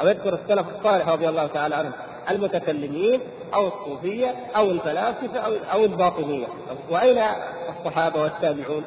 أو 0.00 0.08
يذكر 0.08 0.34
السلف 0.34 0.66
الصالح 0.78 1.08
رضي 1.08 1.28
الله 1.28 1.46
تعالى 1.46 1.74
عنهم 1.74 1.92
المتكلمين 2.30 3.20
أو 3.54 3.68
الصوفية 3.68 4.34
أو 4.56 4.70
الفلاسفة 4.70 5.38
أو 5.38 5.52
أو 5.72 5.84
الباطنية. 5.84 6.46
وأين 6.90 7.22
الصحابة 7.68 8.22
والتابعون؟ 8.22 8.84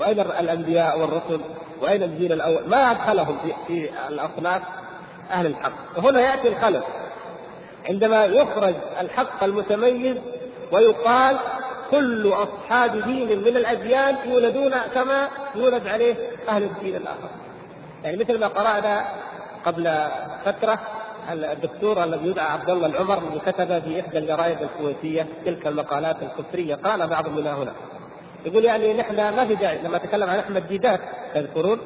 وأين 0.00 0.20
الأنبياء 0.20 0.98
والرسل؟ 0.98 1.40
وأين 1.82 2.02
الجيل 2.02 2.32
الأول؟ 2.32 2.68
ما 2.68 2.90
أدخلهم 2.90 3.38
في 3.38 3.52
في 3.66 3.90
الأصناف 4.08 4.62
أهل 5.30 5.46
الحق 5.46 5.72
وهنا 5.96 6.20
يأتي 6.20 6.48
الخلل 6.48 6.82
عندما 7.88 8.24
يخرج 8.24 8.74
الحق 9.00 9.44
المتميز 9.44 10.16
ويقال 10.72 11.36
كل 11.90 12.32
أصحاب 12.32 13.02
دين 13.02 13.40
من 13.40 13.56
الأديان 13.56 14.16
يولدون 14.26 14.72
كما 14.94 15.28
يولد 15.54 15.88
عليه 15.88 16.14
أهل 16.48 16.62
الدين 16.62 16.96
الآخر. 16.96 17.28
يعني 18.04 18.16
مثل 18.16 18.40
ما 18.40 18.46
قرأنا 18.46 19.04
قبل 19.64 20.08
فترة 20.44 20.78
الدكتور 21.32 22.04
الذي 22.04 22.28
يدعى 22.28 22.46
عبد 22.46 22.70
الله 22.70 22.86
العمر 22.86 23.18
الذي 23.18 23.38
كتب 23.38 23.82
في 23.82 24.00
إحدى 24.00 24.18
الجرائد 24.18 24.58
الكويتية 24.62 25.26
تلك 25.44 25.66
المقالات 25.66 26.16
الكفرية 26.22 26.74
قال 26.74 27.06
بعض 27.06 27.28
منها 27.28 27.54
هنا 27.54 27.72
يقول 28.44 28.64
يعني 28.64 28.94
نحن 28.94 29.16
ما 29.16 29.46
في 29.46 29.54
داعي 29.54 29.78
لما 29.78 29.98
تكلم 29.98 30.30
عن 30.30 30.38
أحمد 30.38 30.68
ديدات 30.68 31.00
تذكرون 31.34 31.78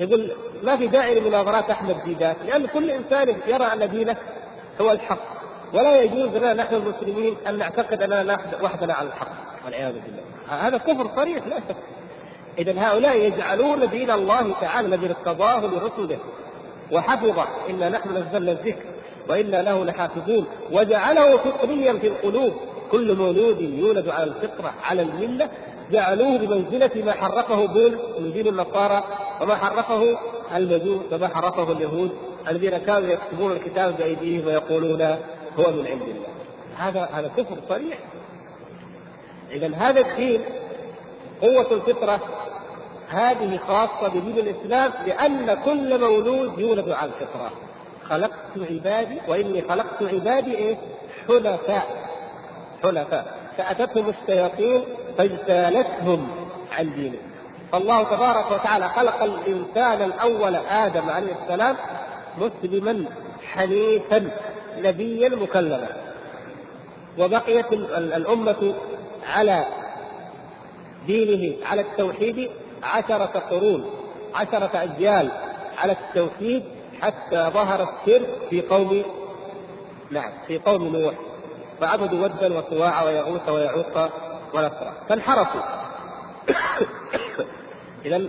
يقول 0.00 0.32
ما 0.62 0.76
في 0.76 0.86
داعي 0.86 1.20
لمناظرات 1.20 1.70
أحمد 1.70 1.96
ديدات 2.04 2.36
لأن 2.46 2.66
كل 2.66 2.90
إنسان 2.90 3.28
يرى 3.46 3.64
أن 3.64 3.90
دينه 3.90 4.16
هو 4.80 4.92
الحق 4.92 5.36
ولا 5.72 6.02
يجوز 6.02 6.36
لنا 6.36 6.54
نحن 6.54 6.74
المسلمين 6.74 7.36
أن 7.48 7.58
نعتقد 7.58 8.02
أننا 8.02 8.38
وحدنا 8.62 8.94
على 8.94 9.08
الحق. 9.08 9.28
والعياذ 9.64 9.92
بالله. 9.92 10.22
هذا 10.48 10.78
كفر 10.78 11.10
صريح 11.16 11.46
لا 11.46 11.56
شك. 11.56 11.76
اذا 12.58 12.74
هؤلاء 12.78 13.16
يجعلون 13.16 13.90
دين 13.90 14.10
الله 14.10 14.60
تعالى 14.60 14.86
الذي 14.86 15.06
ارتضاه 15.06 15.66
لرسله. 15.66 16.18
وحفظه 16.92 17.46
انا 17.70 17.88
نحن 17.88 18.08
نزلنا 18.10 18.52
الذكر 18.52 18.86
وأنا 19.28 19.62
له 19.62 19.84
لحافظون. 19.84 20.46
وجعله 20.72 21.36
فطريا 21.36 21.92
في 21.92 22.06
القلوب. 22.06 22.52
كل 22.90 23.16
مولود 23.16 23.60
يولد 23.60 24.08
على 24.08 24.24
الفطرة 24.24 24.74
على 24.84 25.02
الملة 25.02 25.48
جعلوه 25.90 26.38
بمنزله 26.38 27.04
ما 27.04 27.12
حرفه 27.12 27.66
بول 27.66 27.98
من 28.20 28.32
دين 28.32 28.46
النصارى 28.46 29.04
وما 29.40 29.56
حرفه 29.56 30.18
المجوس 30.56 31.12
وما 31.12 31.28
حرفه 31.28 31.72
اليهود 31.72 32.10
الذين 32.48 32.78
كانوا 32.78 33.08
يكتبون 33.08 33.52
الكتاب 33.52 33.96
بأيديهم 33.96 34.46
ويقولون 34.46 35.02
هو 35.58 35.70
من 35.72 35.86
عند 35.86 36.02
الله. 36.02 36.28
هذا 36.76 37.08
هذا 37.12 37.30
كفر 37.36 37.56
صريح. 37.68 37.98
اذا 39.50 39.74
هذا 39.76 40.00
الدين 40.00 40.40
قوة 41.42 41.72
الفطرة 41.72 42.20
هذه 43.08 43.60
خاصة 43.68 44.08
بدين 44.08 44.38
الإسلام 44.38 44.92
لأن 45.06 45.54
كل 45.64 46.00
مولود 46.00 46.58
يولد 46.58 46.88
على 46.88 47.10
الفطرة. 47.10 47.50
خلقت 48.04 48.70
عبادي 48.70 49.20
وإني 49.28 49.62
خلقت 49.62 50.02
عبادي 50.02 50.54
إيه؟ 50.56 50.76
حنفاء. 51.28 51.86
حنفاء. 52.82 53.36
فأتتهم 53.58 54.08
الشياطين 54.08 54.84
فاجتالتهم 55.18 56.28
عن 56.72 56.94
دينه 56.94 57.18
فالله 57.72 58.02
تبارك 58.02 58.50
وتعالى 58.50 58.88
خلق 58.88 59.22
الإنسان 59.22 60.02
الأول 60.02 60.56
آدم 60.56 61.10
عليه 61.10 61.32
السلام 61.42 61.76
مسلما 62.38 63.04
حنيفا 63.52 64.30
نبيا 64.78 65.28
مكلما. 65.28 65.88
وبقيت 67.18 67.72
الأمة 67.72 68.74
على 69.26 69.64
دينه 71.06 71.66
على 71.66 71.80
التوحيد 71.80 72.50
عشرة 72.82 73.42
قرون 73.50 73.90
عشرة 74.34 74.70
أجيال 74.74 75.28
على 75.78 75.92
التوحيد 75.92 76.62
حتى 77.02 77.50
ظهر 77.54 77.82
الشرك 77.82 78.28
في 78.50 78.62
قوم 78.62 79.02
نعم 80.10 80.32
في 80.46 80.58
قوم 80.58 80.96
نوح. 80.96 81.14
فعبدوا 81.80 82.24
ودا 82.24 82.58
وسواع 82.58 83.02
ويغوث 83.02 83.48
ويعوق 83.48 84.10
ونسرا 84.56 84.92
فانحرفوا. 85.08 85.60
إذا 88.06 88.28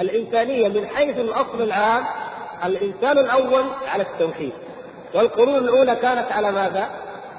الإنسانية 0.00 0.68
من 0.68 0.86
حيث 0.86 1.18
الأصل 1.18 1.62
العام 1.62 2.04
الإنسان 2.64 3.18
الأول 3.18 3.64
على 3.86 4.02
التوحيد. 4.02 4.52
والقرون 5.14 5.56
الأولى 5.56 5.96
كانت 5.96 6.32
على 6.32 6.52
ماذا؟ 6.52 6.88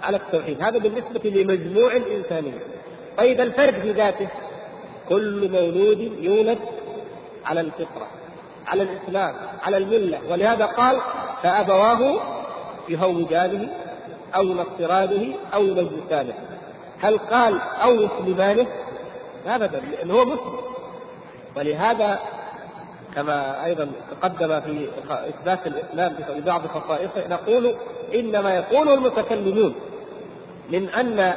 على 0.04 0.18
التوحيد. 0.18 0.62
هذا 0.62 0.78
بالنسبة 0.78 1.30
لمجموع 1.30 1.92
الإنسانية. 1.92 2.60
طيب 3.18 3.42
الفرد 3.42 3.74
في 3.82 3.92
ذاته 3.92 4.28
كل 5.10 5.50
مولود 5.52 6.00
يولد 6.00 6.60
على 7.46 7.62
الفطرة 7.62 8.08
على 8.68 8.84
الإسلام 8.84 9.36
على 9.64 9.78
الملة. 9.78 10.20
ولهذا 10.30 10.66
قال 10.66 11.02
فأبواه 11.44 12.22
يهودانه 12.90 13.70
أو 14.36 14.44
ينصرانه 14.44 15.34
أو 15.54 15.64
يمجسانه 15.64 16.34
هل 17.02 17.18
قال 17.18 17.62
أو 17.62 17.96
يسلمانه؟ 17.96 18.68
أبدا 19.48 19.82
لأنه 19.92 20.14
هو 20.14 20.26
مسلم 20.26 20.60
ولهذا 21.58 22.20
كما 23.16 23.66
أيضا 23.66 23.92
تقدم 24.12 24.62
في 24.62 24.90
إثبات 25.10 25.68
الإسلام 25.68 26.14
في 26.14 26.42
بعض 26.42 26.62
خصائصه 26.68 27.28
نقول 27.30 27.76
إنما 28.16 28.56
يقول 28.56 28.90
المتكلمون 28.90 29.76
من 30.70 30.90
أن 30.90 31.34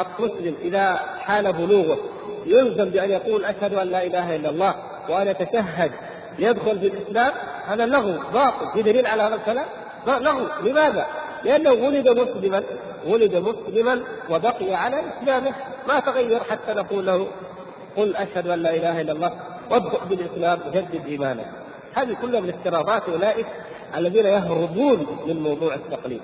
المسلم 0.00 0.54
إذا 0.62 1.00
حال 1.20 1.52
بلوغه 1.52 1.98
يلزم 2.46 2.90
بأن 2.90 3.10
يقول 3.10 3.44
أشهد 3.44 3.74
أن 3.74 3.88
لا 3.88 4.06
إله 4.06 4.36
إلا 4.36 4.50
الله 4.50 4.74
وأن 5.08 5.28
يتشهد 5.28 5.92
ليدخل 6.38 6.80
في 6.80 6.86
الإسلام 6.86 7.32
هذا 7.66 7.86
لغو 7.86 8.12
باطل 8.32 8.72
في 8.72 8.82
دليل 8.82 9.06
على 9.06 9.22
هذا 9.22 9.34
الكلام 9.34 9.66
لغو 10.06 10.46
لماذا؟ 10.62 11.06
لأنه 11.44 11.72
ولد 11.72 12.08
مسلما 12.08 12.62
ولد 13.06 13.34
مسلما 13.34 14.00
وبقي 14.30 14.74
على 14.74 15.02
إسلامه 15.08 15.52
ما 15.88 16.00
تغير 16.00 16.40
حتى 16.40 16.74
نقول 16.74 17.06
له 17.06 17.26
قل 17.96 18.16
أشهد 18.16 18.48
أن 18.48 18.62
لا 18.62 18.74
إله 18.74 19.00
إلا 19.00 19.12
الله 19.12 19.32
وابدأ 19.70 20.04
بالإسلام 20.04 20.58
وجدد 20.66 21.06
إيمانك. 21.06 21.46
هذه 21.94 22.16
كلها 22.22 22.40
من 22.40 22.48
افتراضات 22.48 23.08
أولئك 23.08 23.46
الذين 23.96 24.26
يهربون 24.26 25.06
من 25.26 25.40
موضوع 25.40 25.74
التقليد. 25.74 26.20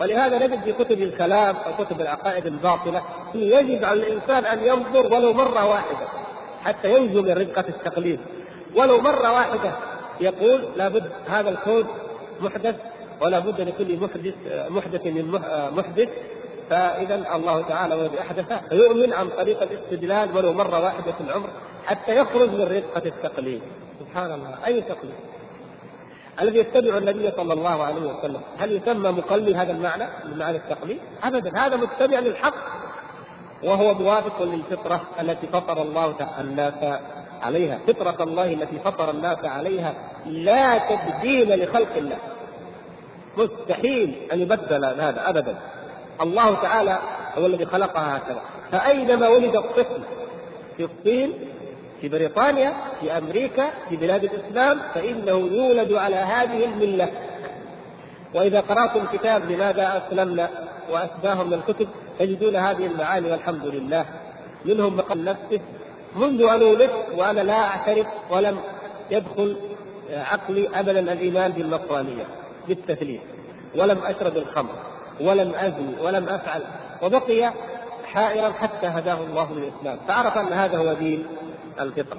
ولهذا 0.00 0.46
نجد 0.46 0.62
في 0.62 0.72
كتب 0.72 1.02
الكلام 1.02 1.56
أو 1.56 1.84
كتب 1.84 2.00
العقائد 2.00 2.46
الباطلة 2.46 3.02
يجب 3.34 3.84
على 3.84 4.00
الإنسان 4.00 4.44
أن 4.44 4.64
ينظر 4.66 5.14
ولو 5.14 5.32
مرة 5.32 5.66
واحدة 5.66 6.06
حتى 6.64 6.96
ينجو 6.96 7.22
من 7.22 7.32
رقة 7.32 7.64
التقليد. 7.68 8.20
ولو 8.76 9.00
مرة 9.00 9.32
واحدة 9.32 9.72
يقول 10.20 10.64
لابد 10.76 11.12
هذا 11.26 11.50
الكون 11.50 11.86
محدث 12.40 12.76
ولا 13.20 13.38
بد 13.38 13.60
لكل 13.60 13.96
محدث 13.96 14.34
محدث 14.68 15.06
من 15.06 15.40
محدث. 15.76 16.08
فاذا 16.70 17.14
الله 17.34 17.62
تعالى 17.62 17.94
الذي 17.94 18.20
أحدث 18.20 18.52
فيؤمن 18.68 19.12
عن 19.12 19.28
طريق 19.28 19.62
الاستدلال 19.62 20.36
ولو 20.36 20.52
مره 20.52 20.80
واحدة 20.80 21.12
في 21.12 21.20
العمر 21.20 21.48
حتى 21.86 22.16
يخرج 22.16 22.48
من 22.48 22.60
رقه 22.60 23.08
التقليد. 23.08 23.60
سبحان 24.00 24.32
الله. 24.32 24.66
أي 24.66 24.80
تقليد؟ 24.80 25.14
الذي 26.42 26.58
يتبع 26.58 26.98
النبي 26.98 27.30
صلى 27.30 27.52
الله 27.52 27.82
عليه 27.84 28.00
وسلم. 28.00 28.40
هل 28.58 28.72
يسمى 28.72 29.10
مقلد 29.10 29.56
هذا 29.56 29.72
المعنى؟ 29.72 30.04
من 30.24 30.38
معنى 30.38 30.56
التقليد؟ 30.56 30.98
ابدا. 31.22 31.58
هذا 31.58 31.76
متبع 31.76 32.18
للحق. 32.18 32.54
وهو 33.64 33.94
موافق 33.94 34.42
للفطرة 34.42 35.00
التي 35.20 35.46
فطر 35.46 35.82
الله 35.82 36.14
الناس 36.40 37.00
عليها، 37.42 37.78
فطرة 37.86 38.22
الله 38.22 38.52
التي 38.52 38.78
فطر 38.78 39.10
الناس 39.10 39.44
عليها 39.44 39.94
لا 40.26 40.78
تبديل 40.78 41.64
لخلق 41.64 41.96
الله. 41.96 42.16
مستحيل 43.36 44.14
أن 44.32 44.40
يبدل 44.40 44.84
هذا 44.84 45.28
ابدا. 45.28 45.56
الله 46.20 46.54
تعالى 46.54 46.98
هو 47.38 47.46
الذي 47.46 47.66
خلقها 47.66 48.16
هكذا، 48.16 48.40
فأينما 48.72 49.28
ولد 49.28 49.56
الطفل 49.56 50.02
في 50.76 50.84
الصين 50.84 51.32
في 52.00 52.08
بريطانيا 52.08 52.74
في 53.00 53.18
أمريكا 53.18 53.70
في 53.88 53.96
بلاد 53.96 54.24
الإسلام 54.24 54.80
فإنه 54.94 55.30
يولد 55.30 55.92
على 55.92 56.16
هذه 56.16 56.64
الملة. 56.64 57.10
وإذا 58.34 58.60
قرأتم 58.60 59.06
كتاب 59.12 59.50
لماذا 59.50 60.02
أسلمنا 60.06 60.50
واشباه 60.90 61.42
من 61.44 61.54
الكتب 61.54 61.88
تجدون 62.18 62.56
هذه 62.56 62.86
المعاني 62.86 63.30
والحمد 63.30 63.66
لله. 63.66 64.04
منهم 64.64 64.96
بقل 64.96 65.24
نفسه. 65.24 65.60
منذ 66.16 66.42
أن 66.42 66.62
ولدت 66.62 67.06
وأنا 67.16 67.40
لا 67.40 67.60
أعترف 67.60 68.06
ولم 68.30 68.58
يدخل 69.10 69.56
عقلي 70.10 70.68
ابدا 70.74 71.12
الإيمان 71.12 71.52
بالنصرانيه 71.52 72.24
بالتثليث 72.68 73.20
ولم 73.76 73.98
اشرب 73.98 74.36
الخمر 74.36 74.74
ولم 75.20 75.54
ازني 75.54 76.00
ولم 76.00 76.28
أفعل. 76.28 76.62
وبقي 77.02 77.52
حائرا 78.04 78.52
حتى 78.52 78.86
هداه 78.86 79.18
الله 79.24 79.52
للإسلام. 79.52 79.98
فعرف 80.08 80.38
أن 80.38 80.52
هذا 80.52 80.78
هو 80.78 80.92
دين 80.92 81.26
الفطرة. 81.80 82.18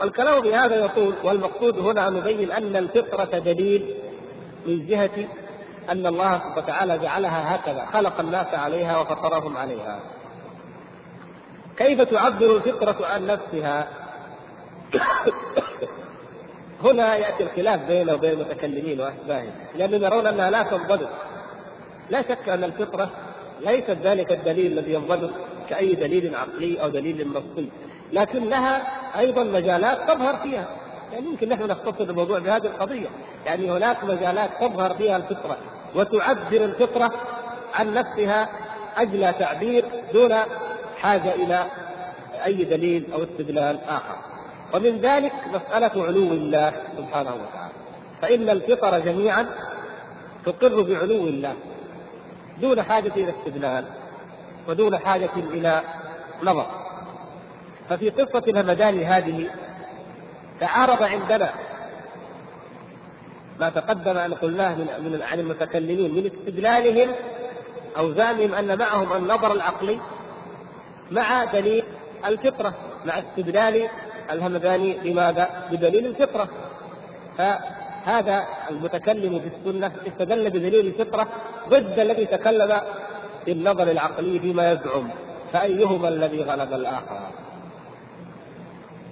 والكلام 0.00 0.42
في 0.42 0.54
هذا 0.54 0.74
يقول 0.74 1.14
والمقصود 1.24 1.78
هنا 1.78 2.08
أن 2.08 2.14
نبين 2.14 2.52
أن 2.52 2.76
الفطرة 2.76 3.38
دليل 3.38 3.94
من 4.66 4.86
جهة 4.86 5.28
أن 5.90 6.06
الله 6.06 6.38
سبحانه 6.38 6.56
وتعالى 6.56 6.98
جعلها 6.98 7.54
هكذا. 7.54 7.86
خلق 7.92 8.20
الناس 8.20 8.54
عليها 8.54 8.98
وفطرهم 8.98 9.56
عليها. 9.56 10.00
كيف 11.76 12.00
تعبر 12.00 12.56
الفطرة 12.56 13.06
عن 13.06 13.26
نفسها؟ 13.26 13.88
هنا 16.84 17.16
يأتي 17.16 17.42
الخلاف 17.42 17.80
بينه 17.80 18.14
وبين 18.14 18.30
المتكلمين 18.30 19.00
وأشباههم 19.00 19.52
لأنهم 19.76 20.02
يرون 20.02 20.26
أنها 20.26 20.50
لا 20.50 20.62
تنضبط. 20.62 21.08
لا 22.10 22.22
شك 22.22 22.48
أن 22.48 22.64
الفطرة 22.64 23.10
ليست 23.60 23.96
ذلك 24.02 24.32
الدليل 24.32 24.78
الذي 24.78 24.94
ينضبط 24.94 25.30
كأي 25.70 25.94
دليل 25.94 26.34
عقلي 26.34 26.82
أو 26.82 26.88
دليل 26.88 27.28
نصي 27.28 27.68
لكن 28.12 28.48
لها 28.48 28.82
أيضا 29.18 29.44
مجالات 29.44 30.10
تظهر 30.10 30.36
فيها. 30.36 30.66
يعني 31.12 31.26
يمكن 31.26 31.48
نحن 31.48 31.62
نختصر 31.62 32.04
الموضوع 32.04 32.38
بهذه 32.38 32.66
القضية. 32.66 33.08
يعني 33.46 33.70
هناك 33.70 34.04
مجالات 34.04 34.50
تظهر 34.60 34.94
فيها 34.94 35.16
الفطرة 35.16 35.56
وتعبر 35.94 36.64
الفطرة 36.64 37.10
عن 37.74 37.94
نفسها 37.94 38.48
أجلى 38.96 39.34
تعبير 39.38 39.84
دون 40.12 40.34
حاجة 41.00 41.34
إلى 41.34 41.66
أي 42.44 42.64
دليل 42.64 43.12
أو 43.12 43.22
استدلال 43.22 43.78
آخر. 43.88 44.31
ومن 44.74 45.00
ذلك 45.00 45.32
مسألة 45.46 46.04
علو 46.06 46.32
الله 46.32 46.72
سبحانه 46.96 47.34
وتعالى. 47.34 47.72
فإن 48.22 48.50
الفطر 48.50 48.98
جميعا 48.98 49.46
تقر 50.44 50.82
بعلو 50.82 51.26
الله 51.28 51.54
دون 52.60 52.82
حاجة 52.82 53.12
إلى 53.16 53.30
استدلال 53.38 53.84
ودون 54.68 54.98
حاجة 54.98 55.34
إلى 55.36 55.82
نظر. 56.42 56.66
ففي 57.88 58.10
قصة 58.10 58.42
الهمدان 58.48 59.02
هذه 59.02 59.50
تعارض 60.60 61.02
عندنا 61.02 61.50
ما 63.60 63.70
تقدم 63.70 64.16
أن 64.16 64.34
قلناه 64.34 64.74
من 64.74 65.22
عن 65.22 65.40
المتكلمين 65.40 66.14
من 66.14 66.26
استدلالهم 66.26 67.10
أو 67.96 68.12
زعمهم 68.12 68.54
أن 68.54 68.78
معهم 68.78 69.12
النظر 69.12 69.52
العقلي 69.52 69.98
مع 71.10 71.44
دليل 71.44 71.84
الفطرة 72.26 72.74
مع 73.04 73.18
استدلال 73.18 73.88
الهمداني 74.30 75.10
لماذا؟ 75.10 75.48
بدليل 75.70 76.06
الفطرة 76.06 76.48
فهذا 77.38 78.44
المتكلم 78.70 79.40
في 79.40 79.50
السنة 79.56 79.92
استدل 80.06 80.50
بدليل 80.50 80.86
الفطرة 80.86 81.28
ضد 81.68 81.98
الذي 81.98 82.26
تكلم 82.26 82.80
بالنظر 83.46 83.90
العقلي 83.90 84.38
فيما 84.38 84.72
يزعم 84.72 85.10
فأيهما 85.52 86.08
الذي 86.08 86.42
غلب 86.42 86.72
الآخر 86.72 87.30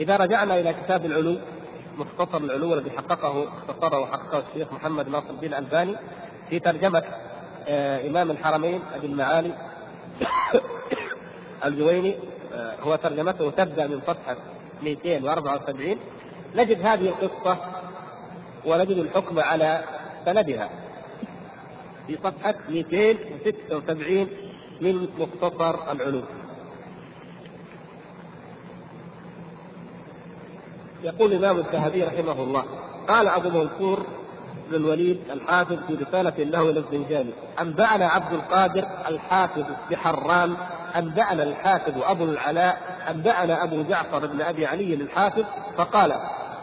إذا 0.00 0.16
رجعنا 0.16 0.60
إلى 0.60 0.74
كتاب 0.84 1.06
العلو 1.06 1.36
مختصر 1.98 2.36
العلو 2.38 2.74
الذي 2.74 2.90
حققه 2.90 3.48
اختصره 3.48 3.98
وحققه 3.98 4.42
الشيخ 4.48 4.72
محمد 4.72 5.08
ناصر 5.08 5.30
الدين 5.30 5.54
الألباني 5.54 5.96
في 6.50 6.58
ترجمة 6.58 7.02
آه 7.68 8.08
إمام 8.08 8.30
الحرمين 8.30 8.80
أبي 8.94 9.06
المعالي 9.06 9.52
الجويني 11.66 12.16
آه 12.54 12.74
هو 12.80 12.96
ترجمته 12.96 13.50
تبدأ 13.50 13.86
من 13.86 14.00
صفحة 14.06 14.36
274 14.82 15.96
نجد 16.54 16.86
هذه 16.86 17.08
القصة 17.08 17.58
ونجد 18.66 18.98
الحكم 18.98 19.40
على 19.40 19.84
سندها. 20.24 20.70
في 22.06 22.16
صفحة 22.24 22.54
276 22.68 24.28
من 24.80 25.08
مختصر 25.18 25.92
العلوم. 25.92 26.24
يقول 31.04 31.32
الإمام 31.32 31.58
الذهبي 31.58 32.02
رحمه 32.02 32.42
الله 32.42 32.64
قال 33.08 33.28
أبو 33.28 33.48
منصور 33.48 34.06
بن 34.70 34.76
الوليد 34.76 35.20
الحافظ 35.30 35.78
في 35.86 35.94
رسالة 35.94 36.44
له 36.44 36.70
إلى 36.70 36.80
الزنجاني 36.80 37.30
أنبأنا 37.60 38.06
عبد 38.06 38.32
القادر 38.32 38.86
الحافظ 39.08 39.64
بحران 39.90 40.56
أنبأنا 40.96 41.42
الحافظ 41.42 42.02
أبو 42.02 42.24
العلاء 42.24 42.78
أنبأنا 43.10 43.64
أبو 43.64 43.82
جعفر 43.82 44.26
بن 44.26 44.40
أبي 44.40 44.66
علي 44.66 44.94
الحافظ 44.94 45.44
فقال 45.76 46.14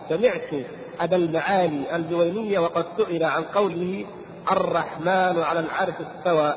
سمعت 0.10 0.66
أبا 1.00 1.16
المعالي 1.16 1.96
الجويني 1.96 2.58
وقد 2.58 2.86
سئل 2.98 3.24
عن 3.24 3.44
قوله 3.44 4.06
الرحمن 4.52 5.44
على 5.44 5.60
العرش 5.60 5.94
استوى. 6.18 6.56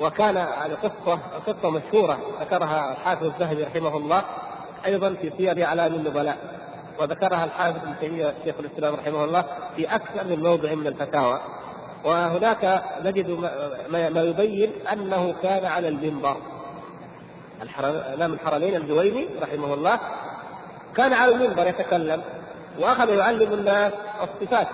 وكان 0.00 0.36
على 0.36 0.74
قصة 0.74 1.18
قصة 1.46 1.70
مشهورة 1.70 2.18
ذكرها 2.40 2.92
الحافظ 2.92 3.24
الذهبي 3.24 3.64
رحمه 3.64 3.96
الله 3.96 4.24
أيضا 4.86 5.14
في 5.14 5.32
سير 5.36 5.64
أعلام 5.64 5.94
النبلاء 5.94 6.38
وذكرها 7.00 7.44
الحافظ 7.44 7.76
ابن 7.76 7.94
تيمية 8.00 8.34
شيخ 8.44 8.54
الإسلام 8.60 8.94
رحمه 8.94 9.24
الله 9.24 9.44
في 9.76 9.94
أكثر 9.94 10.24
من 10.24 10.42
موضع 10.42 10.74
من 10.74 10.86
الفتاوى. 10.86 11.40
وهناك 12.04 12.82
نجد 13.04 13.30
ما 13.90 14.22
يبين 14.22 14.72
أنه 14.92 15.34
كان 15.42 15.64
على 15.64 15.88
المنبر. 15.88 16.36
الإمام 17.80 18.32
الحرمين 18.32 18.76
الجويني 18.76 19.28
رحمه 19.42 19.74
الله 19.74 19.98
كان 20.96 21.12
على 21.12 21.34
المنبر 21.34 21.66
يتكلم 21.66 22.22
وأخذ 22.78 23.08
يعلم 23.08 23.52
الناس 23.52 23.92
الصفات 24.22 24.66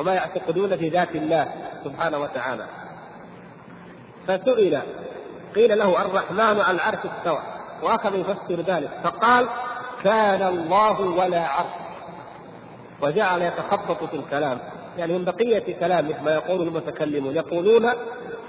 وما 0.00 0.14
يعتقدون 0.14 0.76
في 0.76 0.88
ذات 0.88 1.14
الله 1.14 1.48
سبحانه 1.84 2.18
وتعالى. 2.18 2.66
فسئل 4.26 4.78
قيل 5.54 5.78
له 5.78 6.02
الرحمن 6.02 6.40
على 6.40 6.70
العرش 6.70 6.98
استوى 6.98 7.42
وأخذ 7.82 8.14
يفسر 8.14 8.62
ذلك 8.62 8.90
فقال 9.04 9.48
كان 10.04 10.42
الله 10.42 11.00
ولا 11.00 11.46
عرش. 11.46 11.72
وجعل 13.02 13.42
يتخبط 13.42 14.04
في 14.04 14.16
الكلام. 14.16 14.58
يعني 14.98 15.18
من 15.18 15.24
بقية 15.24 15.74
كلامه 15.80 16.22
ما 16.22 16.34
يقوله 16.34 16.62
المتكلمون 16.62 17.36
يقولون 17.36 17.92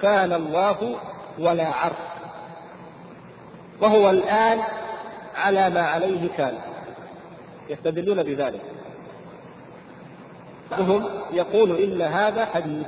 كان 0.02 0.34
الله 0.34 0.96
ولا 1.40 1.68
عرش. 1.68 1.96
وهو 3.82 4.10
الآن 4.10 4.60
على 5.36 5.70
ما 5.70 5.82
عليه 5.82 6.30
كان. 6.38 6.54
يستدلون 7.70 8.24
بذلك. 8.24 8.62
بعضهم 10.72 11.10
يقول 11.32 11.72
إن 11.72 12.02
هذا 12.02 12.46
حديث. 12.46 12.88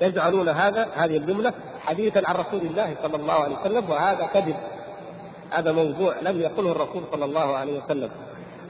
يجعلون 0.00 0.48
هذا 0.48 0.88
هذه 0.94 1.16
الجملة 1.16 1.52
حديثا 1.80 2.22
عن 2.28 2.34
رسول 2.34 2.60
الله 2.60 2.94
صلى 3.02 3.16
الله 3.16 3.32
عليه 3.32 3.56
وسلم 3.60 3.90
وهذا 3.90 4.26
كذب. 4.34 4.56
هذا 5.50 5.72
موضوع 5.72 6.14
لم 6.22 6.40
يقله 6.40 6.72
الرسول 6.72 7.02
صلى 7.12 7.24
الله 7.24 7.56
عليه 7.56 7.80
وسلم. 7.84 8.10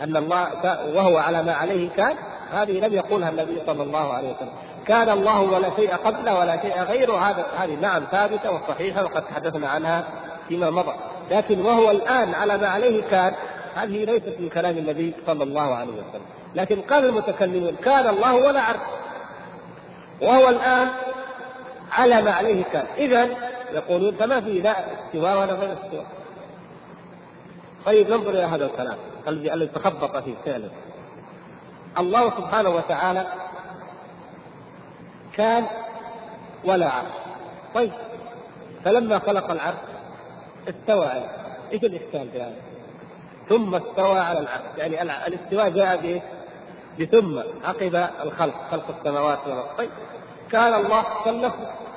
أن 0.01 0.17
الله 0.17 0.49
وهو 0.95 1.19
على 1.19 1.43
ما 1.43 1.53
عليه 1.53 1.91
كان 1.91 2.17
هذه 2.53 2.73
لم 2.87 2.95
يقولها 2.95 3.31
النبي 3.31 3.63
صلى 3.67 3.83
الله 3.83 4.13
عليه 4.13 4.29
وسلم. 4.35 4.53
كان 4.87 5.09
الله 5.09 5.41
ولا 5.41 5.71
شيء 5.77 5.95
قبله 5.95 6.39
ولا 6.39 6.63
شيء 6.63 6.83
غيره 6.83 7.17
هذا 7.17 7.47
هذه 7.57 7.75
نعم 7.75 8.05
ثابتة 8.05 8.51
وصحيحة 8.51 9.05
وقد 9.05 9.23
تحدثنا 9.23 9.69
عنها 9.69 10.05
فيما 10.49 10.71
مضى. 10.71 10.95
لكن 11.31 11.61
وهو 11.61 11.91
الآن 11.91 12.35
على 12.35 12.59
ما 12.59 12.69
عليه 12.69 13.03
كان 13.03 13.33
هذه 13.75 14.05
ليست 14.05 14.37
من 14.41 14.49
كلام 14.49 14.79
النبي 14.79 15.15
صلى 15.27 15.45
الله 15.45 15.75
عليه 15.75 15.93
وسلم. 15.93 16.25
لكن 16.55 16.81
قال 16.81 17.05
المتكلمون 17.05 17.77
كان 17.77 18.09
الله 18.09 18.35
ولا 18.35 18.61
عرش. 18.61 18.81
وهو 20.23 20.49
الآن 20.49 20.89
على 21.93 22.23
ما 22.23 22.31
عليه 22.31 22.65
كان. 22.65 22.87
اذا 22.99 23.29
يقولون 23.73 24.15
فما 24.15 24.41
في 24.41 24.59
لا 24.59 24.71
استواء 24.71 25.41
ولا 25.41 25.53
غير 25.53 25.73
استواء 25.73 26.07
طيب 27.87 28.11
ننظر 28.11 28.31
إلى 28.31 28.43
هذا 28.43 28.65
الكلام 28.67 28.97
الذي 29.29 29.67
تخبط 29.67 30.17
فيه 30.17 30.35
فعلا. 30.45 30.69
الله 31.99 32.31
سبحانه 32.31 32.71
وتعالى 32.71 33.27
كان 35.33 35.67
ولا 36.65 36.91
عرش. 36.91 37.13
طيب. 37.75 37.93
فلما 38.85 39.19
خلق 39.19 39.51
العرش 39.51 39.77
استوى 40.69 41.07
عليه. 41.07 41.31
إيش 41.73 41.85
الإشكال 41.85 42.31
في 42.31 42.43
هذا؟ 42.43 42.57
ثم 43.49 43.75
استوى 43.75 44.19
على 44.19 44.39
العرش. 44.39 44.63
يعني 44.77 45.03
الاستواء 45.27 45.69
جاء 45.69 45.97
بايه؟ 45.97 46.23
بثم 47.01 47.39
عقب 47.65 48.09
الخلق 48.23 48.55
خلق 48.71 48.97
السماوات 48.99 49.39
والأرض. 49.47 49.77
طيب. 49.79 49.91
كان 50.53 50.75
الله 50.75 51.05
كان 51.25 51.53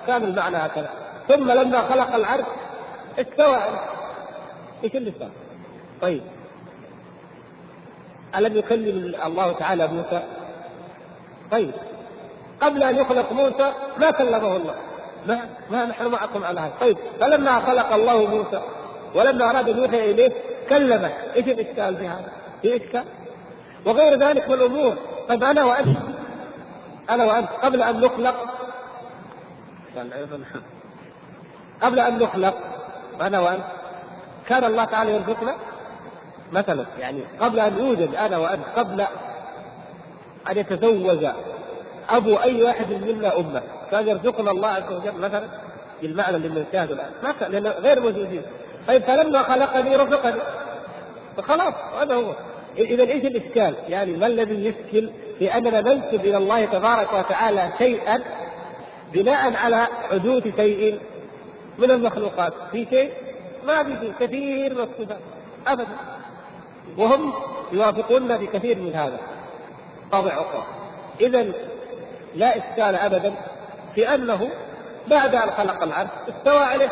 كان 0.07 0.23
المعنى 0.23 0.57
هكذا. 0.57 0.89
ثم 1.27 1.51
لما 1.51 1.81
خلق 1.81 2.15
العرش 2.15 2.45
استوى 3.19 3.55
عليه. 3.55 3.79
إيش 4.83 4.95
اللي 4.95 5.13
صار؟ 5.19 5.29
طيب. 6.01 6.21
ألم 8.37 8.57
يكلم 8.57 9.15
الله 9.25 9.51
تعالى 9.51 9.87
موسى؟ 9.87 10.23
طيب. 11.51 11.71
قبل 12.61 12.83
أن 12.83 12.97
يخلق 12.97 13.31
موسى 13.31 13.73
ما 13.97 14.11
كلمه 14.11 14.55
الله. 14.55 14.75
ما 15.27 15.39
ما 15.69 15.85
نحن 15.85 16.07
معكم 16.07 16.43
على 16.43 16.59
هذا. 16.59 16.73
طيب. 16.81 16.97
فلما 17.19 17.59
خلق 17.59 17.93
الله 17.93 18.25
موسى 18.25 18.61
ولما 19.15 19.49
أراد 19.49 19.69
أن 19.69 19.77
يوحي 19.77 20.11
إليه 20.11 20.31
كلمه. 20.69 21.11
إيش 21.35 21.45
الإشكال 21.45 21.97
في 21.97 22.07
هذا؟ 22.07 22.31
في 22.61 22.75
إشكال؟ 22.75 23.03
وغير 23.85 24.19
ذلك 24.19 24.47
من 24.47 24.53
الأمور. 24.53 24.95
طيب 25.29 25.43
أنا 25.43 25.63
وأنت. 25.63 25.97
أنا 27.09 27.25
وأنت. 27.25 27.49
قبل 27.49 27.83
أن 27.83 28.01
نخلق. 28.01 28.35
قبل 31.81 31.99
أن 31.99 32.19
نخلق. 32.19 32.55
أنا 33.21 33.39
وأنت. 33.39 33.63
كان 34.49 34.63
الله 34.63 34.85
تعالى 34.85 35.13
يرزقنا؟ 35.13 35.55
مثلا 36.53 36.85
يعني 36.99 37.19
قبل 37.39 37.59
أن 37.59 37.79
يوجد 37.79 38.15
أنا 38.15 38.37
وأنت 38.37 38.63
قبل 38.75 39.01
أن 40.51 40.57
يتزوج 40.57 41.27
أبو 42.09 42.35
أي 42.35 42.63
واحد 42.63 42.91
منا 42.91 43.37
أمة 43.39 43.61
كان 43.91 44.07
يرزقنا 44.07 44.51
الله 44.51 44.67
عز 44.67 44.91
وجل 44.91 45.19
مثلا 45.19 45.47
بالمعنى 46.01 46.35
اللي 46.35 46.49
بنشاهده 46.49 46.93
الان 46.93 47.33
كان 47.39 47.51
لأن 47.51 47.67
غير 47.67 47.99
موجودين. 47.99 48.41
طيب 48.87 49.03
فلما 49.03 49.43
خلقني 49.43 49.95
رزقني. 49.95 50.41
فخلاص 51.37 51.73
هذا 52.01 52.15
هو. 52.15 52.33
اذا 52.77 53.03
إيش 53.03 53.25
الإشكال؟ 53.25 53.75
يعني 53.89 54.11
ما 54.11 54.27
الذي 54.27 54.65
يشكل 54.65 55.09
في 55.39 55.57
أننا 55.57 55.81
ننسب 55.81 56.25
إلى 56.25 56.37
الله 56.37 56.65
تبارك 56.65 57.13
وتعالى 57.13 57.69
شيئا 57.77 58.23
بناء 59.13 59.55
على 59.55 59.87
حدوث 60.11 60.55
شيء 60.55 60.99
من 61.77 61.91
المخلوقات؟ 61.91 62.53
في 62.71 62.87
شيء؟ 62.89 63.11
ما 63.67 63.83
في 63.83 64.13
كثير 64.19 64.73
من 64.73 64.81
الصفات. 64.81 65.19
ابدا. 65.67 65.87
وهم 66.97 67.33
يوافقون 67.71 68.37
في 68.37 68.47
كثير 68.47 68.77
من 68.77 68.93
هذا. 68.95 69.19
طابع 70.11 70.31
أخرى 70.31 70.65
اذا 71.21 71.53
لا 72.35 72.57
إشكال 72.57 72.95
ابدا 72.95 73.33
في 73.95 74.15
أنه 74.15 74.49
بعد 75.07 75.35
أن 75.35 75.51
خلق 75.51 75.83
العرش 75.83 76.09
استوى 76.29 76.59
عليه. 76.63 76.89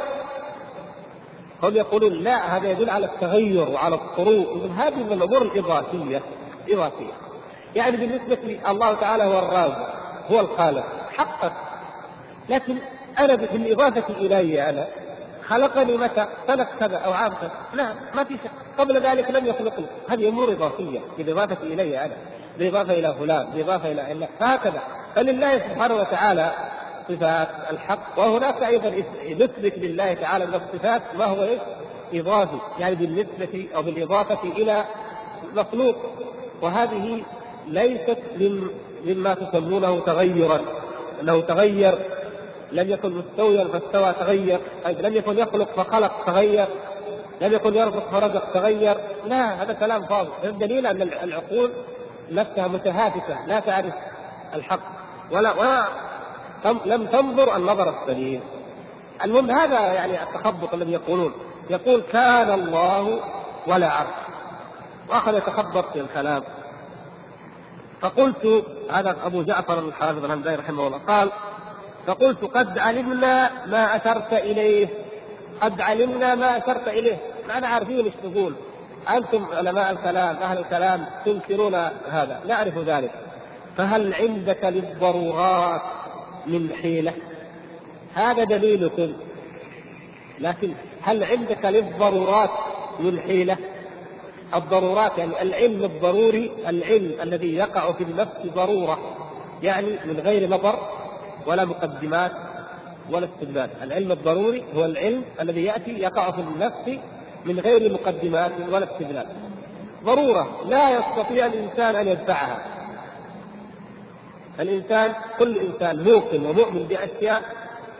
هم 1.64 1.76
يقولون 1.76 2.14
لا 2.14 2.58
هذا 2.58 2.72
يدل 2.72 2.89
على 2.89 3.06
التغير 3.06 3.70
وعلى 3.70 3.96
الطروء 3.96 4.70
هذه 4.78 4.96
من 4.96 5.14
الأمور 5.14 5.42
الإضافية 5.42 6.22
إضافية. 6.70 7.14
يعني 7.76 7.98
بالنسبة 7.98 8.38
لي 8.44 8.72
الله 8.72 8.94
تعالى 8.94 9.24
هو 9.24 9.39
الرازق 9.39 9.94
هو 10.32 10.39
الخالق 10.39 10.84
حقا. 11.18 11.52
لكن 12.50 12.78
أنا 13.20 13.36
بالاضافه 13.36 14.14
إلي 14.14 14.70
أنا 14.70 14.88
خلقني 15.48 15.98
متى؟ 15.98 16.28
سنة 16.48 16.68
كذا 16.80 16.98
أو 16.98 17.14
عام 17.14 17.34
كذا، 17.34 17.52
لا 17.74 17.94
ما 18.16 18.24
في 18.24 18.34
شك، 18.34 18.52
قبل 18.82 19.02
ذلك 19.02 19.32
لم 19.32 19.46
يخلقني، 19.46 19.86
هذه 20.10 20.30
أمور 20.30 20.52
إضافية 20.52 21.00
بالإضافة 21.18 21.58
إلي 21.64 22.06
أنا، 22.06 22.14
بالإضافة 22.58 22.94
إلى 22.94 23.16
فلان، 23.20 23.46
بالإضافة 23.46 23.92
إلى 23.92 24.12
إلا 24.12 24.28
فهكذا، 24.40 24.82
فلله 25.16 25.60
سبحانه 25.60 25.96
وتعالى 25.96 26.52
صفات 27.10 27.48
الحق 27.72 28.20
وهناك 28.20 28.64
أيضا 28.64 28.90
نثبت 29.30 29.74
لله 29.78 30.14
تعالى 30.14 30.46
من 30.46 30.54
الصفات 30.54 31.02
ما 31.18 31.26
هو 31.26 31.44
إيش؟ 31.44 31.60
إضافي، 32.14 32.58
يعني 32.80 32.96
بالنسبة 32.96 33.68
أو 33.76 33.82
بالإضافة 33.82 34.44
إلى 34.44 34.86
مخلوق، 35.56 35.96
وهذه 36.62 37.24
ليست 37.68 38.18
مما 39.06 39.34
تسمونه 39.34 40.00
تغيرا، 40.00 40.62
أنه 41.22 41.42
تغير 41.42 41.94
لم 42.72 42.90
يكن 42.90 43.12
مستويا 43.12 43.64
فاستوى 43.64 44.14
تغير. 44.14 44.60
طيب 44.84 45.02
لم 45.02 45.16
يكن 45.16 45.38
يخلق 45.38 45.70
فخلق 45.70 46.26
تغير. 46.26 46.68
لم 47.42 47.54
يكن 47.54 47.76
يرزق 47.76 48.12
فرزق 48.12 48.52
تغير. 48.52 48.98
لا 49.26 49.64
هذا 49.64 49.74
كلام 49.74 50.06
فاضي. 50.06 50.30
الدليل 50.44 50.88
أن 50.88 51.02
العقول 51.02 51.72
نفسها 52.32 52.68
متهافته 52.68 53.46
لا 53.48 53.60
تعرف 53.60 53.94
الحق. 54.54 54.80
ولا 55.32 55.54
ولا 55.54 55.86
لم 56.86 57.06
تنظر 57.06 57.56
النظر 57.56 57.89
السليم. 57.89 58.42
المهم 59.24 59.52
هذا 59.52 59.80
يعني 59.94 60.24
التخبط 60.24 60.74
الذي 60.74 60.92
يقولون. 60.92 61.34
يقول 61.70 62.02
كان 62.02 62.52
الله 62.52 63.20
ولا 63.68 63.92
عرش. 63.92 64.10
وأخذ 65.10 65.38
يتخبط 65.38 65.86
في 65.94 66.00
الكلام. 66.00 66.44
فقلت 68.02 68.66
هذا 68.92 69.18
أبو 69.24 69.44
جعفر 69.44 69.80
الحافظ 69.80 70.26
الهمداني 70.26 70.58
رحمه 70.58 70.88
الله 70.88 70.98
قال 70.98 71.32
فقلت 72.08 72.44
قد 72.44 72.80
علمنا 72.80 73.66
ما 73.66 73.96
أشرت 73.96 74.34
إليه. 74.34 74.88
قد 75.62 75.82
علمنا 75.82 76.36
ما 76.36 76.58
أشرت 76.58 76.88
إليه. 76.88 77.18
ما 77.48 77.68
عارفين 77.68 78.06
إيش 78.06 78.14
تقول. 78.24 78.54
أنتم 79.10 79.46
علماء 79.46 79.92
الكلام 79.92 80.36
أهل 80.36 80.58
الكلام 80.58 81.06
تنكرون 81.26 81.76
هذا. 82.10 82.42
نعرف 82.48 82.78
ذلك. 82.78 83.12
فهل 83.78 84.14
عندك 84.14 84.64
للضرورات 84.64 85.82
من 86.48 86.70
حيلة؟ 86.82 87.14
هذا 88.14 88.44
دليلكم. 88.44 89.14
لكن 90.39 90.74
هل 91.02 91.24
عندك 91.24 91.66
للضرورات 91.66 92.50
من 93.00 93.20
حيلة؟ 93.20 93.58
الضرورات 94.56 95.18
يعني 95.18 95.42
العلم 95.42 95.84
الضروري 95.84 96.52
العلم 96.68 97.12
الذي 97.22 97.56
يقع 97.56 97.92
في 97.92 98.04
النفس 98.04 98.38
ضرورة 98.56 99.00
يعني 99.64 99.88
من 100.06 100.20
غير 100.20 100.50
مضر 100.50 100.80
ولا 101.48 101.66
مقدمات 101.66 102.32
ولا 103.12 103.26
استدلال. 103.26 103.70
العلم 103.82 104.12
الضروري 104.12 104.64
هو 104.76 104.86
العلم 104.86 105.24
الذي 105.42 105.64
يأتي 105.64 105.92
يقع 105.92 106.32
في 106.32 106.42
النفس 106.42 107.00
من 107.46 107.60
غير 107.60 107.94
مقدمات 107.94 108.52
ولا 108.70 108.94
استدلال. 108.94 109.26
ضرورة 110.04 110.70
لا 110.70 110.89
يستطيع 110.89 111.46
الإنسان 111.46 111.96
أن 111.96 112.08
يدفعها. 112.08 112.60
الإنسان 114.60 115.14
كل 115.39 115.58
إنسان 115.58 116.04
موقن 116.04 116.46
ومؤمن 116.46 116.84
بأشياء 116.84 117.44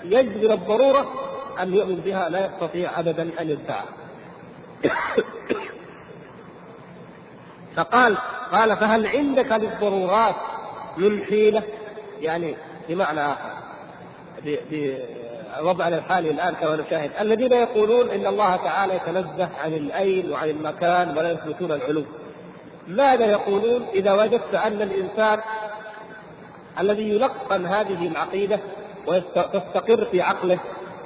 يجبر 0.04 0.54
الضرورة 0.54 1.08
أن 1.62 1.74
يؤمن 1.74 1.96
بها 1.96 2.30
لا 2.30 2.46
يستطيع 2.46 3.00
أبدا 3.00 3.30
أن 3.42 3.50
يدفعها. 3.50 3.86
فقال 7.76 8.18
قال 8.52 8.78
فهل 8.78 9.08
عندك 9.08 9.52
للضرورات 9.52 10.36
من 10.98 11.24
حيلة؟ 11.24 11.64
يعني 12.22 12.56
بمعنى 12.89 13.20
آخر 13.22 13.62
بوضعنا 15.60 15.97
الحالي 15.97 16.32
الآن 16.32 16.54
كما 16.54 16.76
نشاهد. 16.76 17.12
الذين 17.20 17.52
يقولون 17.52 18.10
إن 18.10 18.28
الله 18.28 18.56
تعالى 18.56 18.95
يتنزه 18.95 19.49
عن 19.64 19.74
الأين 19.74 20.32
وعن 20.32 20.49
المكان 20.49 21.18
ولا 21.18 21.32
يثبتون 21.32 21.72
العلو. 21.72 22.04
ماذا 22.88 23.26
يقولون 23.26 23.86
إذا 23.93 24.14
وجدت 24.14 24.56
أن 24.56 24.82
الإنسان 24.82 25.39
الذي 26.80 27.10
يلقن 27.10 27.66
هذه 27.66 28.08
العقيدة 28.08 28.60
وتستقر 29.08 30.06
في 30.06 30.22
عقله 30.22 30.60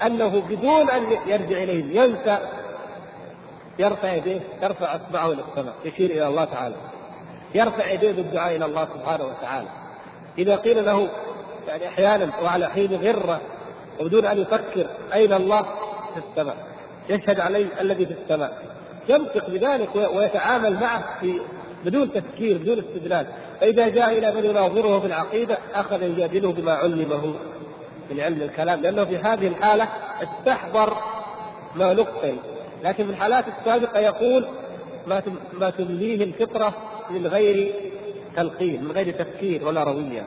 أنه 0.05 0.41
بدون 0.49 0.89
أن 0.89 1.11
يرجع 1.11 1.57
إليهم 1.63 1.91
ينسى 1.91 2.37
يرفع 3.79 4.13
يديه 4.13 4.39
يرفع 4.63 4.95
أصبعه 4.95 5.31
إلى 5.31 5.43
السماء 5.49 5.73
يشير 5.85 6.09
إلى 6.09 6.27
الله 6.27 6.45
تعالى. 6.45 6.75
يرفع 7.55 7.91
يديه 7.91 8.11
بالدعاء 8.11 8.55
إلى 8.55 8.65
الله 8.65 8.87
سبحانه 8.93 9.23
وتعالى. 9.23 9.67
إذا 10.37 10.55
قيل 10.55 10.85
له 10.85 11.09
يعني 11.67 11.87
أحيانا 11.87 12.31
وعلى 12.43 12.69
حين 12.69 12.95
غرة 12.95 13.41
وبدون 13.99 14.25
أن 14.25 14.41
يفكر 14.41 14.87
أين 15.13 15.33
الله 15.33 15.61
في 16.13 16.21
السماء 16.29 16.57
يشهد 17.09 17.39
عليه 17.39 17.81
الذي 17.81 18.05
في 18.05 18.13
السماء. 18.23 18.63
ينطق 19.09 19.49
بذلك 19.49 19.95
ويتعامل 19.95 20.73
معه 20.73 21.19
في 21.19 21.39
بدون 21.85 22.11
تفكير 22.13 22.57
بدون 22.57 22.79
استدلال. 22.79 23.27
فإذا 23.61 23.87
جاء 23.87 24.17
إلى 24.17 24.31
من 24.31 24.45
يناظره 24.45 24.99
في 24.99 25.07
العقيدة 25.07 25.57
أخذ 25.73 26.03
يجادله 26.03 26.51
بما 26.51 26.73
علمه 26.73 27.33
من 28.11 28.19
علم 28.19 28.41
الكلام. 28.41 28.81
لأنه 28.81 29.05
في 29.05 29.17
هذه 29.17 29.47
الحالة 29.47 29.87
استحضر 30.21 30.97
ما 31.75 31.93
لقن 31.93 32.37
لكن 32.83 33.05
في 33.05 33.11
الحالات 33.11 33.45
السابقة 33.47 33.99
يقول 33.99 34.45
ما 35.07 35.21
ما 35.53 35.69
تمليه 35.69 36.23
الفطرة 36.23 36.73
من 37.09 37.27
غير 37.27 37.73
تلقين 38.35 38.83
من 38.83 38.91
غير 38.91 39.11
تفكير 39.11 39.67
ولا 39.67 39.83
روية. 39.83 40.25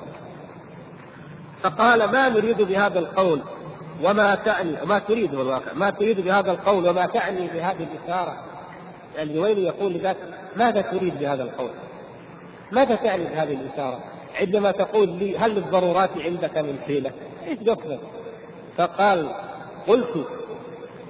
فقال 1.62 2.04
ما 2.04 2.28
نريد 2.28 2.62
بهذا 2.62 2.98
القول. 2.98 3.40
وما 4.04 4.34
تعني 4.34 4.76
ما 4.84 4.98
تريد 4.98 5.34
الواقع 5.34 5.72
ما 5.72 5.90
تريد 5.90 6.20
بهذا 6.20 6.50
القول 6.50 6.88
وما 6.88 7.06
تعني 7.06 7.46
بهذه 7.46 7.86
الإشارة 7.92 8.36
الجويني 9.18 9.62
يقول 9.64 9.92
لذاك 9.92 10.16
ماذا 10.56 10.80
تريد 10.80 11.18
بهذا 11.18 11.42
القول؟ 11.42 11.70
ماذا 12.72 12.94
تعني 12.94 13.24
بهذه 13.24 13.52
الإشارة؟ 13.52 13.98
عندما 14.40 14.70
تقول 14.70 15.08
لي 15.08 15.38
هل 15.38 15.54
للضرورات 15.54 16.10
عندك 16.16 16.58
من 16.58 16.78
حيلة؟ 16.86 17.10
إيش 17.46 17.58
قصدك؟ 17.58 18.00
فقال 18.76 19.30
قلت 19.88 20.26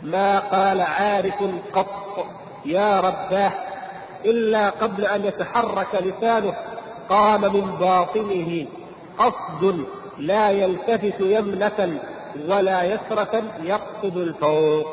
ما 0.02 0.38
قال 0.38 0.80
عارف 0.80 1.34
قط 1.72 2.26
يا 2.66 3.00
رباه 3.00 3.52
إلا 4.24 4.70
قبل 4.70 5.04
أن 5.04 5.24
يتحرك 5.24 5.94
لسانه 5.94 6.54
قام 7.08 7.40
من 7.40 7.70
باطنه 7.80 8.66
قصد 9.18 9.84
لا 10.18 10.50
يلتفت 10.50 11.20
يمنة 11.20 12.00
ولا 12.48 12.82
يسرة 12.82 13.42
يقصد 13.62 14.16
الفوق. 14.16 14.86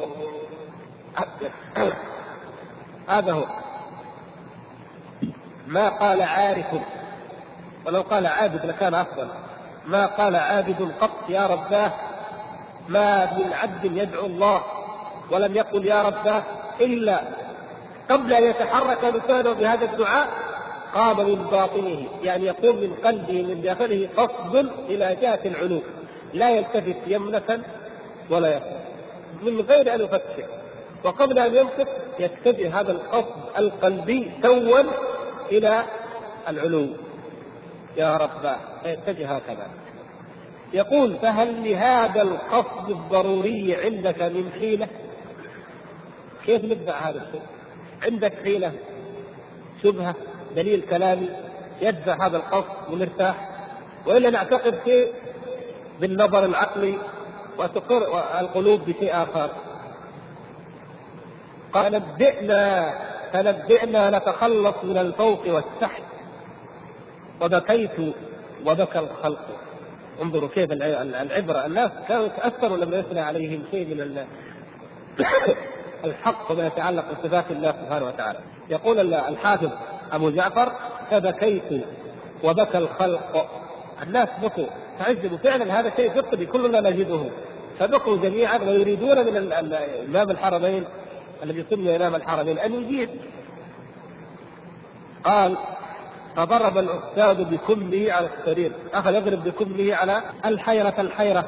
هذا 3.08 3.34
هو. 3.34 3.46
ما 5.68 5.90
قال 5.90 6.22
عارف. 6.22 6.66
ولو 7.86 8.02
قال 8.02 8.28
عابد 8.28 8.66
لكان 8.66 8.94
أفضل. 8.94 9.28
ما 9.88 10.06
قال 10.06 10.36
عابد 10.36 10.92
قط 11.02 11.30
يا 11.30 11.48
رباه. 11.48 11.92
ما 12.90 13.34
من 13.34 13.54
عبد 13.54 13.86
يدعو 13.86 14.26
الله 14.26 14.62
ولم 15.32 15.56
يقل 15.56 15.86
يا 15.86 16.02
رباه 16.02 16.44
إلا. 16.82 17.22
قبل 18.10 18.34
أن 18.34 18.44
يتحرك 18.44 19.04
لسانه 19.04 19.54
بهذا 19.54 19.86
الدعاء 19.86 20.28
قام 20.94 21.30
من 21.30 21.36
باطنه. 21.36 22.08
يعني 22.24 22.46
يقوم 22.46 22.76
من 22.76 22.94
قلبه 23.06 23.44
من 23.44 23.62
داخله 23.62 24.10
قصد 24.18 24.56
إلى 24.90 25.18
جهة 25.22 25.40
العلو. 25.46 25.82
لا 26.36 26.50
يلتفت 26.50 26.98
يمنة 27.08 27.64
ولا 28.30 28.58
يسرا 28.58 28.86
من 29.44 29.62
غير 29.62 29.96
أن 29.96 30.02
يفكر. 30.02 30.46
وقبل 31.04 31.40
أن 31.40 31.56
ينطق 31.56 31.88
يتجه 32.20 32.80
هذا 32.80 32.92
القصد 32.92 33.58
القلبي 33.58 34.32
توا 34.44 34.80
إلى 35.52 35.84
العلو. 36.48 36.88
يا 37.98 38.18
رب 38.18 38.56
فيتجه 38.84 39.36
هكذا. 39.36 39.68
يقول 40.74 41.16
فهل 41.22 41.72
لهذا 41.72 42.22
القصد 42.22 42.90
الضروري 42.90 43.76
عندك 43.76 44.22
من 44.22 44.52
حيلة؟ 44.52 44.88
كيف 46.46 46.66
نتبع 46.66 46.94
هذا 46.94 47.28
الشيء؟ 47.28 47.42
عندك 48.04 48.34
حيلة 48.44 48.72
شبهة 49.84 50.16
دليل 50.56 50.82
كلامي 50.82 51.30
يدفع 51.82 52.28
هذا 52.28 52.38
القصد 52.38 52.94
ونرتاح 52.94 53.50
وإلا 54.06 54.30
نعتقد 54.30 54.76
شيء 54.86 55.14
بالنظر 56.00 56.46
العقلي 56.46 56.98
وتقر 57.58 58.24
القلوب 58.40 58.82
بشيء 58.82 59.14
آخر. 59.14 59.50
قال 61.74 61.92
نبئنا 61.92 62.94
فنبئنا 63.34 64.10
نتخلص 64.10 64.76
من 64.84 64.98
الفوق 64.98 65.48
والتحت 65.48 66.04
وبكيت 67.42 68.16
وبكى 68.66 69.00
الخلق. 69.00 69.46
انظروا 70.22 70.50
كيف 70.50 70.72
العبرة. 70.72 71.66
الناس 71.66 71.92
كانوا 72.08 72.26
يتأثروا 72.26 72.78
لما 72.78 72.98
يثنى 72.98 73.20
عليهم 73.20 73.64
شيء 73.72 73.88
من 73.88 74.26
الحق 76.06 76.52
وما 76.52 76.68
يتعلق 76.68 77.06
بصفات 77.12 77.52
الله 77.52 77.72
سبحانه 77.72 78.06
وتعالى. 78.06 78.40
يقول 78.70 79.14
الحافظ 79.14 79.70
أبو 80.12 80.30
جعفر 80.30 80.72
فبكيت 81.12 81.86
وبكى 82.44 82.78
الخلق. 82.78 83.50
الناس 84.04 84.30
بكوا. 84.44 84.85
تعجبوا 85.00 85.38
فعلا 85.38 85.80
هذا 85.80 85.96
شيء 85.96 86.10
فطري 86.10 86.46
كلنا 86.46 86.90
نجده. 86.90 87.26
فبكوا 87.80 88.18
جميعا 88.18 88.58
ويريدون 88.58 89.18
من 89.18 89.54
إمام 90.10 90.32
الحرمين 90.32 90.84
الذي 91.44 91.66
سمي 91.70 91.96
إمام 91.96 92.16
الحرمين 92.16 92.60
أن 92.60 92.74
يجيب. 92.74 93.10
قال 95.24 95.58
فضرب 96.36 96.78
الأستاذ 96.78 97.44
بكمه 97.44 98.12
على 98.12 98.30
السرير 98.40 98.72
أخذ 98.94 99.16
يضرب 99.16 99.44
بكمه 99.44 99.96
على 99.96 100.22
الحيرة 100.46 100.94
الحيرة 101.00 101.46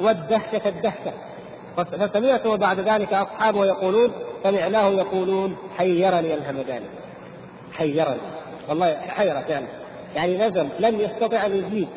والدهشة 0.00 0.68
الدهشة. 0.68 1.12
فسمعته 1.76 2.56
بعد 2.56 2.80
ذلك 2.80 3.12
أصحابه 3.12 3.66
يقولون 3.66 4.12
سمعناه 4.42 4.88
يقولون 4.88 5.56
حيرني 5.78 6.34
الهمداني 6.34 6.86
حيرني. 7.72 8.20
والله 8.68 8.94
حيرة 8.94 9.44
يعني 9.48 9.66
يعني 10.14 10.38
نزل 10.38 10.68
لم 10.78 11.00
يستطع 11.00 11.46
أن 11.46 11.56
يجيب. 11.56 11.88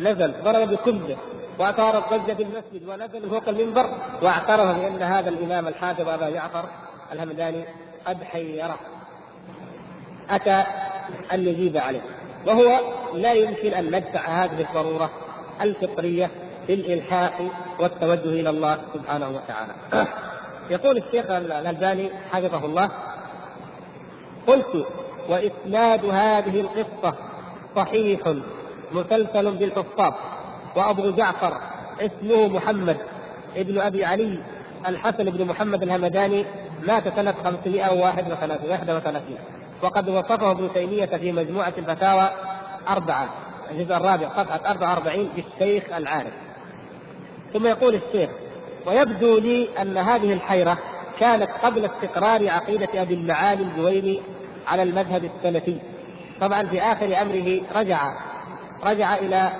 نزل 0.00 0.32
ضرب 0.44 0.68
بكمه 0.68 1.16
وأثار 1.58 1.98
الضجه 1.98 2.34
في 2.34 2.42
المسجد 2.42 2.88
ونزل 2.88 3.30
فوق 3.30 3.48
المنبر 3.48 3.90
واعترف 4.22 4.76
بأن 4.76 5.02
هذا 5.02 5.28
الإمام 5.28 5.68
الحافظ 5.68 6.08
أبا 6.08 6.30
جعفر 6.30 6.64
الهمداني 7.12 7.64
قد 8.06 8.22
حيره 8.22 8.76
أتى 10.30 10.64
أن 11.32 11.46
يجيب 11.46 11.76
عليه 11.76 12.00
وهو 12.46 12.80
لا 13.14 13.32
يمكن 13.32 13.74
أن 13.74 13.86
ندفع 13.86 14.20
هذه 14.20 14.60
الضرورة 14.60 15.10
الفطرية 15.60 16.30
في 16.66 16.74
الالحاح 16.74 17.40
والتوجه 17.80 18.40
إلى 18.40 18.50
الله 18.50 18.78
سبحانه 18.94 19.28
وتعالى. 19.28 19.72
يقول 20.70 20.96
الشيخ 20.96 21.30
الألباني 21.30 22.10
حفظه 22.32 22.64
الله 22.64 22.90
قلت 24.46 24.86
وإسناد 25.28 26.04
هذه 26.04 26.60
القصة 26.60 27.14
صحيح 27.76 28.20
مسلسل 28.92 29.56
بالحفاظ 29.56 30.12
وأبو 30.76 31.10
جعفر 31.10 31.52
اسمه 32.00 32.48
محمد 32.48 32.96
ابن 33.56 33.80
أبي 33.80 34.04
علي 34.04 34.40
الحسن 34.88 35.24
بن 35.30 35.44
محمد 35.44 35.82
الهمداني 35.82 36.44
مات 36.82 37.16
سنة 37.16 37.34
531 37.44 39.22
وقد 39.82 40.08
وصفه 40.08 40.50
ابن 40.50 40.72
تيمية 40.74 41.06
في 41.06 41.32
مجموعة 41.32 41.72
الفتاوى 41.78 42.30
أربعة 42.88 43.28
الجزء 43.70 43.96
الرابع 43.96 44.28
صفحة 44.28 44.70
44 44.70 45.28
بالشيخ 45.36 45.84
العارف. 45.96 46.32
ثم 47.52 47.66
يقول 47.66 47.94
الشيخ 47.94 48.30
ويبدو 48.86 49.38
لي 49.38 49.68
أن 49.82 49.98
هذه 49.98 50.32
الحيرة 50.32 50.78
كانت 51.20 51.50
قبل 51.62 51.84
استقرار 51.84 52.50
عقيدة 52.50 53.02
أبي 53.02 53.14
المعالي 53.14 53.62
الجويني 53.62 54.20
على 54.68 54.82
المذهب 54.82 55.24
السلفي 55.24 55.76
طبعا 56.40 56.66
في 56.66 56.82
آخر 56.82 57.22
أمره 57.22 57.60
رجع 57.76 58.00
رجع 58.84 59.14
إلى 59.14 59.52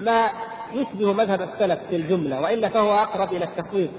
ما 0.00 0.30
يشبه 0.72 1.12
مذهب 1.12 1.42
السلف 1.42 1.78
في 1.90 1.96
الجملة 1.96 2.40
وإلا 2.40 2.68
فهو 2.68 2.94
أقرب 2.94 3.32
إلى 3.32 3.44
التفويض. 3.44 3.90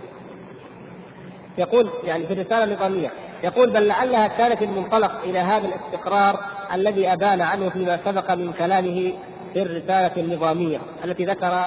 يقول 1.57 1.89
يعني 2.03 2.27
في 2.27 2.33
الرسالة 2.33 2.63
النظامية 2.63 3.11
يقول 3.43 3.69
بل 3.69 3.87
لعلها 3.87 4.27
كانت 4.27 4.61
المنطلق 4.61 5.21
إلى 5.23 5.39
هذا 5.39 5.67
الاستقرار 5.67 6.39
الذي 6.73 7.13
أبان 7.13 7.41
عنه 7.41 7.69
فيما 7.69 7.99
سبق 8.05 8.31
من 8.31 8.53
كلامه 8.53 9.13
في 9.53 9.61
الرسالة 9.61 10.11
النظامية 10.17 10.79
التي 11.03 11.25
ذكر 11.25 11.65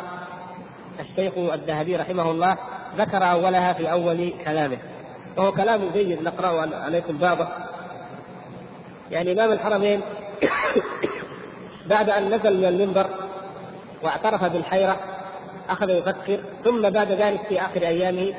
الشيخ 1.00 1.32
الذهبي 1.38 1.96
رحمه 1.96 2.30
الله 2.30 2.56
ذكر 2.96 3.30
أولها 3.30 3.72
في 3.72 3.92
أول 3.92 4.32
كلامه. 4.44 4.78
وهو 5.36 5.52
كلام 5.52 5.80
جيد 5.92 6.22
نقرأه 6.22 6.84
عليكم 6.84 7.18
بعضه 7.18 7.48
يعني 9.10 9.32
إمام 9.32 9.52
الحرمين 9.52 10.00
بعد 11.86 12.10
أن 12.10 12.34
نزل 12.34 12.56
من 12.56 12.64
المنبر 12.64 13.06
واعترف 14.02 14.44
بالحيرة 14.44 14.96
أخذ 15.68 15.90
يفكر 15.90 16.40
ثم 16.64 16.90
بعد 16.90 17.12
ذلك 17.12 17.40
في 17.48 17.60
آخر 17.60 17.82
أيامه 17.82 18.34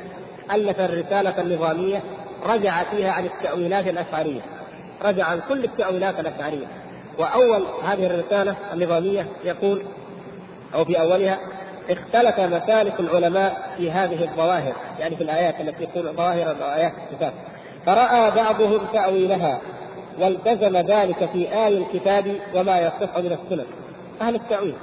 ألف 0.52 0.80
الرسالة 0.80 1.40
النظامية 1.40 2.02
رجع 2.46 2.82
فيها 2.82 3.12
عن 3.12 3.24
التأويلات 3.24 3.86
الأشعرية. 3.86 4.40
رجع 5.04 5.24
عن 5.24 5.40
كل 5.48 5.64
التأويلات 5.64 6.20
الأشعرية. 6.20 6.66
وأول 7.18 7.66
هذه 7.84 8.06
الرسالة 8.06 8.56
النظامية 8.72 9.26
يقول 9.44 9.82
أو 10.74 10.84
في 10.84 11.00
أولها 11.00 11.38
اختلف 11.90 12.40
مسالك 12.40 13.00
العلماء 13.00 13.70
في 13.76 13.90
هذه 13.90 14.24
الظواهر 14.24 14.72
يعني 14.98 15.16
في 15.16 15.22
الآيات 15.22 15.60
التي 15.60 15.86
تكون 15.86 16.12
ظواهر 16.12 16.52
الآيات 16.52 16.92
الكتاب 17.10 17.32
فرأى 17.86 18.30
بعضهم 18.30 18.86
تأويلها. 18.92 19.60
والتزم 20.20 20.76
ذلك 20.76 21.30
في 21.32 21.66
آي 21.66 21.78
الكتاب 21.78 22.36
وما 22.54 22.80
يصح 22.80 23.18
من 23.18 23.38
السنن. 23.42 23.66
أهل 24.20 24.34
التأويل. 24.34 24.74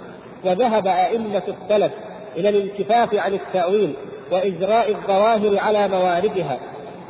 وذهب 0.45 0.87
أئمة 0.87 1.43
السلف 1.47 1.91
إلى 2.37 2.49
الانكفاف 2.49 3.15
عن 3.15 3.33
التأويل 3.33 3.93
وإجراء 4.31 4.91
الظواهر 4.91 5.59
على 5.59 5.87
مواردها 5.87 6.59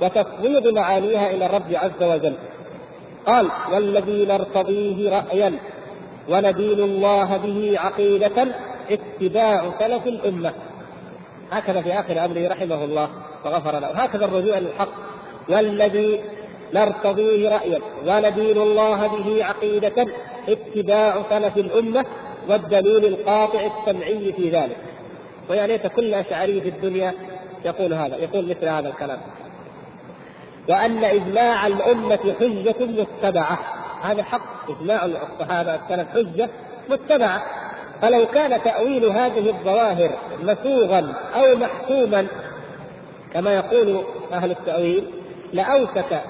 وتفويض 0.02 0.68
معانيها 0.68 1.32
إلى 1.32 1.46
الرب 1.46 1.74
عز 1.74 2.04
وجل. 2.04 2.34
قال 3.26 3.48
والذي 3.74 4.26
نرتضيه 4.26 5.10
رأيا 5.10 5.54
وندين 6.30 6.80
الله 6.80 7.38
به 7.38 7.80
عقيدة 7.80 8.48
اتباع 8.92 9.72
سلف 9.80 10.08
الأمة. 10.08 10.54
هكذا 11.52 11.82
في 11.82 11.94
آخر 11.94 12.26
أمره 12.26 12.48
رحمه 12.48 12.84
الله 12.84 13.10
وغفر 13.46 13.80
له. 13.80 13.88
هكذا 13.88 14.26
الرجوع 14.26 14.58
للحق. 14.58 14.90
والذي 15.50 16.20
نرتضيه 16.74 17.50
رأيا 17.50 17.80
وندين 18.06 18.58
الله 18.58 19.08
به 19.08 19.46
عقيدة 19.46 20.08
اتباع 20.50 21.24
سلف 21.30 21.58
الأمة 21.58 22.06
والدليل 22.50 23.06
القاطع 23.06 23.60
السمعي 23.60 24.34
في 24.34 24.50
ذلك. 24.50 24.78
ويا 25.50 25.68
ليت 25.68 25.88
كل 25.88 26.14
أشعري 26.14 26.62
في 26.62 26.70
الدنيا 26.70 27.14
يقول 27.66 27.94
هذا 27.94 28.16
يقول 28.16 28.50
مثل 28.50 28.68
هذا 28.68 28.90
الكلام. 28.90 29.20
وأن 30.70 31.04
إجماع 31.04 31.68
الأمة 31.68 32.36
حجة 32.40 32.76
متبعة. 32.80 33.60
هذا 34.02 34.24
حق 34.24 34.72
إجماع 34.72 35.06
الصحابة 35.06 35.80
كانت 35.90 36.08
حجة 36.14 36.50
متبعة. 36.90 37.44
فلو 38.02 38.26
كان 38.26 38.64
تأويل 38.64 39.06
هذه 39.06 39.50
الظواهر 39.50 40.10
مسوغا 40.44 41.14
أو 41.36 41.56
محكوما 41.56 42.28
كما 43.34 43.54
يقول 43.56 44.04
أهل 44.34 44.52
التأويل 44.52 45.04
لأوشك 45.54 46.22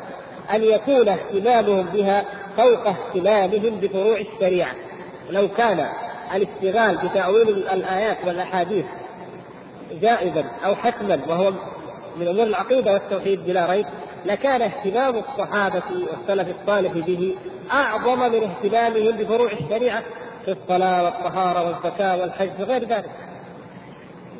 أن 0.53 0.63
يكون 0.63 1.09
اهتمامهم 1.09 1.85
بها 1.85 2.25
فوق 2.57 2.87
اهتمامهم 2.87 3.79
بفروع 3.79 4.17
الشريعة. 4.17 4.75
لو 5.29 5.47
كان 5.47 5.85
الاشتغال 6.35 6.97
بتأويل 6.97 7.49
الآيات 7.49 8.17
والأحاديث 8.25 8.85
جائزا 10.01 10.45
أو 10.65 10.75
حتما 10.75 11.19
وهو 11.27 11.51
من 12.17 12.27
أمور 12.27 12.43
العقيدة 12.43 12.93
والتوحيد 12.93 13.45
بلا 13.45 13.71
ريب 13.71 13.85
لكان 14.25 14.61
اهتمام 14.61 15.15
الصحابة 15.15 15.83
والسلف 15.89 16.55
الصالح 16.61 16.91
به 16.91 17.35
أعظم 17.71 18.19
من 18.19 18.43
اهتمامهم 18.43 19.17
بفروع 19.17 19.51
الشريعة 19.51 20.03
في 20.45 20.51
الصلاة 20.51 21.03
والطهارة 21.03 21.67
والزكاة 21.67 22.21
والحج 22.21 22.49
وغير 22.59 22.83
ذلك. 22.83 23.09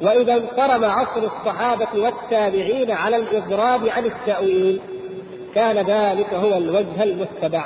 وإذا 0.01 0.33
انصرم 0.33 0.85
عصر 0.85 1.23
الصحابة 1.23 1.87
والتابعين 1.95 2.91
على 2.91 3.15
الإضراب 3.15 3.87
عن 3.87 4.05
التأويل 4.05 4.81
كان 5.55 5.77
ذلك 5.77 6.33
هو 6.33 6.57
الوجه 6.57 7.03
المتبع. 7.03 7.65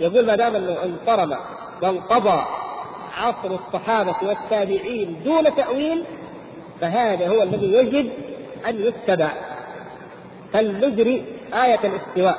يقول 0.00 0.26
ما 0.26 0.36
دام 0.36 0.56
إنه 0.56 0.76
انصرم 0.84 1.36
وانقضى 1.82 2.44
عصر 3.16 3.54
الصحابة 3.54 4.14
والتابعين 4.22 5.20
دون 5.24 5.56
تأويل 5.56 6.04
فهذا 6.80 7.28
هو 7.28 7.42
الذي 7.42 7.72
يجب 7.72 8.10
أن 8.68 8.80
يتبع. 8.80 9.30
فلنجري 10.52 11.24
آية 11.54 11.80
الاستواء 11.84 12.38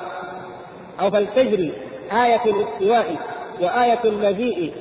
أو 0.99 1.11
فلتجري 1.11 1.74
آية 2.11 2.41
الاستواء 2.45 3.15
وآية 3.61 3.99
المجيء 4.05 4.74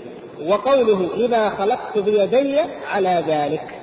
وقوله 0.46 1.16
لما 1.16 1.50
خلقت 1.50 1.98
بيدي 1.98 2.60
على 2.94 3.24
ذلك. 3.26 3.74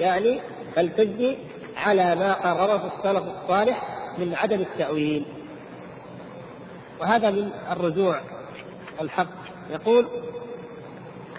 يعني 0.00 0.40
فلتجري 0.76 1.38
على 1.76 2.14
ما 2.14 2.32
قرره 2.32 2.92
السلف 2.96 3.22
الصالح 3.42 3.82
من 4.18 4.34
عدم 4.34 4.60
التأويل. 4.60 5.24
وهذا 7.00 7.30
من 7.30 7.50
الرجوع 7.70 8.20
الحق. 9.00 9.26
يقول 9.70 10.06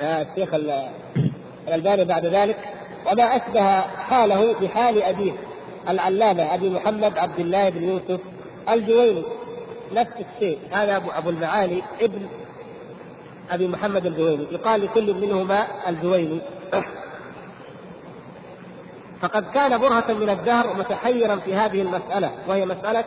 آه، 0.02 0.22
الشيخ 0.22 0.54
الألباني 1.68 2.06
بعد 2.06 2.26
ذلك 2.26 2.58
وما 3.12 3.24
أشبه 3.24 3.82
حاله 3.82 4.60
بحال 4.60 5.04
أبيه 5.04 5.32
العلامة 5.90 6.54
أبي 6.56 6.70
محمد 6.70 7.18
عبد 7.18 7.40
الله 7.40 7.70
بن 7.70 7.84
يوسف 7.84 8.20
الجويني. 8.70 9.24
نفس 9.94 10.12
الشيء. 10.12 10.60
هذا 10.72 10.96
أبو, 10.96 11.10
أبو 11.10 11.30
المعالي 11.30 11.84
ابن 12.02 12.28
أبي 13.52 13.68
محمد 13.68 14.06
الجويني. 14.06 14.48
يقال 14.52 14.82
لكل 14.82 15.14
منهما 15.14 15.68
الجويني. 15.88 16.40
فقد 19.22 19.52
كان 19.52 19.78
برهة 19.78 20.14
من 20.14 20.30
الدهر 20.30 20.74
متحيرا 20.74 21.36
في 21.36 21.56
هذه 21.56 21.82
المسألة 21.82 22.32
وهي 22.48 22.66
مسألة 22.66 23.04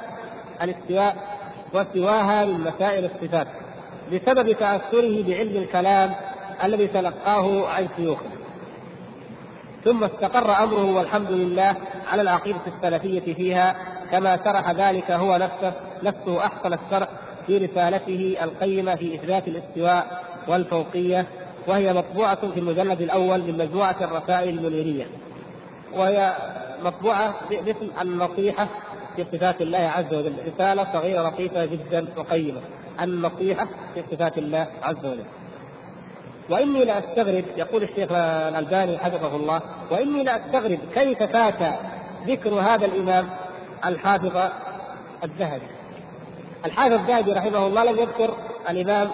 الاستواء 0.63 1.42
وسواها 1.75 2.45
من 2.45 2.61
مسائل 2.61 3.05
الصفات 3.05 3.47
بسبب 4.13 4.53
تأثره 4.53 5.23
بعلم 5.23 5.57
الكلام 5.57 6.15
الذي 6.65 6.87
تلقاه 6.87 7.69
عن 7.69 7.89
شيوخه. 7.97 8.27
ثم 9.85 10.05
استقر 10.05 10.63
أمره 10.63 10.97
والحمد 10.97 11.31
لله 11.31 11.77
على 12.13 12.23
العقيدة 12.23 12.61
السلفية 12.67 13.35
فيها 13.35 13.77
كما 14.11 14.39
شرح 14.45 14.71
ذلك 14.71 15.11
هو 15.11 15.37
نفسه 15.37 15.73
نفسه 16.03 16.47
أحسن 16.47 16.73
الشرح 16.73 17.09
في 17.47 17.59
رسالته 17.59 18.37
القيمة 18.43 18.95
في 18.95 19.15
إثبات 19.15 19.49
الاستواء 19.49 20.23
والفوقية 20.49 21.27
وهي 21.67 21.93
مطبوعة 21.93 22.51
في 22.51 22.61
المجلد 22.61 23.01
الأول 23.01 23.41
من 23.43 23.59
مجموعة 23.59 23.97
الرسائل 24.01 24.59
المنيرية. 24.59 25.07
وهي 25.95 26.33
مطبوعة 26.83 27.35
باسم 27.51 27.89
النصيحة 28.01 28.69
في 29.17 29.25
صفات 29.33 29.61
الله 29.61 29.79
عز 29.79 30.15
وجل. 30.15 30.35
رسالة 30.55 30.93
صغيرة 30.93 31.29
لطيفة 31.29 31.65
جدا 31.65 32.07
وقيمة. 32.17 32.61
النصيحة 33.01 33.69
في 33.95 34.03
صفات 34.11 34.39
الله 34.39 34.67
عز 34.83 35.07
وجل. 35.07 35.25
وإني 36.51 36.85
لاستغرب 36.85 37.45
يقول 37.57 37.83
الشيخ 37.83 38.13
الألباني 38.13 38.99
حفظه 38.99 39.37
الله 39.37 39.61
وإني 39.91 40.25
لاستغرب 40.25 40.79
كيف 40.95 41.23
فات 41.23 41.79
ذكر 42.27 42.55
هذا 42.55 42.87
الإمام 42.87 43.29
الحافظ 43.87 44.51
الذهبي. 45.25 45.67
الحافظ 46.65 46.93
الذهبي 46.93 47.33
رحمه 47.33 47.67
الله 47.67 47.85
لم 47.85 47.99
يذكر 47.99 48.35
الإمام 48.71 49.11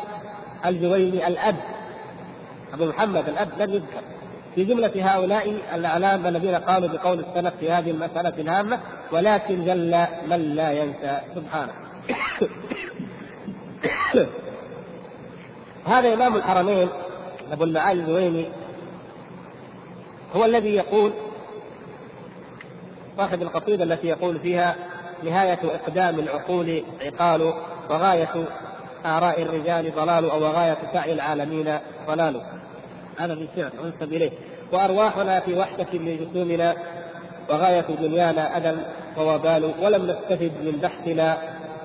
الجويني 0.66 1.26
الأب 1.26 1.56
أبو 2.74 2.86
محمد 2.86 3.28
الأب 3.28 3.48
لم 3.58 3.74
يذكر. 3.74 4.02
في 4.54 4.64
جملة 4.64 4.92
هؤلاء 4.96 5.56
الأعلام 5.74 6.26
الذين 6.26 6.54
قالوا 6.54 6.88
بقول 6.88 7.20
السلف 7.20 7.54
في 7.60 7.70
هذه 7.70 7.90
المسألة 7.90 8.32
الهامة 8.38 8.80
ولكن 9.12 9.64
جل 9.64 10.06
من 10.26 10.54
لا 10.54 10.72
ينسى 10.72 11.20
سبحانه. 11.34 11.72
هذا 15.86 16.14
إمام 16.14 16.36
الحرمين 16.36 16.88
أبو 17.52 17.64
المعالي 17.64 18.00
الزويني 18.00 18.46
هو 20.36 20.44
الذي 20.44 20.74
يقول 20.74 21.12
صاحب 23.16 23.42
القصيدة 23.42 23.84
التي 23.84 24.06
يقول 24.06 24.38
فيها 24.38 24.76
نهاية 25.24 25.58
إقدام 25.64 26.18
العقول 26.18 26.82
عقال 27.02 27.52
وغاية 27.90 28.44
آراء 29.06 29.42
الرجال 29.42 29.94
ضلال 29.94 30.30
أو 30.30 30.46
غاية 30.46 30.76
سعي 30.92 31.12
العالمين 31.12 31.78
ضلال. 32.06 32.40
هذا 33.18 33.34
في 33.34 33.48
شعر 33.56 33.70
أنسب 33.84 34.12
إليه. 34.12 34.30
وأرواحنا 34.72 35.40
في 35.40 35.54
وحدة 35.54 35.86
لجسومنا 35.92 36.76
وغاية 37.48 37.86
دنيانا 38.00 38.58
أذى 38.58 38.76
ووبال 39.18 39.74
ولم 39.82 40.06
نستفد 40.06 40.52
من 40.62 40.78
بحثنا 40.82 41.38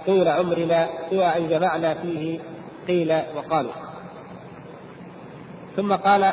طول 0.06 0.28
عمرنا 0.28 0.90
سوى 1.10 1.26
أن 1.26 1.50
جمعنا 1.50 1.94
فيه 1.94 2.40
قيل 2.88 3.22
وقالوا. 3.36 3.72
ثم 5.76 5.94
قال 5.94 6.32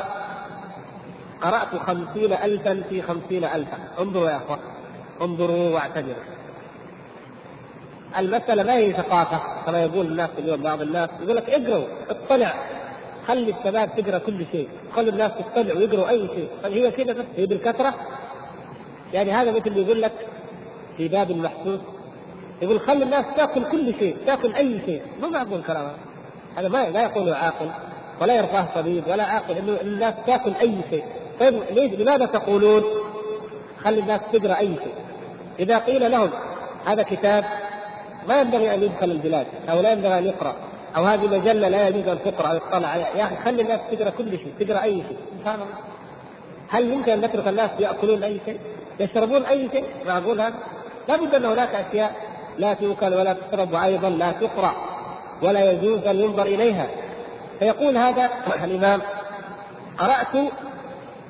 قرأت 1.41 1.75
خمسين 1.75 2.33
ألفا 2.33 2.83
في 2.89 3.01
خمسين 3.01 3.43
ألفا. 3.43 3.77
انظروا 3.99 4.29
يا 4.29 4.37
أخوة 4.37 4.59
انظروا 5.21 5.69
واعتبروا. 5.69 6.23
المسألة 8.17 8.63
ما 8.63 8.73
هي 8.73 8.93
ثقافة؟ 8.93 9.41
كما 9.65 9.83
يقول 9.83 10.05
الناس 10.05 10.29
اليوم 10.37 10.61
بعض 10.61 10.81
الناس 10.81 11.09
يقول 11.23 11.35
لك 11.35 11.49
اقروا 11.49 11.85
اطلع 12.09 12.53
خلي 13.27 13.55
الشباب 13.59 13.89
تقرأ 13.97 14.17
كل 14.17 14.45
شيء. 14.51 14.69
خلي 14.95 15.09
الناس 15.09 15.31
تطلع 15.31 15.75
ويقروا 15.75 16.09
أي 16.09 16.27
شيء. 16.27 16.49
هي 16.65 16.91
كذا 16.91 17.13
بس؟ 17.13 17.25
هي 17.37 17.45
بالكثرة؟ 17.45 17.93
يعني 19.13 19.31
هذا 19.31 19.51
مثل 19.51 19.77
يقول 19.77 20.01
لك 20.01 20.11
في 20.97 21.07
باب 21.07 21.31
المحسوس. 21.31 21.79
يقول 22.61 22.79
خلي 22.79 23.03
الناس 23.03 23.25
تاكل 23.37 23.63
كل 23.71 23.93
شيء 23.99 24.17
تاكل 24.25 24.55
أي 24.55 24.81
شيء. 24.85 25.01
مو 25.21 25.29
معقول 25.29 25.63
كلام. 25.63 25.91
هذا 26.55 26.67
ما 26.67 26.89
لا 26.89 27.01
يقوله 27.03 27.35
عاقل 27.35 27.69
ولا 28.21 28.35
يرضاه 28.35 28.67
طبيب 28.75 29.03
ولا 29.07 29.23
عاقل. 29.23 29.57
إنه 29.57 29.81
الناس 29.81 30.13
تاكل 30.25 30.53
أي 30.61 30.75
شيء. 30.89 31.03
طيب 31.39 31.63
ليش 31.71 31.93
لماذا 31.93 32.25
تقولون 32.25 32.83
خلي 33.83 33.99
الناس 33.99 34.21
تقرا 34.33 34.57
أي 34.57 34.67
شيء؟ 34.67 34.93
إذا 35.59 35.77
قيل 35.77 36.11
لهم 36.11 36.29
هذا 36.85 37.03
كتاب 37.03 37.45
ما 38.27 38.41
ينبغي 38.41 38.73
أن 38.73 38.83
يدخل 38.83 39.11
البلاد 39.11 39.47
أو 39.69 39.81
لا 39.81 39.91
ينبغي 39.91 40.19
أن 40.19 40.25
يقرأ 40.25 40.55
أو 40.95 41.03
هذه 41.03 41.27
مجلة 41.27 41.67
لا 41.69 41.87
يجوز 41.87 42.07
أن 42.07 42.17
تقرأ 42.25 42.47
أو 42.47 42.55
يطلع 42.55 42.87
عليها. 42.87 43.09
يا 43.15 43.23
أخي 43.23 43.35
خلي 43.35 43.61
الناس 43.61 43.79
تقرا 43.91 44.09
كل 44.09 44.37
شيء 44.37 44.53
تقرا 44.59 44.83
أي 44.83 44.93
شيء. 44.93 45.17
سبحان 45.39 45.55
الله. 45.55 45.75
هل 46.69 46.93
يمكن 46.93 47.11
أن 47.11 47.21
نترك 47.21 47.47
الناس 47.47 47.69
يأكلون 47.79 48.23
أي 48.23 48.39
شيء؟ 48.45 48.59
يشربون 48.99 49.45
أي 49.45 49.69
شيء؟ 49.71 49.85
معقول 50.07 50.41
هذا؟ 50.41 50.55
لابد 51.07 51.35
ان 51.35 51.45
هناك 51.45 51.75
أشياء 51.75 52.15
لا 52.57 52.73
تؤكل 52.73 53.13
ولا 53.13 53.33
تشرب 53.33 53.73
وأيضا 53.73 54.09
لا 54.09 54.31
تقرأ 54.31 54.75
ولا 55.41 55.71
يجوز 55.71 56.03
أن 56.07 56.15
ينظر 56.15 56.45
إليها 56.45 56.87
فيقول 57.59 57.97
هذا 57.97 58.29
الإمام 58.63 59.01
قرأت 59.97 60.51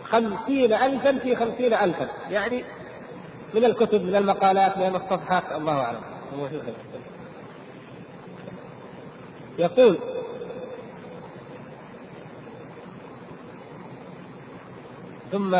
خمسين 0.03 0.73
ألفا 0.73 1.17
في 1.17 1.35
خمسين 1.35 1.73
ألفا 1.73 2.07
يعني 2.31 2.63
من 3.53 3.65
الكتب 3.65 4.01
من 4.01 4.15
المقالات 4.15 4.77
من 4.77 4.95
الصفحات 4.95 5.43
الله 5.57 5.73
أعلم 5.73 6.01
يقول 9.59 9.97
ثم 15.31 15.55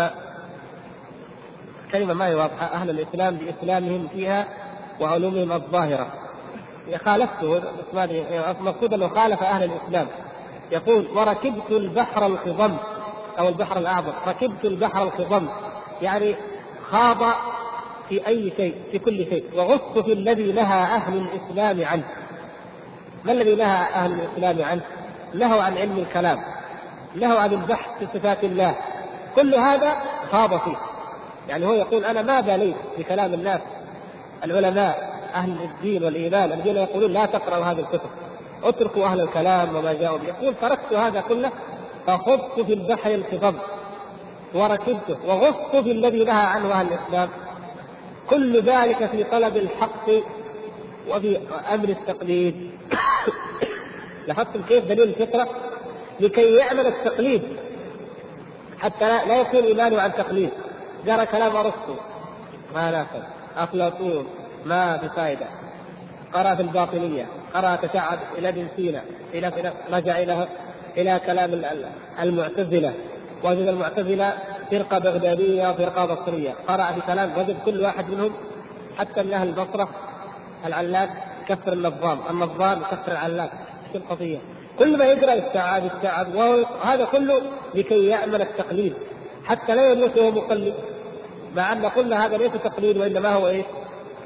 كلمة 1.92 2.14
ما 2.14 2.28
هي 2.28 2.36
واضحة. 2.36 2.66
أهل 2.66 2.90
الإسلام 2.90 3.36
بإسلامهم 3.36 4.08
فيها 4.08 4.48
وعلومهم 5.00 5.52
الظاهرة. 5.52 6.08
خالفته 7.06 7.62
المقصود 8.52 8.94
أنه 8.94 9.08
خالف 9.08 9.44
أهل 9.44 9.64
الإسلام. 9.64 10.08
يقول 10.72 11.08
وركبت 11.16 11.72
البحر 11.72 12.26
الخضم 12.26 12.78
أو 13.40 13.48
البحر 13.48 13.78
الأعظم. 13.78 14.12
ركبت 14.28 14.66
البحر 14.66 15.04
الخضم 15.04 15.48
يعني 16.02 16.36
خاض 16.92 17.18
في 18.10 18.28
أي 18.28 18.54
شيء 18.58 18.76
في 18.92 19.00
كل 19.00 19.26
شيء. 19.26 19.46
وغصت 19.56 20.00
في 20.00 20.14
الذي 20.14 20.52
نهى 20.52 20.84
أهل 20.84 21.18
الإسلام 21.18 21.86
عنه 21.88 22.04
ما 23.26 23.32
الذي 23.32 23.56
نهى 23.56 23.94
أهل 23.94 24.12
الإسلام 24.12 24.70
عنه؟ 24.70 24.82
نهوا 25.34 25.64
عن 25.64 25.78
علم 25.78 25.98
الكلام 25.98 26.40
نهوا 27.16 27.40
عن 27.40 27.54
البحث 27.54 28.00
في 28.00 28.20
صفات 28.20 28.44
الله. 28.44 28.76
كل 29.36 29.56
هذا 29.56 29.96
خاض 30.32 30.60
فيه. 30.60 30.91
يعني 31.50 31.66
هو 31.66 31.74
يقول 31.74 32.06
أنا 32.06 32.22
ماذا 32.22 32.58
لي 32.58 32.76
في 32.98 33.04
كلام 33.04 33.34
الناس 33.34 33.62
العلماء 34.44 35.22
أهل 35.34 35.58
الدين 35.64 36.04
والإيمان 36.04 36.52
الذين 36.52 36.78
يقولون 36.78 37.12
لا 37.12 37.26
تقرأوا 37.26 37.66
هذه 37.66 37.80
الكتب 37.80 38.10
اتركوا 38.64 39.06
أهل 39.06 39.22
الكلام 39.22 39.76
وما 39.76 39.94
جاءوا 39.94 40.18
به 40.18 40.28
يقول 40.28 40.56
تركت 40.62 40.94
هذا 40.94 41.22
كله 41.22 41.52
فخضت 42.08 42.60
في 42.66 42.74
البحر 42.74 43.12
الخضب 43.12 43.56
وركبته 44.54 45.18
وغصت 45.28 45.76
في 45.76 45.92
الذي 45.92 46.24
نهى 46.24 46.46
عنه 46.46 46.72
أهل 46.72 46.88
الإسلام. 46.88 47.30
كل 48.30 48.62
ذلك 48.62 49.06
في 49.06 49.24
طلب 49.24 49.58
الحق 49.58 50.10
وفي 51.10 51.38
أمر 51.74 51.90
التقليد. 51.90 52.72
لاحظتم 54.28 54.62
كيف 54.62 54.86
دليل 54.86 55.10
الفطرة؟ 55.10 55.48
لكي 56.20 56.56
يعمل 56.56 56.88
التقليد 56.88 57.44
حتى 58.80 59.06
لا 59.28 59.42
يكون 59.42 59.64
إيمانه 59.64 60.02
عن 60.02 60.14
تقليد. 60.14 60.52
قرا 61.08 61.24
كلام 61.24 61.56
أرسطو. 61.56 61.96
ما 62.76 62.92
نافذ 62.92 63.24
أفلاطون 63.58 64.26
ما 64.66 64.96
بفائده 64.96 65.46
قرا 66.34 66.56
في 66.56 66.62
الباطنية 66.62 67.26
قرأ 67.54 67.76
تشعب 67.76 68.20
إلى 68.38 68.50
ابن 68.50 68.68
سينا 68.76 69.02
إلى 69.34 69.74
رجع 69.92 70.20
إلى 70.20 70.48
إلى 70.98 71.22
كلام 71.26 71.64
المعتزلة. 72.22 72.94
وجد 73.44 73.68
المعتزلة 73.68 74.34
فرقة 74.72 75.00
بغدادية 75.00 75.70
وفرقة 75.70 76.06
بصرية. 76.06 76.54
قرأ 76.68 76.92
في 76.92 77.02
كلام 77.02 77.32
وجد 77.38 77.58
كل 77.66 77.82
واحد 77.82 78.10
منهم 78.10 78.34
حتى 78.98 79.24
من 79.24 79.34
أهل 79.34 79.48
البصرة 79.48 79.90
العلاق 80.66 81.10
يكفر 81.44 81.74
النظام. 81.74 82.20
النظام 82.30 82.82
يكفر 82.82 83.12
العلاق. 83.12 83.52
في 83.92 83.98
القضية؟ 83.98 84.38
كل 84.80 84.98
ما 84.98 85.06
يقرأ 85.06 85.34
يستعاد 85.34 85.86
يستعاد 85.86 86.36
وهذا 86.36 87.06
كله 87.06 87.42
لكي 87.76 88.08
يأمن 88.08 88.42
التقليد. 88.42 88.94
حتى 89.46 89.76
لا 89.76 89.92
يموت 89.92 90.18
وهو 90.18 90.32
مقلد. 90.32 90.74
مع 91.56 91.72
أن 91.72 91.86
قلنا 91.86 92.26
هذا 92.26 92.38
ليس 92.38 92.52
تقليد 92.52 92.98
وإنما 92.98 93.30
هو 93.34 93.48
إيه؟ 93.48 93.64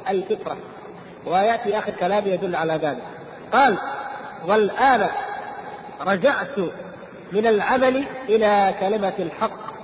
الفطرة. 0.10 0.58
ويأتي 1.26 1.78
آخر 1.78 1.92
كلام 1.92 2.28
يدل 2.28 2.56
على 2.56 2.74
ذلك. 2.74 3.04
قال 3.54 3.78
والآن 4.48 5.08
رجعت 6.02 6.58
من 7.32 7.48
العمل 7.48 8.04
إلى 8.30 8.76
كلمة 8.80 9.14
الحق. 9.20 9.76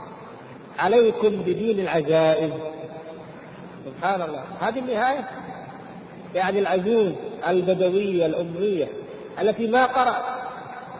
عليكم 0.79 1.29
بدين 1.29 1.79
العجائز. 1.79 2.51
سبحان 3.85 4.21
الله. 4.21 4.43
هذه 4.61 4.79
النهاية. 4.79 5.29
يعني 6.35 6.59
العجوز 6.59 7.11
البدوية 7.47 8.25
الاميه 8.25 8.87
التي 9.41 9.67
ما 9.67 9.85
قرأ 9.85 10.41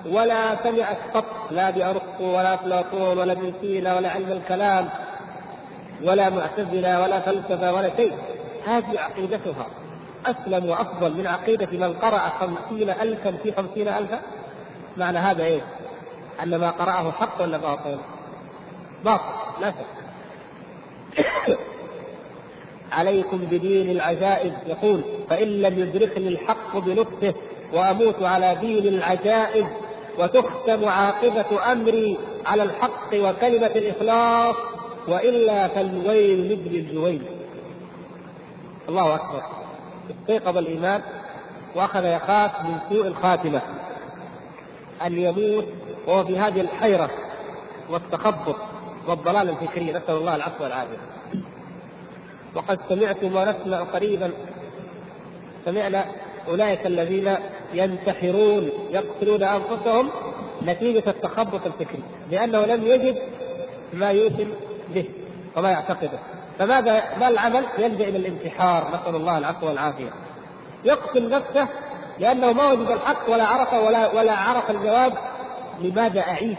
ولا 0.06 0.64
سمعت 0.64 0.98
قط 1.14 1.52
لا 1.52 1.70
بأرسطو 1.70 2.24
ولا 2.24 2.54
أفلاطون 2.54 3.18
ولا 3.18 3.32
ابن 3.32 3.54
سينا 3.62 3.96
ولا 3.96 4.10
علم 4.10 4.32
الكلام. 4.32 4.90
ولا 6.04 6.30
معتزلة 6.30 7.02
ولا 7.02 7.20
فلسفة 7.20 7.74
ولا 7.74 7.96
شيء 7.96 8.14
هذه 8.66 9.00
عقيدتها 9.00 9.68
أسلم 10.26 10.70
وأفضل 10.70 11.18
من 11.18 11.28
عقيدة 11.28 11.68
من 11.72 11.94
قرأ 11.94 12.20
خمسين 12.40 12.90
ألفا 12.90 13.32
في 13.44 13.52
خمسين 13.52 13.88
ألفا 13.88 14.22
معنى 14.98 15.18
هذا 15.18 15.44
إيه؟ 15.44 15.62
أن 16.44 16.56
ما 16.56 16.72
قرأه 16.72 17.12
حق 17.12 17.42
ولا 17.42 17.58
باطل؟ 17.58 17.98
باطل 19.06 19.62
لا 19.62 19.72
شك 19.72 20.02
عليكم 22.98 23.38
بدين 23.38 23.90
العجائز 23.90 24.54
يقول 24.68 25.02
فإن 25.30 25.48
لم 25.48 25.80
يدركني 25.80 26.28
الحق 26.28 26.78
بلطفه 26.78 27.34
وأموت 27.74 28.24
على 28.24 28.56
دين 28.62 28.88
العجائز 28.88 29.66
وتختم 30.20 30.86
عاقبة 30.86 31.72
أمري 31.72 32.18
على 32.46 32.64
الحق 32.64 33.14
وكلمة 33.14 33.68
الإخلاص 33.68 34.56
وإلا 35.08 35.68
فالويل 35.68 36.50
لابن 36.50 36.76
الجويل. 36.76 37.22
الله 38.90 39.16
أكبر. 39.16 39.44
استيقظ 40.22 40.58
الإيمان 40.58 41.02
وأخذ 41.76 42.06
يخاف 42.06 42.52
من 42.66 42.78
سوء 42.90 43.08
الخاتمة. 43.08 43.62
أن 45.06 45.18
يموت 45.18 45.66
وهو 46.08 46.26
في 46.26 46.40
هذه 46.40 46.62
الحيرة 46.62 47.10
والتخبط 47.90 48.56
والضلال 49.08 49.50
الفكري. 49.50 49.92
نسأل 49.92 50.16
الله 50.16 50.36
العفو 50.36 50.64
والعافية. 50.64 50.98
وقد 52.56 52.80
سمعتم 52.90 53.36
ونسمع 53.36 53.84
قريبا. 53.84 54.32
سمعنا 55.66 56.06
أولئك 56.48 56.86
الذين 56.86 57.36
ينتحرون 57.74 58.70
يقتلون 58.92 59.44
أنفسهم 59.44 60.10
نتيجة 60.64 61.04
التخبط 61.08 61.66
الفكري. 61.66 62.04
لأنه 62.32 62.66
لم 62.66 62.88
يجد 62.88 63.16
ما 63.94 64.10
يوسم 64.10 64.48
به 64.94 65.06
وما 65.58 65.70
يعتقده. 65.72 66.20
فماذا 66.60 67.04
ما 67.20 67.28
العمل؟ 67.28 67.66
يلجأ 67.78 68.08
إلى 68.08 68.18
الانتحار 68.18 68.88
نسأل 68.88 69.16
الله 69.16 69.38
العفو 69.38 69.68
والعافية. 69.68 70.10
يقتل 70.86 71.30
نفسه 71.30 71.68
لأنه 72.20 72.54
ما 72.54 72.72
وجد 72.72 72.92
الحق 72.92 73.30
ولا 73.30 73.44
عرف 73.44 73.74
ولا 73.74 74.14
ولا 74.14 74.34
عرف 74.34 74.72
الجواب. 74.72 75.14
لماذا 75.82 76.22
أعيش؟ 76.22 76.58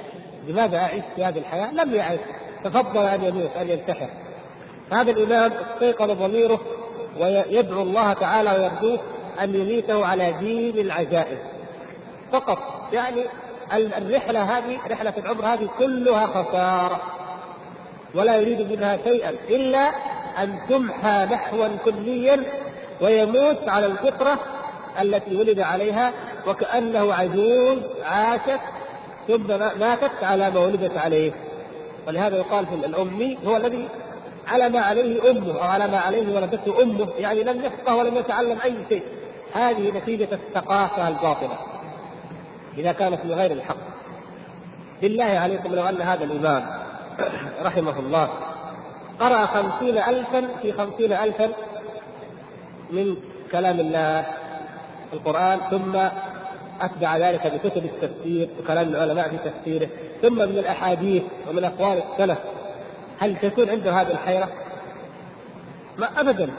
لماذا 0.49 0.79
أعيش 0.79 1.05
في 1.17 1.25
هذه 1.25 1.39
الحياة؟ 1.39 1.73
لم 1.73 1.95
يعيش 1.95 2.21
تفضل 2.65 3.07
أن 3.07 3.25
يموت 3.25 3.51
أن 3.61 3.71
ينتحر. 3.71 4.09
هذا 4.93 5.11
الإمام 5.11 5.53
استيقظ 5.53 6.11
ضميره 6.11 6.61
ويدعو 7.21 7.83
الله 7.83 8.13
تعالى 8.13 8.51
ويرجوه 8.51 8.99
أن 9.41 9.55
يميته 9.55 10.07
على 10.07 10.33
دين 10.33 10.79
العجائز 10.79 11.39
فقط. 12.33 12.59
يعني 12.93 13.25
الرحلة 13.73 14.43
هذه 14.59 14.79
رحلة 14.91 15.15
العمر 15.19 15.47
هذه 15.47 15.69
كلها 15.79 16.27
خسارة. 16.27 17.01
ولا 18.15 18.37
يريد 18.37 18.73
منها 18.73 18.99
شيئا 19.05 19.31
إلا 19.49 19.93
أن 20.43 20.59
تمحى 20.69 21.27
نحوا 21.31 21.69
كليا 21.85 22.45
ويموت 23.01 23.69
على 23.69 23.87
الفطرة 23.87 24.39
التي 25.01 25.37
ولد 25.37 25.61
عليها 25.61 26.13
وكأنه 26.47 27.15
عجوز 27.15 27.79
عاشت 28.05 28.61
ثم 29.29 29.47
ماتت 29.81 30.25
على 30.25 30.51
ما 30.51 30.61
ولدت 30.61 30.99
عليه. 30.99 31.33
ولهذا 32.09 32.37
يقال 32.37 32.67
في 32.67 32.75
الأمي 32.75 33.39
هو 33.47 33.57
الذي 33.57 33.89
على 34.49 34.69
ما 34.69 34.81
عليه 34.81 35.31
أمه 35.31 35.59
أو 35.59 35.63
على 35.63 35.89
ما 35.89 35.99
عليه 35.99 36.35
ولدته 36.35 36.83
أمه 36.83 37.09
يعني 37.19 37.43
لم 37.45 37.65
يفقه 37.65 37.97
ولم 37.97 38.17
يتعلم 38.17 38.59
أي 38.65 38.75
شيء. 38.89 39.03
هذه 39.55 39.91
نتيجة 39.91 40.29
الثقافة 40.33 41.09
الباطلة. 41.09 41.59
إذا 42.79 42.93
كانت 42.93 43.25
من 43.25 43.33
غير 43.33 43.53
الحق. 43.53 43.77
بالله 45.03 45.25
عليكم 45.25 45.75
لو 45.75 45.83
أن 45.83 46.01
هذا 46.01 46.25
الإمام 46.25 46.83
رحمه 47.63 47.99
الله 47.99 48.29
قرأ 49.21 49.47
خمسين 49.47 49.99
ألفا 49.99 50.49
في 50.63 50.73
خمسين 50.73 51.13
ألفا 51.13 51.49
من 52.91 53.17
كلام 53.53 53.81
الله 53.81 54.27
القرآن 55.13 55.61
ثم 55.71 55.97
أتبع 56.81 57.17
ذلك 57.17 57.47
بكتب 57.47 57.85
التفسير 57.85 58.49
وكلام 58.61 58.89
العلماء 58.89 59.29
في 59.29 59.51
تفسيره 59.51 59.89
ثم 60.23 60.35
من 60.35 60.59
الأحاديث 60.59 61.23
ومن 61.49 61.65
أقوال 61.65 62.03
السلف 62.13 62.39
هل 63.19 63.37
تكون 63.37 63.71
عنده 63.71 63.93
هذه 63.93 64.11
الحيرة؟ 64.11 64.49
ما 65.99 66.21
أبدا 66.21 66.51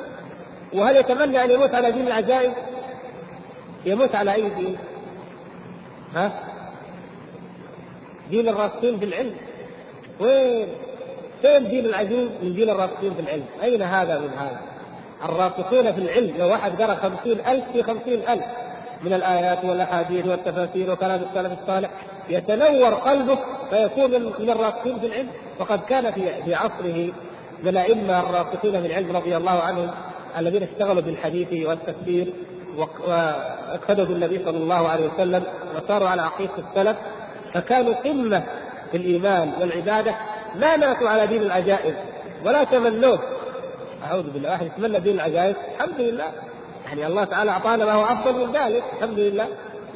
وهل 0.74 0.96
يتمنى 0.96 1.44
أن 1.44 1.52
يموت 1.52 1.76
على 1.76 1.92
دين 1.92 2.08
العجائز؟ 2.08 2.52
يموت 3.86 4.16
على 4.16 4.34
أي 4.34 4.50
دين؟ 4.50 4.78
ها؟ 6.16 6.32
دين 8.30 8.50
الراسخين 8.50 9.00
في 9.00 9.06
العلم 9.06 9.36
وين؟ 10.20 10.68
فين 11.42 11.70
دين 11.70 11.86
العجوز 11.86 12.30
من 12.44 12.54
دين 12.56 12.70
الراسخين 12.70 13.14
في 13.14 13.22
العلم؟ 13.22 13.46
أين 13.64 13.82
هذا 13.82 14.20
من 14.20 14.30
هذا؟ 14.30 14.60
الراسخون 15.26 15.92
في 15.94 16.00
العلم 16.02 16.38
لو 16.38 16.50
واحد 16.50 16.82
قرأ 16.82 16.96
خمسين 16.96 17.40
ألف 17.48 17.64
في 17.74 17.84
خمسين 17.84 18.30
ألف 18.30 18.44
من 19.04 19.14
الآيات 19.14 19.66
والأحاديث 19.66 20.28
والتفاسير 20.28 20.92
وكلام 20.92 21.22
السلف 21.22 21.60
الصالح 21.62 21.90
يتنور 22.30 22.94
قلبه 22.94 23.38
فيكون 23.70 24.12
من 24.40 24.50
الراسخين 24.50 25.00
في 25.00 25.06
العلم 25.06 25.28
وقد 25.60 25.80
كان 25.90 26.12
في 26.12 26.44
في 26.44 26.56
عصره 26.56 27.12
من 27.64 27.70
الأئمة 27.70 28.20
الراسخين 28.20 28.82
في 28.82 28.88
العلم 28.88 29.16
رضي 29.18 29.38
الله 29.38 29.52
عنهم 29.52 29.92
الذين 30.38 30.64
اشتغلوا 30.64 31.02
بالحديث 31.02 31.68
والتفسير 31.68 32.34
واقتدوا 32.78 34.06
بالنبي 34.06 34.40
صلى 34.46 34.58
الله 34.58 34.88
عليه 34.88 35.10
وسلم 35.14 35.44
وساروا 35.76 36.10
على 36.10 36.22
عقيدة 36.22 36.52
السلف 36.58 36.98
فكانوا 37.54 37.94
قمة 37.94 38.44
في 38.94 39.00
الإيمان 39.00 39.54
والعبادة 39.60 40.16
ما 40.56 40.78
ماتوا 40.78 41.10
على 41.10 41.28
دين 41.28 41.42
العجائز 41.42 41.94
ولا 42.46 42.64
تمنوه. 42.64 43.20
أعوذ 44.04 44.30
بالله 44.30 44.50
واحد 44.52 44.66
يتمنى 44.66 45.00
دين 45.00 45.16
العجائز؟ 45.16 45.56
الحمد 45.76 46.02
لله. 46.02 46.32
يعني 46.86 47.08
الله 47.08 47.24
تعالى 47.24 47.52
أعطانا 47.52 47.86
ما 47.86 47.92
هو 47.92 48.04
أفضل 48.06 48.48
من 48.48 48.54
ذلك. 48.54 48.84
الحمد 48.98 49.20
لله. 49.20 49.48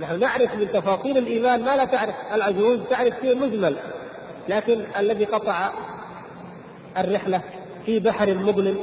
نحن 0.01 0.19
نعرف 0.19 0.55
من 0.55 0.71
تفاصيل 0.71 1.17
الإيمان 1.17 1.63
ما 1.63 1.75
لا 1.75 1.85
تعرف. 1.85 2.15
العجوز 2.33 2.79
تعرف 2.89 3.13
شيء 3.21 3.37
مجمل 3.37 3.77
لكن 4.49 4.85
الذي 4.99 5.25
قطع 5.25 5.69
الرحلة 6.97 7.41
في 7.85 7.99
بحر 7.99 8.33
مظلم 8.33 8.77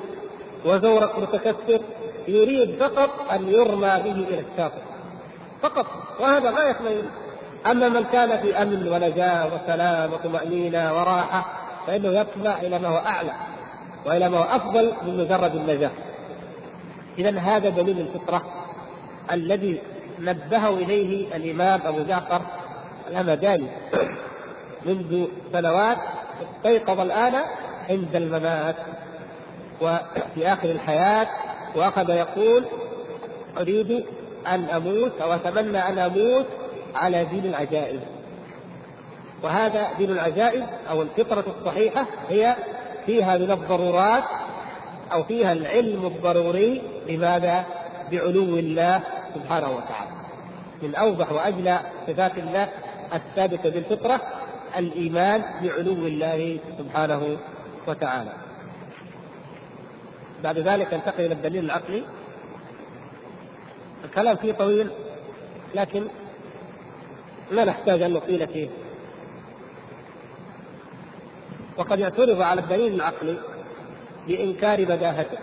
وزورق 0.64 1.18
متكسر 1.18 1.80
يريد 2.28 2.76
فقط 2.80 3.10
أن 3.32 3.48
يرمى 3.48 4.02
به 4.04 4.28
إلى 4.28 4.44
الشاطئ 4.52 4.82
فقط. 5.62 5.86
وهذا 6.20 6.50
غايه 6.50 6.76
ما 6.84 6.90
أما 7.66 7.88
من 7.88 8.04
كان 8.04 8.40
في 8.42 8.62
أمن 8.62 8.88
ونجاة 8.88 9.46
وسلام 9.54 10.12
وطمأنينة 10.12 10.94
وراحة 10.94 11.46
فإنه 11.86 12.08
يطمع 12.08 12.60
إلى 12.60 12.78
ما 12.78 12.88
هو 12.88 12.96
أعلى 12.96 13.32
وإلى 14.06 14.28
ما 14.28 14.38
هو 14.38 14.42
أفضل 14.42 14.92
من 15.02 15.16
مجرد 15.16 15.54
النجاة. 15.54 15.90
اذا 17.18 17.38
هذا 17.38 17.68
دليل 17.68 18.00
الفطرة 18.00 18.42
الذي 19.32 19.80
نبهه 20.18 20.70
إليه 20.70 21.36
الإمام 21.36 21.80
أبو 21.84 22.02
جعفر 22.02 22.40
الهمداني 23.10 23.66
منذ 24.86 25.26
سنوات 25.52 25.96
استيقظ 26.42 27.00
الآن 27.00 27.34
عند 27.90 28.16
الممات 28.16 28.76
وفي 29.80 30.52
آخر 30.52 30.70
الحياة 30.70 31.26
وأخذ 31.76 32.10
يقول 32.10 32.64
أريد 33.58 34.04
أن 34.46 34.64
أموت 34.64 35.20
أو 35.20 35.32
أتمنى 35.32 35.78
أن 35.78 35.98
أموت 35.98 36.46
على 36.94 37.24
دين 37.24 37.44
العجائز 37.44 38.00
وهذا 39.42 39.92
دين 39.98 40.10
العجائز 40.10 40.62
أو 40.90 41.02
الفطرة 41.02 41.44
الصحيحة 41.58 42.06
هي 42.28 42.56
فيها 43.06 43.36
من 43.36 43.50
الضرورات 43.50 44.24
أو 45.12 45.22
فيها 45.24 45.52
العلم 45.52 46.06
الضروري 46.06 46.82
لماذا؟ 47.08 47.64
بعلو 48.12 48.58
الله 48.58 49.00
سبحانه 49.34 49.70
وتعالى. 49.70 50.10
من 50.82 50.94
أوضح 50.94 51.32
وأجلى 51.32 51.80
صفات 52.06 52.38
الله 52.38 52.68
الثابتة 53.14 53.70
بالفطرة 53.70 54.20
الإيمان 54.76 55.42
بعلو 55.62 55.92
الله 55.92 56.58
سبحانه 56.78 57.36
وتعالى. 57.86 58.32
بعد 60.44 60.58
ذلك 60.58 60.94
ننتقل 60.94 61.24
إلى 61.24 61.34
الدليل 61.34 61.64
العقلي 61.64 62.02
الكلام 64.04 64.36
فيه 64.36 64.52
طويل 64.52 64.90
لكن 65.74 66.04
لا 67.50 67.64
نحتاج 67.64 68.02
أن 68.02 68.12
نطيل 68.12 68.48
فيه. 68.48 68.68
وقد 71.78 72.00
اعترض 72.00 72.40
على 72.40 72.60
الدليل 72.60 72.94
العقلي 72.94 73.38
بإنكار 74.26 74.84
بداهته. 74.84 75.38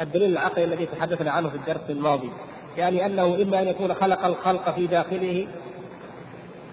الدليل 0.00 0.32
العقلي 0.32 0.64
الذي 0.64 0.86
تحدثنا 0.86 1.30
عنه 1.30 1.48
في 1.48 1.56
الدرس 1.56 1.90
الماضي 1.90 2.30
يعني 2.76 3.06
أنه 3.06 3.42
إما 3.42 3.62
أن 3.62 3.68
يكون 3.68 3.94
خلق 3.94 4.24
الخلق 4.24 4.70
في 4.74 4.86
داخله 4.86 5.48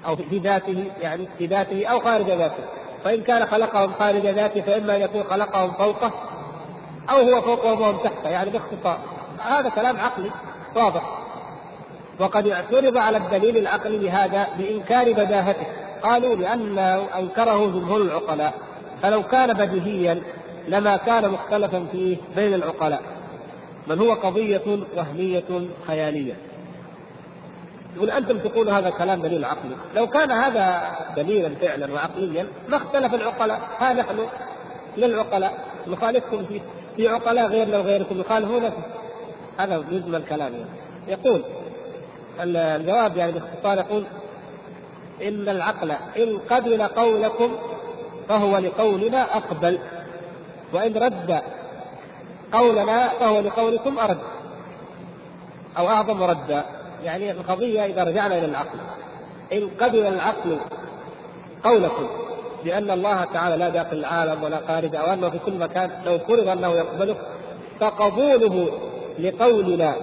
أو 0.05 0.15
في 0.15 0.37
ذاته 0.37 0.91
يعني 1.01 1.27
في 1.37 1.45
ذاته 1.45 1.85
أو 1.85 1.99
خارج 1.99 2.25
ذاته. 2.25 2.63
فإن 3.03 3.21
كان 3.21 3.45
خلقهم 3.45 3.93
خارج 3.93 4.27
ذاته 4.27 4.61
فإما 4.61 4.95
أن 4.95 5.01
يكون 5.01 5.23
خلقهم 5.23 5.71
فوقه 5.71 6.11
أو 7.09 7.17
هو 7.17 7.41
فوقهم 7.41 7.81
وهم 7.81 7.97
تحته 7.97 8.29
يعني 8.29 8.49
باختصار. 8.49 8.99
هذا 9.39 9.69
كلام 9.69 9.97
عقلي 9.97 10.31
واضح. 10.75 11.18
وقد 12.19 12.47
اعترض 12.47 12.97
على 12.97 13.17
الدليل 13.17 13.57
العقلي 13.57 13.97
لهذا 13.97 14.47
بإنكار 14.57 15.13
بداهته. 15.13 15.65
قالوا 16.03 16.35
لأنه 16.35 17.19
أنكره 17.19 17.67
جمهور 17.67 18.01
العقلاء. 18.01 18.53
فلو 19.01 19.23
كان 19.23 19.53
بديهيا 19.53 20.23
لما 20.67 20.97
كان 20.97 21.29
مختلفا 21.31 21.85
فيه 21.91 22.17
بين 22.35 22.53
العقلاء. 22.53 23.01
بل 23.87 23.99
هو 23.99 24.13
قضية 24.13 24.79
وهمية 24.97 25.67
خيالية. 25.87 26.33
يقول 27.95 28.11
أنتم 28.11 28.37
تقولوا 28.37 28.73
هذا 28.73 28.89
كلام 28.89 29.21
دليل 29.21 29.45
عقلي. 29.45 29.75
لو 29.95 30.07
كان 30.07 30.31
هذا 30.31 30.81
دليلا 31.15 31.49
فعلا 31.55 31.93
وعقليا 31.93 32.47
ما 32.69 32.77
اختلف 32.77 33.13
العقلاء. 33.13 33.59
ها 33.77 33.93
نحن 33.93 34.27
للعقلاء. 34.97 35.53
نخالفكم 35.87 36.45
في 36.45 36.61
في 36.95 37.07
عقلاء 37.07 37.47
غيرنا 37.47 37.77
وغيركم. 37.77 38.19
يخالفون 38.19 38.71
هذا 39.59 39.83
مجمل 39.91 40.23
كلامه 40.29 40.65
يقول 41.07 41.41
الجواب 42.39 43.17
يعني 43.17 43.31
باختصار 43.31 43.77
يقول 43.77 44.03
إن 45.21 45.49
العقل 45.49 45.91
إن 45.91 46.39
قبل 46.49 46.83
قولكم 46.83 47.55
فهو 48.29 48.57
لقولنا 48.57 49.37
أقبل 49.37 49.79
وإن 50.73 50.97
رد 50.97 51.41
قولنا 52.51 53.09
فهو 53.09 53.39
لقولكم 53.39 53.99
أرد 53.99 54.19
أو 55.77 55.87
أعظم 55.87 56.23
ردا. 56.23 56.65
يعني 57.03 57.31
القضية 57.31 57.85
إذا 57.85 58.03
رجعنا 58.03 58.37
إلى 58.37 58.45
العقل. 58.45 58.79
إن 59.53 59.69
قبل 59.79 60.05
العقل 60.05 60.57
قولكم 61.63 62.07
بأن 62.63 62.91
الله 62.91 63.23
تعالى 63.23 63.57
لا 63.57 63.69
داخل 63.69 63.97
العالم 63.97 64.43
ولا 64.43 64.57
خارج 64.67 64.95
أو 64.95 65.13
أنه 65.13 65.29
في 65.29 65.39
كل 65.39 65.53
مكان 65.53 65.91
لو 66.05 66.19
فرض 66.19 66.47
أنه 66.47 66.67
يقبله 66.67 67.15
فقبوله 67.79 68.69
لقولنا 69.19 69.95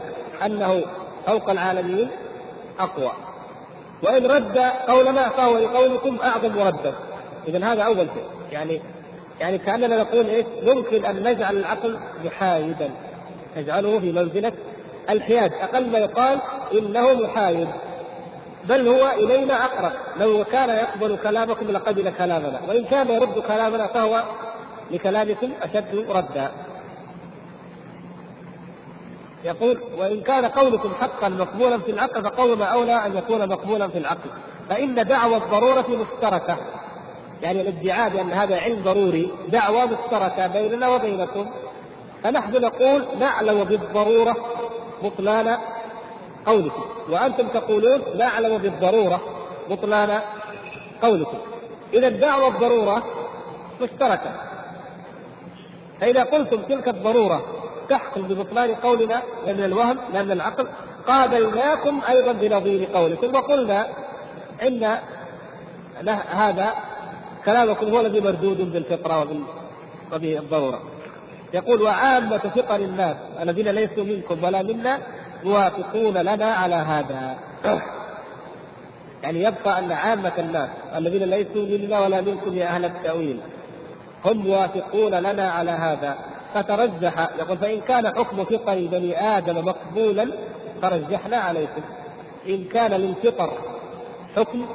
أنه 0.45 0.83
فوق 1.27 1.51
العالمين 1.51 2.09
أقوى. 2.79 3.13
وإن 4.03 4.27
رد 4.27 4.59
قولنا 4.89 5.29
فهو 5.29 5.59
لقولكم 5.59 6.19
أعظم 6.25 6.59
ردا 6.59 6.95
إذا 7.49 7.73
هذا 7.73 7.83
أول 7.83 7.97
شيء. 8.15 8.25
يعني 8.53 8.81
يعني 9.41 9.59
كأننا 9.59 10.03
نقول 10.03 10.27
إيش؟ 10.27 10.47
ممكن 10.63 11.05
أن 11.05 11.29
نجعل 11.29 11.57
العقل 11.57 11.99
محايدا. 12.25 12.91
نجعله 13.57 14.01
في 14.01 14.13
منزلة 14.13 14.53
الحياد. 15.11 15.53
أقل 15.53 15.91
ما 15.91 15.99
يقال 15.99 16.39
إنه 16.73 17.15
محايد. 17.15 17.69
بل 18.65 18.89
هو 18.89 19.11
إلينا 19.11 19.65
أقرب. 19.65 19.93
لو 20.17 20.45
كان 20.45 20.69
يقبل 20.69 21.17
كلامكم 21.17 21.71
لقبل 21.71 22.11
كلامنا. 22.11 22.61
وإن 22.69 22.85
كان 22.85 23.11
يرد 23.11 23.39
كلامنا 23.39 23.87
فهو 23.87 24.23
لكلامكم 24.91 25.51
أشد 25.63 26.07
ردا. 26.09 26.51
يقول 29.47 29.79
وإن 29.99 30.21
كان 30.21 30.45
قولكم 30.45 30.93
حقا 31.01 31.29
مقبولا 31.29 31.79
في 31.79 31.91
العقل 31.91 32.23
فقولنا 32.23 32.65
أولى 32.65 33.07
أن 33.07 33.17
يكون 33.17 33.49
مقبولا 33.49 33.89
في 33.89 33.99
العقل. 33.99 34.31
فإن 34.69 34.95
دعوى 34.95 35.37
الضرورة 35.37 35.85
مشتركة. 35.89 36.57
يعني 37.43 37.61
الادعاء 37.61 38.11
بأن 38.11 38.31
هذا 38.31 38.61
علم 38.61 38.83
ضروري 38.85 39.31
دعوى 39.49 39.87
مشتركة 39.87 40.47
بيننا 40.47 40.89
وبينكم. 40.89 41.47
فنحن 42.23 42.53
نقول 42.63 43.07
نعلم 43.21 43.65
بالضرورة 43.65 44.37
بطلان 45.03 45.59
قولكم. 46.47 46.85
وأنتم 47.11 47.49
تقولون 47.49 48.01
نعلم 48.19 48.59
بالضرورة 48.59 49.21
بطلان 49.71 50.21
قولكم. 51.03 51.39
إذا 51.95 52.09
دعوى 52.09 52.49
الضرورة 52.49 53.03
مشتركة. 53.83 54.33
فإذا 56.01 56.25
قلتم 56.25 56.63
تلك 56.63 56.89
الضرورة 56.89 57.43
تحكم 57.89 58.23
ببطلان 58.23 58.75
قولنا 58.75 59.23
من 59.47 59.65
الوهم 59.65 59.99
لأن 60.13 60.31
العقل. 60.31 60.67
قابلناكم 61.07 62.01
أيضا 62.09 62.33
بنظير 62.33 62.89
قولكم 62.95 63.35
وقلنا 63.35 63.87
إن 64.63 64.99
هذا 66.29 66.75
كلامكم 67.45 67.87
هو 67.87 68.01
الذي 68.01 68.21
مردود 68.21 68.73
بالفطرة 68.73 69.29
وبالضرورة 70.13 70.81
يقول 71.55 71.83
وعامة 71.83 72.39
فطر 72.39 72.77
الناس 72.77 73.17
الذين 73.43 73.69
ليسوا 73.69 74.05
منكم 74.05 74.45
ولا 74.45 74.63
منا 74.63 74.99
يوافقون 75.45 76.19
لنا 76.19 76.53
على 76.53 76.75
هذا. 76.75 77.37
يعني 79.23 79.43
يبقى 79.43 79.79
أن 79.79 79.93
عامة 79.93 80.33
الناس 80.39 80.69
الذين 80.97 81.23
ليسوا 81.23 81.79
منا 81.79 82.01
ولا 82.01 82.21
منكم 82.21 82.55
يا 82.55 82.67
أهل 82.67 82.85
التأويل 82.85 83.41
هم 84.25 84.37
موافقون 84.37 85.15
لنا 85.15 85.51
على 85.51 85.71
هذا. 85.71 86.19
فترجح 86.55 87.29
يقول 87.39 87.59
فإن 87.59 87.81
كان 87.81 88.09
حكم 88.09 88.45
فطر 88.45 88.87
بني 88.87 89.37
آدم 89.37 89.65
مقبولا 89.65 90.29
فرجحنا 90.83 91.37
عليكم. 91.37 91.83
إن 92.49 92.65
كان 92.65 92.93
للفطر 92.93 93.53
حكم 94.37 94.67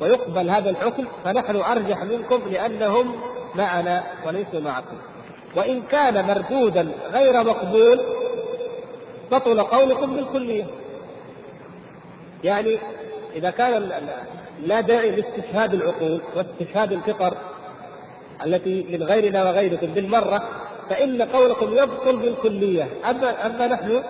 ويقبل 0.00 0.50
هذا 0.50 0.70
الحكم 0.70 1.04
فنحن 1.24 1.56
أرجح 1.56 2.02
منكم 2.02 2.40
لأنهم 2.50 3.14
معنا 3.54 4.02
وليسوا 4.26 4.60
معكم. 4.60 4.96
وإن 5.56 5.82
كان 5.82 6.26
مردودا 6.26 6.92
غير 7.12 7.44
مقبول 7.44 8.00
بطل 9.32 9.60
قولكم 9.60 10.16
بالكلية. 10.16 10.66
يعني 12.44 12.78
إذا 13.36 13.50
كان 13.50 13.90
لا 14.62 14.80
داعي 14.80 15.10
لاستشهاد 15.10 15.74
العقول 15.74 16.20
واستشهاد 16.36 16.92
الفطر 16.92 17.36
التي 18.46 18.86
من 18.90 19.02
غيرنا 19.02 19.44
وغيركم 19.44 19.86
بالمرة 19.86 20.42
فإن 20.90 21.22
قولكم 21.22 21.72
يبطل 21.72 22.16
بالكلية. 22.16 22.88
أما 23.10 23.46
أما 23.46 23.66
نحن 23.66 24.02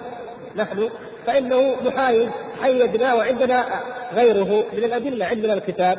نحن 0.57 0.91
فإنه 1.27 1.77
محايد 1.85 2.31
حيدنا 2.63 3.15
وعندنا 3.15 3.65
غيره 4.15 4.65
من 4.73 4.85
الأدلة 4.85 5.27
عندنا 5.27 5.53
الكتاب 5.55 5.99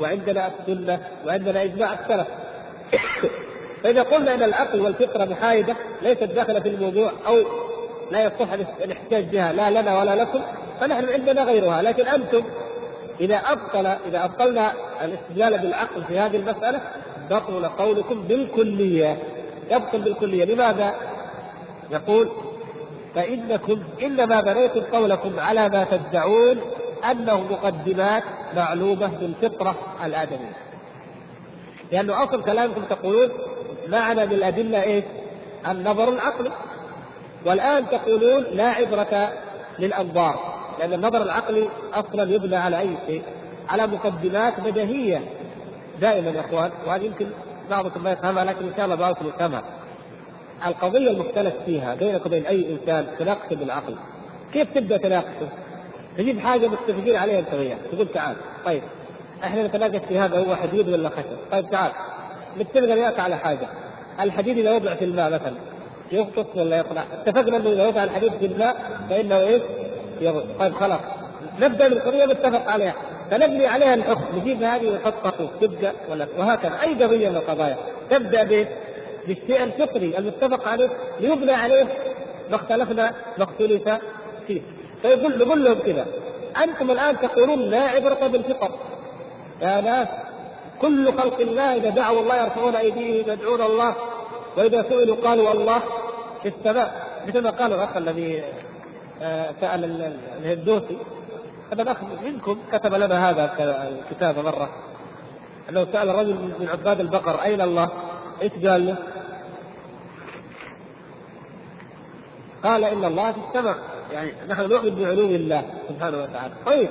وعندنا 0.00 0.50
السنة 0.60 1.00
وعندنا 1.26 1.62
إجماع 1.62 1.92
السلف. 1.92 2.26
فإذا 3.82 4.02
قلنا 4.02 4.34
أن 4.34 4.42
العقل 4.42 4.80
والفطرة 4.80 5.24
محايدة 5.24 5.76
ليست 6.02 6.22
داخلة 6.22 6.60
في 6.60 6.68
الموضوع 6.68 7.12
أو 7.26 7.42
لا 8.10 8.24
يصح 8.24 8.52
الاحتجاج 8.84 9.24
بها 9.24 9.52
لا 9.52 9.70
لنا 9.70 9.98
ولا 9.98 10.22
لكم 10.22 10.40
فنحن 10.80 11.08
عندنا 11.08 11.44
غيرها. 11.44 11.82
لكن 11.82 12.06
أنتم 12.06 12.42
إذا 13.20 13.36
أبطل 13.36 13.86
إذا 13.86 14.24
أبطلنا 14.24 14.72
الاستدلال 15.04 15.58
بالعقل 15.58 16.04
في 16.08 16.18
هذه 16.18 16.36
المسألة 16.36 16.80
بطل 17.30 17.66
قولكم 17.66 18.22
بالكلية. 18.22 19.18
يبطل 19.70 19.98
بالكلية 19.98 20.44
لماذا؟ 20.44 20.94
يقول 21.90 22.28
فإنكم 23.14 23.82
إنما 24.02 24.40
بنيتم 24.40 24.80
قولكم 24.80 25.40
على 25.40 25.68
ما 25.68 25.84
تدعون 25.84 26.60
أنه 27.10 27.40
مقدمات 27.40 28.22
معلومة 28.56 29.06
بالفطرة 29.06 29.76
الآدمية 30.04 30.56
لأنه 31.92 32.24
أصل 32.24 32.44
كلامكم 32.44 32.82
تقولون 32.84 33.28
معنى 33.88 34.26
بالأدلة 34.26 34.82
إيش؟ 34.82 35.04
النظر 35.68 36.08
العقلي 36.08 36.50
والآن 37.46 37.86
تقولون 37.88 38.44
لا 38.52 38.68
عبرة 38.68 39.32
للأنظار 39.78 40.54
لأن 40.78 40.92
النظر 40.92 41.22
العقلي 41.22 41.68
أصلا 41.94 42.34
يبنى 42.34 42.56
على 42.56 42.80
أي 42.80 42.96
شيء 43.06 43.22
على 43.68 43.86
مقدمات 43.86 44.60
بديهية 44.60 45.24
دائما 46.00 46.30
يا 46.30 46.40
إخوان 46.40 46.70
وهذه 46.86 47.04
يمكن 47.04 47.26
بعضكم 47.70 48.04
ما 48.04 48.12
يفهمها 48.12 48.44
لكن 48.44 48.64
إن 48.64 48.72
شاء 48.76 48.84
الله 48.84 48.96
بعضكم 48.96 49.26
يفهمها. 49.26 49.62
القضية 50.66 51.10
المختلف 51.10 51.54
فيها 51.66 51.94
بينك 51.94 52.26
وبين 52.26 52.46
أي 52.46 52.72
إنسان 52.72 53.06
تناقشه 53.18 53.56
بالعقل. 53.56 53.94
كيف 54.52 54.74
تبدأ 54.74 54.96
تناقشه؟ 54.96 55.48
تجيب 56.18 56.40
حاجة 56.40 56.68
متفقين 56.68 57.16
عليها 57.16 57.38
أنت 57.38 57.54
وياه، 57.54 57.76
تقول 57.92 58.08
تعال 58.08 58.36
طيب 58.64 58.82
إحنا 59.44 59.66
نتناقش 59.66 60.00
في 60.08 60.18
هذا 60.18 60.38
هو 60.38 60.56
حديد 60.56 60.88
ولا 60.88 61.08
خشب، 61.08 61.36
طيب 61.52 61.70
تعال 61.70 61.92
نتفق 62.58 62.82
وياك 62.82 63.20
على 63.20 63.36
حاجة. 63.36 63.68
الحديد 64.20 64.58
إذا 64.58 64.72
وضع 64.72 64.94
في 64.94 65.04
الماء 65.04 65.30
مثلا 65.30 65.54
يغطس 66.12 66.56
ولا 66.56 66.76
يطلع؟ 66.76 67.04
اتفقنا 67.12 67.56
إنه 67.56 67.72
إذا 67.72 67.86
وضع 67.86 68.04
الحديد 68.04 68.32
في 68.32 68.46
الماء 68.46 69.00
فإنه 69.10 69.38
إيش؟ 69.38 69.62
يغطس، 70.20 70.46
طيب 70.58 70.74
خلاص 70.74 71.00
نبدأ 71.60 71.88
من 71.88 71.98
قضيه 71.98 72.26
متفق 72.26 72.70
عليها، 72.70 72.94
فنبني 73.30 73.66
عليها 73.66 73.94
الحكم. 73.94 74.38
نجيب 74.38 74.62
هذه 74.62 74.88
ونحطها 74.90 75.50
تبدأ 75.60 75.92
ولا 76.10 76.26
وهكذا. 76.38 76.80
أي 76.82 77.04
قضية 77.04 77.28
من 77.28 77.36
القضايا. 77.36 77.76
تبدأ 78.10 78.44
بالشيء 79.26 79.64
الفطري 79.64 80.18
المتفق 80.18 80.68
عليه. 80.68 80.88
ليبنى 81.20 81.52
عليه 81.52 81.84
ما 82.50 82.56
اختلفنا 82.56 83.14
ما 83.38 83.44
اختلف 83.44 83.88
فيه. 84.46 84.60
فيقول 85.02 85.38
نقول 85.38 85.64
لهم 85.64 85.78
كذا. 85.78 86.06
أنتم 86.62 86.90
الآن 86.90 87.18
تقولون 87.18 87.58
لا 87.58 87.80
عبرة 87.80 88.26
بالفطر. 88.26 88.70
يا 89.62 89.80
ناس 89.80 90.08
كل 90.80 91.12
خلق 91.12 91.40
الله 91.40 91.76
إذا 91.76 91.90
دعوا 91.90 92.20
الله 92.20 92.42
يرفعون 92.42 92.76
أيديهم 92.76 93.32
يدعون 93.32 93.62
الله 93.62 93.96
وإذا 94.56 94.82
سئلوا 94.82 95.16
قالوا 95.16 95.52
الله. 95.52 95.82
في 96.42 96.48
السماء 96.48 97.04
مثل 97.28 97.42
ما 97.42 97.50
قال 97.50 97.72
الأخ 97.72 97.96
الذي 97.96 98.42
آه، 99.22 99.50
سأل 99.60 100.12
الهندوسي. 100.42 100.98
هذا 101.74 101.82
الاخ 101.82 101.96
منكم 102.24 102.58
كتب 102.72 102.94
لنا 102.94 103.30
هذا 103.30 103.44
الكتاب 103.88 104.38
مرة. 104.38 104.68
انه 105.70 105.86
سأل 105.92 106.08
رجل 106.08 106.34
من 106.34 106.68
عباد 106.72 107.00
البقر 107.00 107.42
أين 107.42 107.60
الله؟ 107.60 107.90
إيش 108.42 108.52
قال 108.52 108.86
له؟ 108.86 108.96
قال 112.64 112.84
إن 112.84 113.04
الله 113.04 113.32
في 113.32 113.38
السماء. 113.48 113.76
يعني 114.12 114.32
نحن 114.48 114.68
نؤمن 114.68 114.94
بعلوم 114.94 115.30
الله 115.30 115.62
سبحانه 115.88 116.22
وتعالى. 116.22 116.54
طيب. 116.66 116.88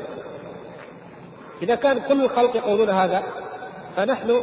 إذا 1.61 1.75
كان 1.75 1.99
كل 1.99 2.23
الخلق 2.23 2.55
يقولون 2.55 2.89
هذا 2.89 3.23
فنحن 3.95 4.41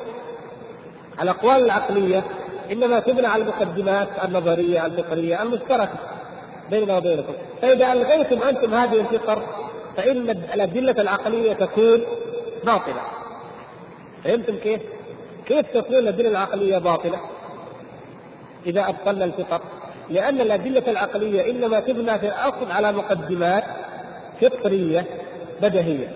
الاقوال 1.22 1.64
العقلية 1.64 2.24
إنما 2.72 3.00
تبنى 3.00 3.26
على 3.26 3.42
المقدمات 3.42 4.08
النظرية 4.24 4.86
الفكريه 4.86 5.42
المشتركة 5.42 5.98
بيننا 6.70 6.96
وبينكم. 6.96 7.32
فإذا 7.62 7.92
ألغيتم 7.92 8.42
أنتم 8.42 8.74
هذه 8.74 9.00
الفطر 9.00 9.42
فإن 10.00 10.30
الأدلة 10.30 10.94
العقلية 10.98 11.52
تكون 11.52 12.00
باطلة 12.64 13.02
فهمتم 14.24 14.56
كيف؟ 14.56 14.80
كيف 15.46 15.66
تكون 15.74 15.96
الأدلة 15.96 16.28
العقلية 16.28 16.78
باطلة؟ 16.78 17.20
إذا 18.66 18.88
أبطلنا 18.88 19.24
الفطر 19.24 19.60
لأن 20.10 20.40
الأدلة 20.40 20.82
العقلية 20.88 21.50
إنما 21.50 21.80
تبنى 21.80 22.18
في 22.18 22.26
الأصل 22.26 22.70
على 22.70 22.92
مقدمات 22.92 23.64
فطريه 24.40 25.06
بدهيه 25.62 26.08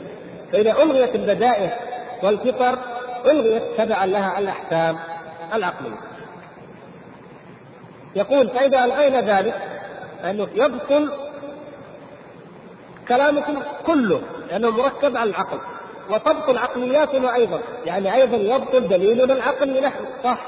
فإذا 0.52 0.72
ألغيت 0.82 1.14
البدائع 1.14 1.78
والفطر 2.22 2.78
ألغيت 3.26 3.62
تبعا 3.78 4.06
لها 4.06 4.38
الأحكام 4.38 4.96
العقلية 5.54 5.98
يقول 8.16 8.48
فإذا 8.48 8.84
ألغينا 8.84 9.20
ذلك 9.20 9.54
فإنه 10.22 10.48
يبطل 10.54 11.23
كلامكم 13.08 13.62
كله 13.86 14.20
لأنه 14.50 14.70
مركب 14.70 15.16
على 15.16 15.30
العقل. 15.30 15.58
وتبطل 16.10 16.58
عقلياتنا 16.58 17.34
أيضا. 17.34 17.60
يعني 17.86 18.14
أيضا 18.14 18.36
يبطل 18.36 18.88
دليلنا 18.88 19.34
العقلي 19.34 19.80
نحن. 19.80 20.04
صح. 20.24 20.38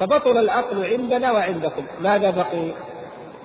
فبطل 0.00 0.38
العقل 0.38 0.84
عندنا 0.84 1.32
وعندكم. 1.32 1.84
ماذا 2.00 2.30
بقي؟ 2.30 2.70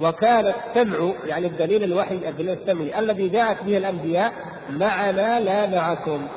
وكان 0.02 0.46
السمع 0.48 1.12
يعني 1.26 1.48
الدليل 1.48 1.84
الوحي 1.84 2.16
الدليل 2.16 2.50
السمعي 2.50 3.00
الذي 3.00 3.28
جاءت 3.28 3.64
به 3.64 3.78
الأنبياء 3.78 4.34
معنا 4.70 5.40
لا 5.40 5.68
معكم. 5.68 6.28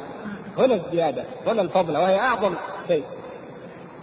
هنا 0.59 0.75
الزيادة 0.75 1.25
هنا 1.47 1.63
الفضل 1.63 1.97
وهي 1.97 2.19
أعظم 2.19 2.55
شيء. 2.89 3.05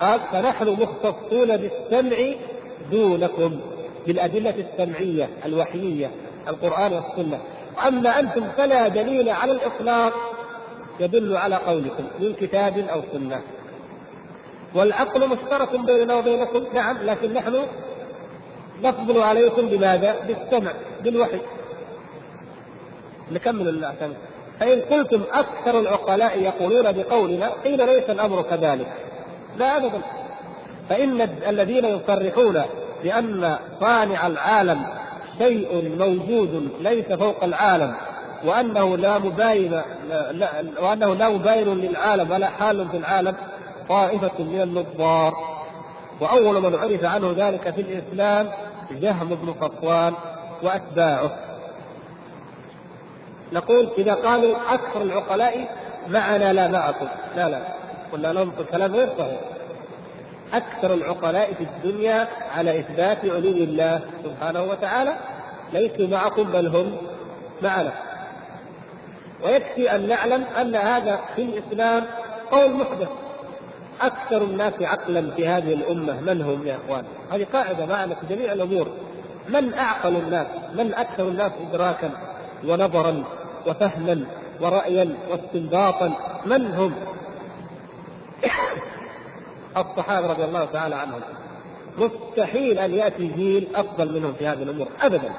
قال 0.01 0.19
فنحن 0.31 0.69
مختصون 0.69 1.57
بالسمع 1.57 2.17
دونكم 2.91 3.59
بالأدلة 4.07 4.53
السمعية 4.71 5.29
الوحيية 5.45 6.11
القرآن 6.47 6.93
والسنة. 6.93 7.39
اما 7.87 8.19
أنتم 8.19 8.47
فلا 8.57 8.87
دليل 8.87 9.29
على 9.29 9.51
الإطلاق 9.51 10.13
يدل 10.99 11.37
على 11.37 11.55
قولكم 11.55 12.03
من 12.19 12.33
كتاب 12.33 12.77
أو 12.77 13.01
سنة. 13.13 13.41
والعقل 14.75 15.27
مشترك 15.29 15.79
بيننا 15.79 16.15
وبينكم 16.15 16.63
نعم 16.73 16.97
لكن 16.97 17.33
نحن 17.33 17.65
نفضل 18.83 19.21
عليكم 19.21 19.69
بماذا؟ 19.69 20.15
بالسمع 20.27 20.71
بالوحي. 21.03 21.39
نكمل 23.31 23.69
الاعتماد 23.69 24.17
فإن 24.59 24.81
قلتم 24.81 25.21
أكثر 25.31 25.79
العقلاء 25.79 26.39
يقولون 26.39 26.91
بقولنا 26.91 27.49
قيل 27.49 27.85
ليس 27.85 28.09
الأمر 28.09 28.41
كذلك. 28.41 28.93
لا 29.57 29.77
أبدا. 29.77 30.01
فإن 30.89 31.21
الذين 31.47 31.85
يصرحون 31.85 32.61
بأن 33.03 33.57
صانع 33.79 34.27
العالم 34.27 34.85
شيء 35.39 35.95
موجود 35.99 36.71
ليس 36.81 37.05
فوق 37.05 37.43
العالم 37.43 37.95
وأنه 38.45 38.97
لا 38.97 39.17
مباين 39.17 39.81
لا 40.33 40.63
وأنه 40.81 41.13
لا 41.13 41.29
مباين 41.29 41.67
للعالم 41.67 42.31
ولا 42.31 42.49
حال 42.49 42.89
في 42.89 42.97
العالم 42.97 43.35
طائفة 43.89 44.43
من 44.43 44.61
النظار 44.61 45.33
وأول 46.21 46.61
من 46.61 46.75
عرف 46.75 47.05
عنه 47.05 47.33
ذلك 47.37 47.73
في 47.73 47.81
الإسلام 47.81 48.49
جهم 48.91 49.27
بن 49.29 49.53
صفوان 49.61 50.13
وأتباعه. 50.63 51.31
نقول 53.53 53.89
إذا 53.97 54.13
قالوا 54.13 54.55
أكثر 54.73 55.01
العقلاء 55.01 55.75
معنا 56.07 56.53
لا 56.53 56.67
معكم 56.67 57.07
لا 57.35 57.49
لا. 57.49 57.59
قلنا 58.13 58.27
لهم 58.27 58.51
الكلام 58.59 58.95
غير 58.95 59.09
صحيح. 59.17 59.39
أكثر 60.53 60.93
العقلاء 60.93 61.53
في 61.53 61.63
الدنيا 61.63 62.27
على 62.57 62.79
إثبات 62.79 63.17
علو 63.25 63.49
الله 63.49 64.01
سبحانه 64.23 64.63
وتعالى. 64.63 65.17
ليسوا 65.73 66.07
معكم 66.07 66.43
بل 66.43 66.67
هم 66.67 66.97
معنا. 67.61 67.91
ويكفي 69.43 69.95
أن 69.95 70.07
نعلم 70.07 70.43
أن 70.61 70.75
هذا 70.75 71.19
في 71.35 71.41
الإسلام 71.41 72.03
قول 72.51 72.71
محدث. 72.71 73.09
أكثر 74.01 74.41
الناس 74.41 74.73
عقلا 74.81 75.31
في 75.31 75.47
هذه 75.47 75.73
الأمة 75.73 76.21
من 76.21 76.41
هم 76.41 76.67
يا 76.67 76.77
إخوان؟ 76.85 77.03
هذه 77.31 77.47
قاعدة 77.53 77.85
معنا 77.85 78.15
في 78.15 78.35
جميع 78.35 78.53
الأمور. 78.53 78.87
من 79.49 79.73
أعقل 79.73 80.15
الناس؟ 80.15 80.47
من 80.73 80.93
أكثر 80.93 81.23
الناس 81.23 81.51
إدراكا 81.69 82.11
ونظرا 82.67 83.23
وفهما 83.67 84.25
ورأيا 84.61 85.17
واستنباطا؟ 85.29 86.13
من 86.45 86.73
هم؟ 86.73 86.93
الصحابة 89.77 90.27
رضي 90.27 90.43
الله 90.43 90.65
تعالى 90.65 90.95
عنهم. 90.95 91.21
مستحيل 91.97 92.79
أن 92.79 92.93
يأتي 92.93 93.27
جيل 93.27 93.67
أفضل 93.75 94.13
منهم 94.13 94.33
في 94.33 94.47
هذه 94.47 94.63
الأمور 94.63 94.87
أبدا. 95.01 95.33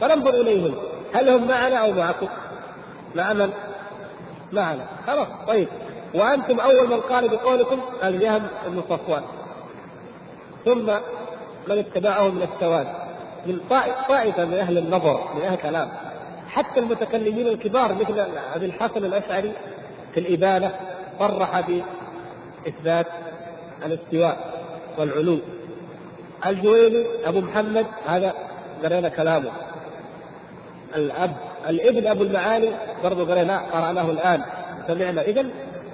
فننظر 0.00 0.34
إليهم. 0.34 0.74
هل 1.14 1.28
هم 1.28 1.48
معنا 1.48 1.76
أو 1.76 1.92
معكم؟ 1.92 2.28
مع 3.14 3.32
من؟ 3.32 3.50
معنا. 4.52 4.86
خلاص 5.06 5.28
طيب. 5.46 5.68
وأنتم 6.14 6.60
أول 6.60 6.88
من 6.88 7.00
قال 7.00 7.28
بقولكم 7.28 7.80
الجهم 8.04 8.42
بن 8.66 8.82
صفوان. 8.88 9.22
ثم 10.64 10.86
من 11.68 11.78
اتبعه 11.78 12.28
من 12.28 12.48
السواد. 12.54 12.86
من 13.46 13.60
طائفة 13.70 14.44
من 14.44 14.54
أهل 14.54 14.78
النظر 14.78 15.34
من 15.34 15.42
أهل 15.42 15.54
الكلام. 15.54 15.88
حتى 16.48 16.80
المتكلمين 16.80 17.46
الكبار 17.48 17.94
مثل 17.94 18.20
أبي 18.54 18.66
الحسن 18.66 19.04
الأشعري 19.04 19.52
في 20.14 20.20
الإبانة 20.20 20.72
صرح 21.18 21.60
باثبات 22.64 23.06
الاستواء 23.84 24.60
والعلو. 24.98 25.38
الجويني 26.46 27.04
أبو 27.24 27.40
محمد 27.40 27.86
هذا 28.06 28.34
قرينا 28.84 29.08
كلامه. 29.08 29.50
الأب 30.96 31.36
الابن 31.68 32.06
أبو 32.06 32.22
المعالي 32.22 32.72
برضه 33.04 33.34
قريناه 33.34 33.58
قرأناه 33.58 34.10
الآن. 34.10 34.42
سمعنا. 34.88 35.22
اذا 35.22 35.46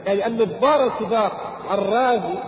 يعني 0.07 0.27
النظار 0.27 0.87
الكبار 0.87 1.33
الرازي 1.71 2.39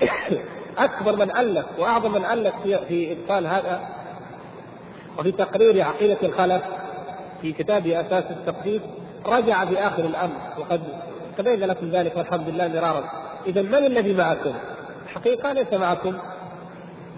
أكبر 0.78 1.16
من 1.16 1.36
ألف 1.36 1.66
وأعظم 1.78 2.12
من 2.12 2.24
ألف 2.24 2.54
في 2.62 2.78
في 2.88 3.12
إبطال 3.12 3.46
هذا 3.46 3.80
وفي 5.18 5.32
تقرير 5.32 5.82
عقيدة 5.82 6.18
الخلف 6.22 6.62
في 7.42 7.52
كتاب 7.52 7.86
أساس 7.86 8.24
التقديس 8.30 8.82
رجع 9.26 9.64
في 9.64 9.78
اخر 9.78 10.04
الامر 10.04 10.36
تبين 11.38 11.60
لكم 11.60 11.90
ذلك 11.90 12.16
والحمد 12.16 12.48
لله 12.48 12.68
مرارا. 12.68 13.04
إذا 13.46 13.62
من 13.62 13.74
الذي 13.74 14.14
معكم؟ 14.14 14.54
الحقيقة 15.06 15.52
ليس 15.52 15.72
معكم 15.72 16.14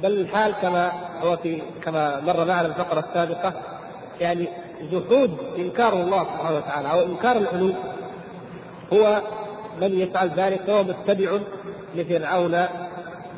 بل 0.03 0.13
الحال 0.13 0.53
كما 0.63 0.93
هو 1.23 1.37
في 1.37 1.63
كما 1.83 2.21
مر 2.21 2.45
معنا 2.45 2.67
الفقرة 2.67 3.01
السابقة 3.01 3.53
يعني 4.21 4.49
جحود 4.93 5.31
إنكار 5.59 5.93
الله 5.93 6.25
سبحانه 6.25 6.57
وتعالى 6.57 6.93
أو 6.93 7.03
إنكار 7.03 7.37
العلو 7.37 7.73
هو 8.93 9.23
من 9.81 9.99
يفعل 9.99 10.31
ذلك 10.37 10.61
فهو 10.67 10.83
متبع 10.83 11.39
لفرعون 11.95 12.67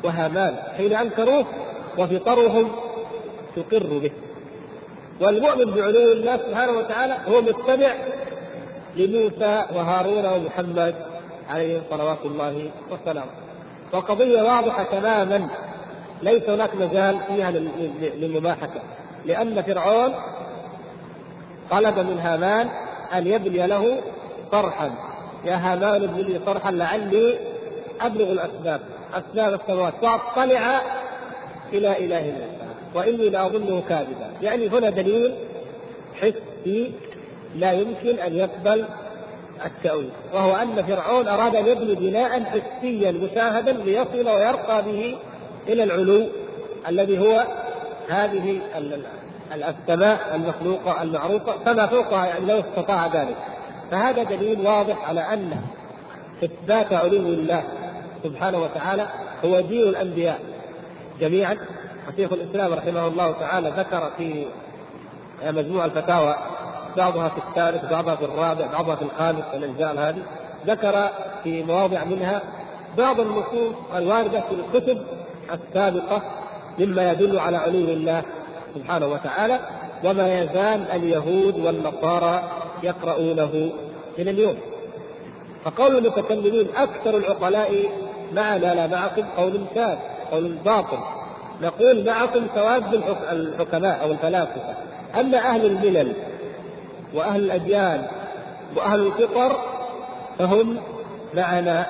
وهامان. 0.03 0.55
حين 0.77 0.93
أنكروه 0.93 1.45
وفطرهم 1.97 2.71
تقر 3.55 3.99
به. 3.99 4.11
والمؤمن 5.21 5.65
بعلو 5.65 6.11
الله 6.11 6.37
سبحانه 6.37 6.71
وتعالى 6.71 7.17
هو 7.27 7.41
متبع 7.41 7.93
لموسى 8.99 9.65
وهارون 9.75 10.25
ومحمد 10.25 10.95
عليهم 11.49 11.81
صلوات 11.89 12.17
الله 12.25 12.69
وسلامه. 12.91 13.31
وقضية 13.93 14.41
واضحة 14.41 14.83
تماما. 14.83 15.47
ليس 16.21 16.49
هناك 16.49 16.75
مجال 16.75 17.19
فيها 17.27 17.51
للمباحثة. 18.15 18.81
لأن 19.25 19.61
فرعون 19.61 20.13
طلب 21.71 21.99
من 21.99 22.19
هامان 22.19 22.69
أن 23.13 23.27
يبني 23.27 23.67
له 23.67 24.01
صرحا 24.51 24.91
يا 25.45 25.55
هامان 25.55 26.03
ابن 26.03 26.15
لي 26.15 26.39
صرحا 26.45 26.71
لعلي 26.71 27.39
أبلغ 28.01 28.31
الأسباب. 28.31 28.81
أسباب 29.13 29.53
السماوات. 29.53 29.93
وأطلع 30.03 30.81
إلى 31.73 32.05
إله 32.05 32.21
موسى 32.21 32.69
وإني 32.95 33.29
لاظنه 33.29 33.83
كاذبا. 33.89 34.31
يعني 34.41 34.67
هنا 34.67 34.89
دليل 34.89 35.35
حسي 36.21 36.91
لا 37.55 37.71
يمكن 37.71 38.19
أن 38.19 38.33
يقبل 38.33 38.85
التأويل. 39.65 40.09
وهو 40.33 40.55
أن 40.55 40.85
فرعون 40.85 41.27
أراد 41.27 41.55
أن 41.55 41.65
يبني 41.67 41.95
بناء 41.95 42.43
حسيا 42.43 43.11
مشاهدا 43.11 43.71
ليصل 43.71 44.29
ويرقى 44.29 44.83
به 44.83 45.17
إلى 45.67 45.83
العلو 45.83 46.25
الذي 46.87 47.19
هو 47.19 47.47
هذه 48.09 48.61
السماء 49.53 50.35
المخلوقة 50.35 51.01
المعروفة 51.01 51.63
فما 51.65 51.87
فوقها 51.87 52.25
يعني 52.25 52.45
لو 52.45 52.59
استطاع 52.59 53.07
ذلك. 53.07 53.35
فهذا 53.91 54.23
دليل 54.23 54.67
واضح 54.67 55.09
على 55.09 55.21
أن 55.21 55.61
إثبات 56.43 56.93
علو 56.93 57.17
الله 57.17 57.63
سبحانه 58.23 58.59
وتعالى 58.59 59.07
هو 59.45 59.59
دين 59.59 59.89
الأنبياء 59.89 60.39
جميعا. 61.19 61.57
وشيخ 62.07 62.33
الإسلام 62.33 62.73
رحمه 62.73 63.07
الله 63.07 63.31
تعالى 63.31 63.69
ذكر 63.77 64.11
في 64.17 64.45
مجموع 65.43 65.85
الفتاوى 65.85 66.35
بعضها 66.97 67.29
في 67.29 67.37
الثالث 67.37 67.91
بعضها 67.91 68.15
في 68.15 68.25
الرابع 68.25 68.65
بعضها 68.67 68.95
في 68.95 69.01
الخامس 69.01 69.43
الأجزاء 69.53 69.93
هذه. 69.97 70.23
ذكر 70.67 71.09
في 71.43 71.63
مواضع 71.63 72.03
منها 72.03 72.41
بعض 72.97 73.19
النصوص 73.19 73.73
الواردة 73.95 74.41
في 74.41 74.55
الكتب 74.55 75.01
السابقة 75.53 76.21
مما 76.79 77.11
يدل 77.11 77.39
على 77.39 77.57
علو 77.57 77.79
الله 77.79 78.23
سبحانه 78.75 79.07
وتعالى 79.07 79.59
وما 80.03 80.39
يزال 80.39 80.91
اليهود 80.91 81.59
والنصارى 81.59 82.43
يقرؤونه 82.83 83.69
إلى 84.19 84.31
اليوم. 84.31 84.55
فقول 85.63 85.97
المتكلمين 85.97 86.67
أكثر 86.77 87.17
العقلاء 87.17 87.89
معنا 88.33 88.75
لا 88.75 88.87
معكم 88.87 89.23
قول 89.37 89.61
شاذ 89.75 89.97
قول 90.31 90.55
باطل 90.65 90.97
نقول 91.61 92.05
معكم 92.05 92.47
ثواب 92.55 92.93
الحكماء 93.31 94.03
أو 94.03 94.11
الفلاسفة. 94.11 94.75
أما 95.19 95.37
أهل 95.37 95.65
الملل 95.65 96.13
وأهل 97.13 97.43
الأديان 97.43 98.05
وأهل 98.75 99.07
الفطر 99.07 99.61
فهم 100.39 100.77
معنا 101.33 101.85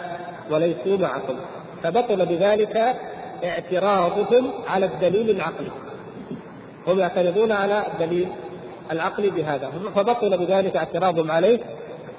وليسوا 0.52 0.98
معكم 0.98 1.36
فبطل 1.84 2.26
بذلك 2.26 2.96
اعتراضهم 3.44 4.52
على 4.68 4.86
الدليل 4.86 5.30
العقلي. 5.30 5.72
هم 6.88 7.00
يعترضون 7.00 7.52
على 7.52 7.84
الدليل 7.94 8.28
العقلي 8.92 9.30
بهذا 9.30 9.72
فبطل 9.96 10.38
بذلك 10.38 10.78
اعتراضهم 10.78 11.32
عليه 11.32 11.60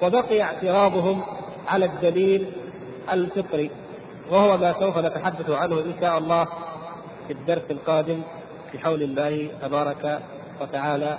وبقي 0.02 0.42
اعتراضهم 0.42 1.22
على 1.68 1.84
الدليل 1.84 2.46
الفطري 3.12 3.70
وهو 4.30 4.56
ما 4.56 4.72
سوف 4.80 4.98
نتحدث 4.98 5.50
عنه 5.50 5.78
إن 5.78 5.94
شاء 6.00 6.18
الله 6.18 6.44
في 7.26 7.32
الدرس 7.32 7.62
القادم 7.70 8.22
بحول 8.74 9.02
الله 9.02 9.50
تبارك 9.62 10.20
وتعالى. 10.60 11.18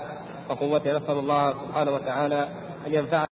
وقوته 0.52 0.98
نسأل 0.98 1.18
الله 1.20 1.54
سبحانه 1.54 1.92
وتعالى 1.92 2.42
أن 2.88 2.94
ينفعنا 2.94 3.31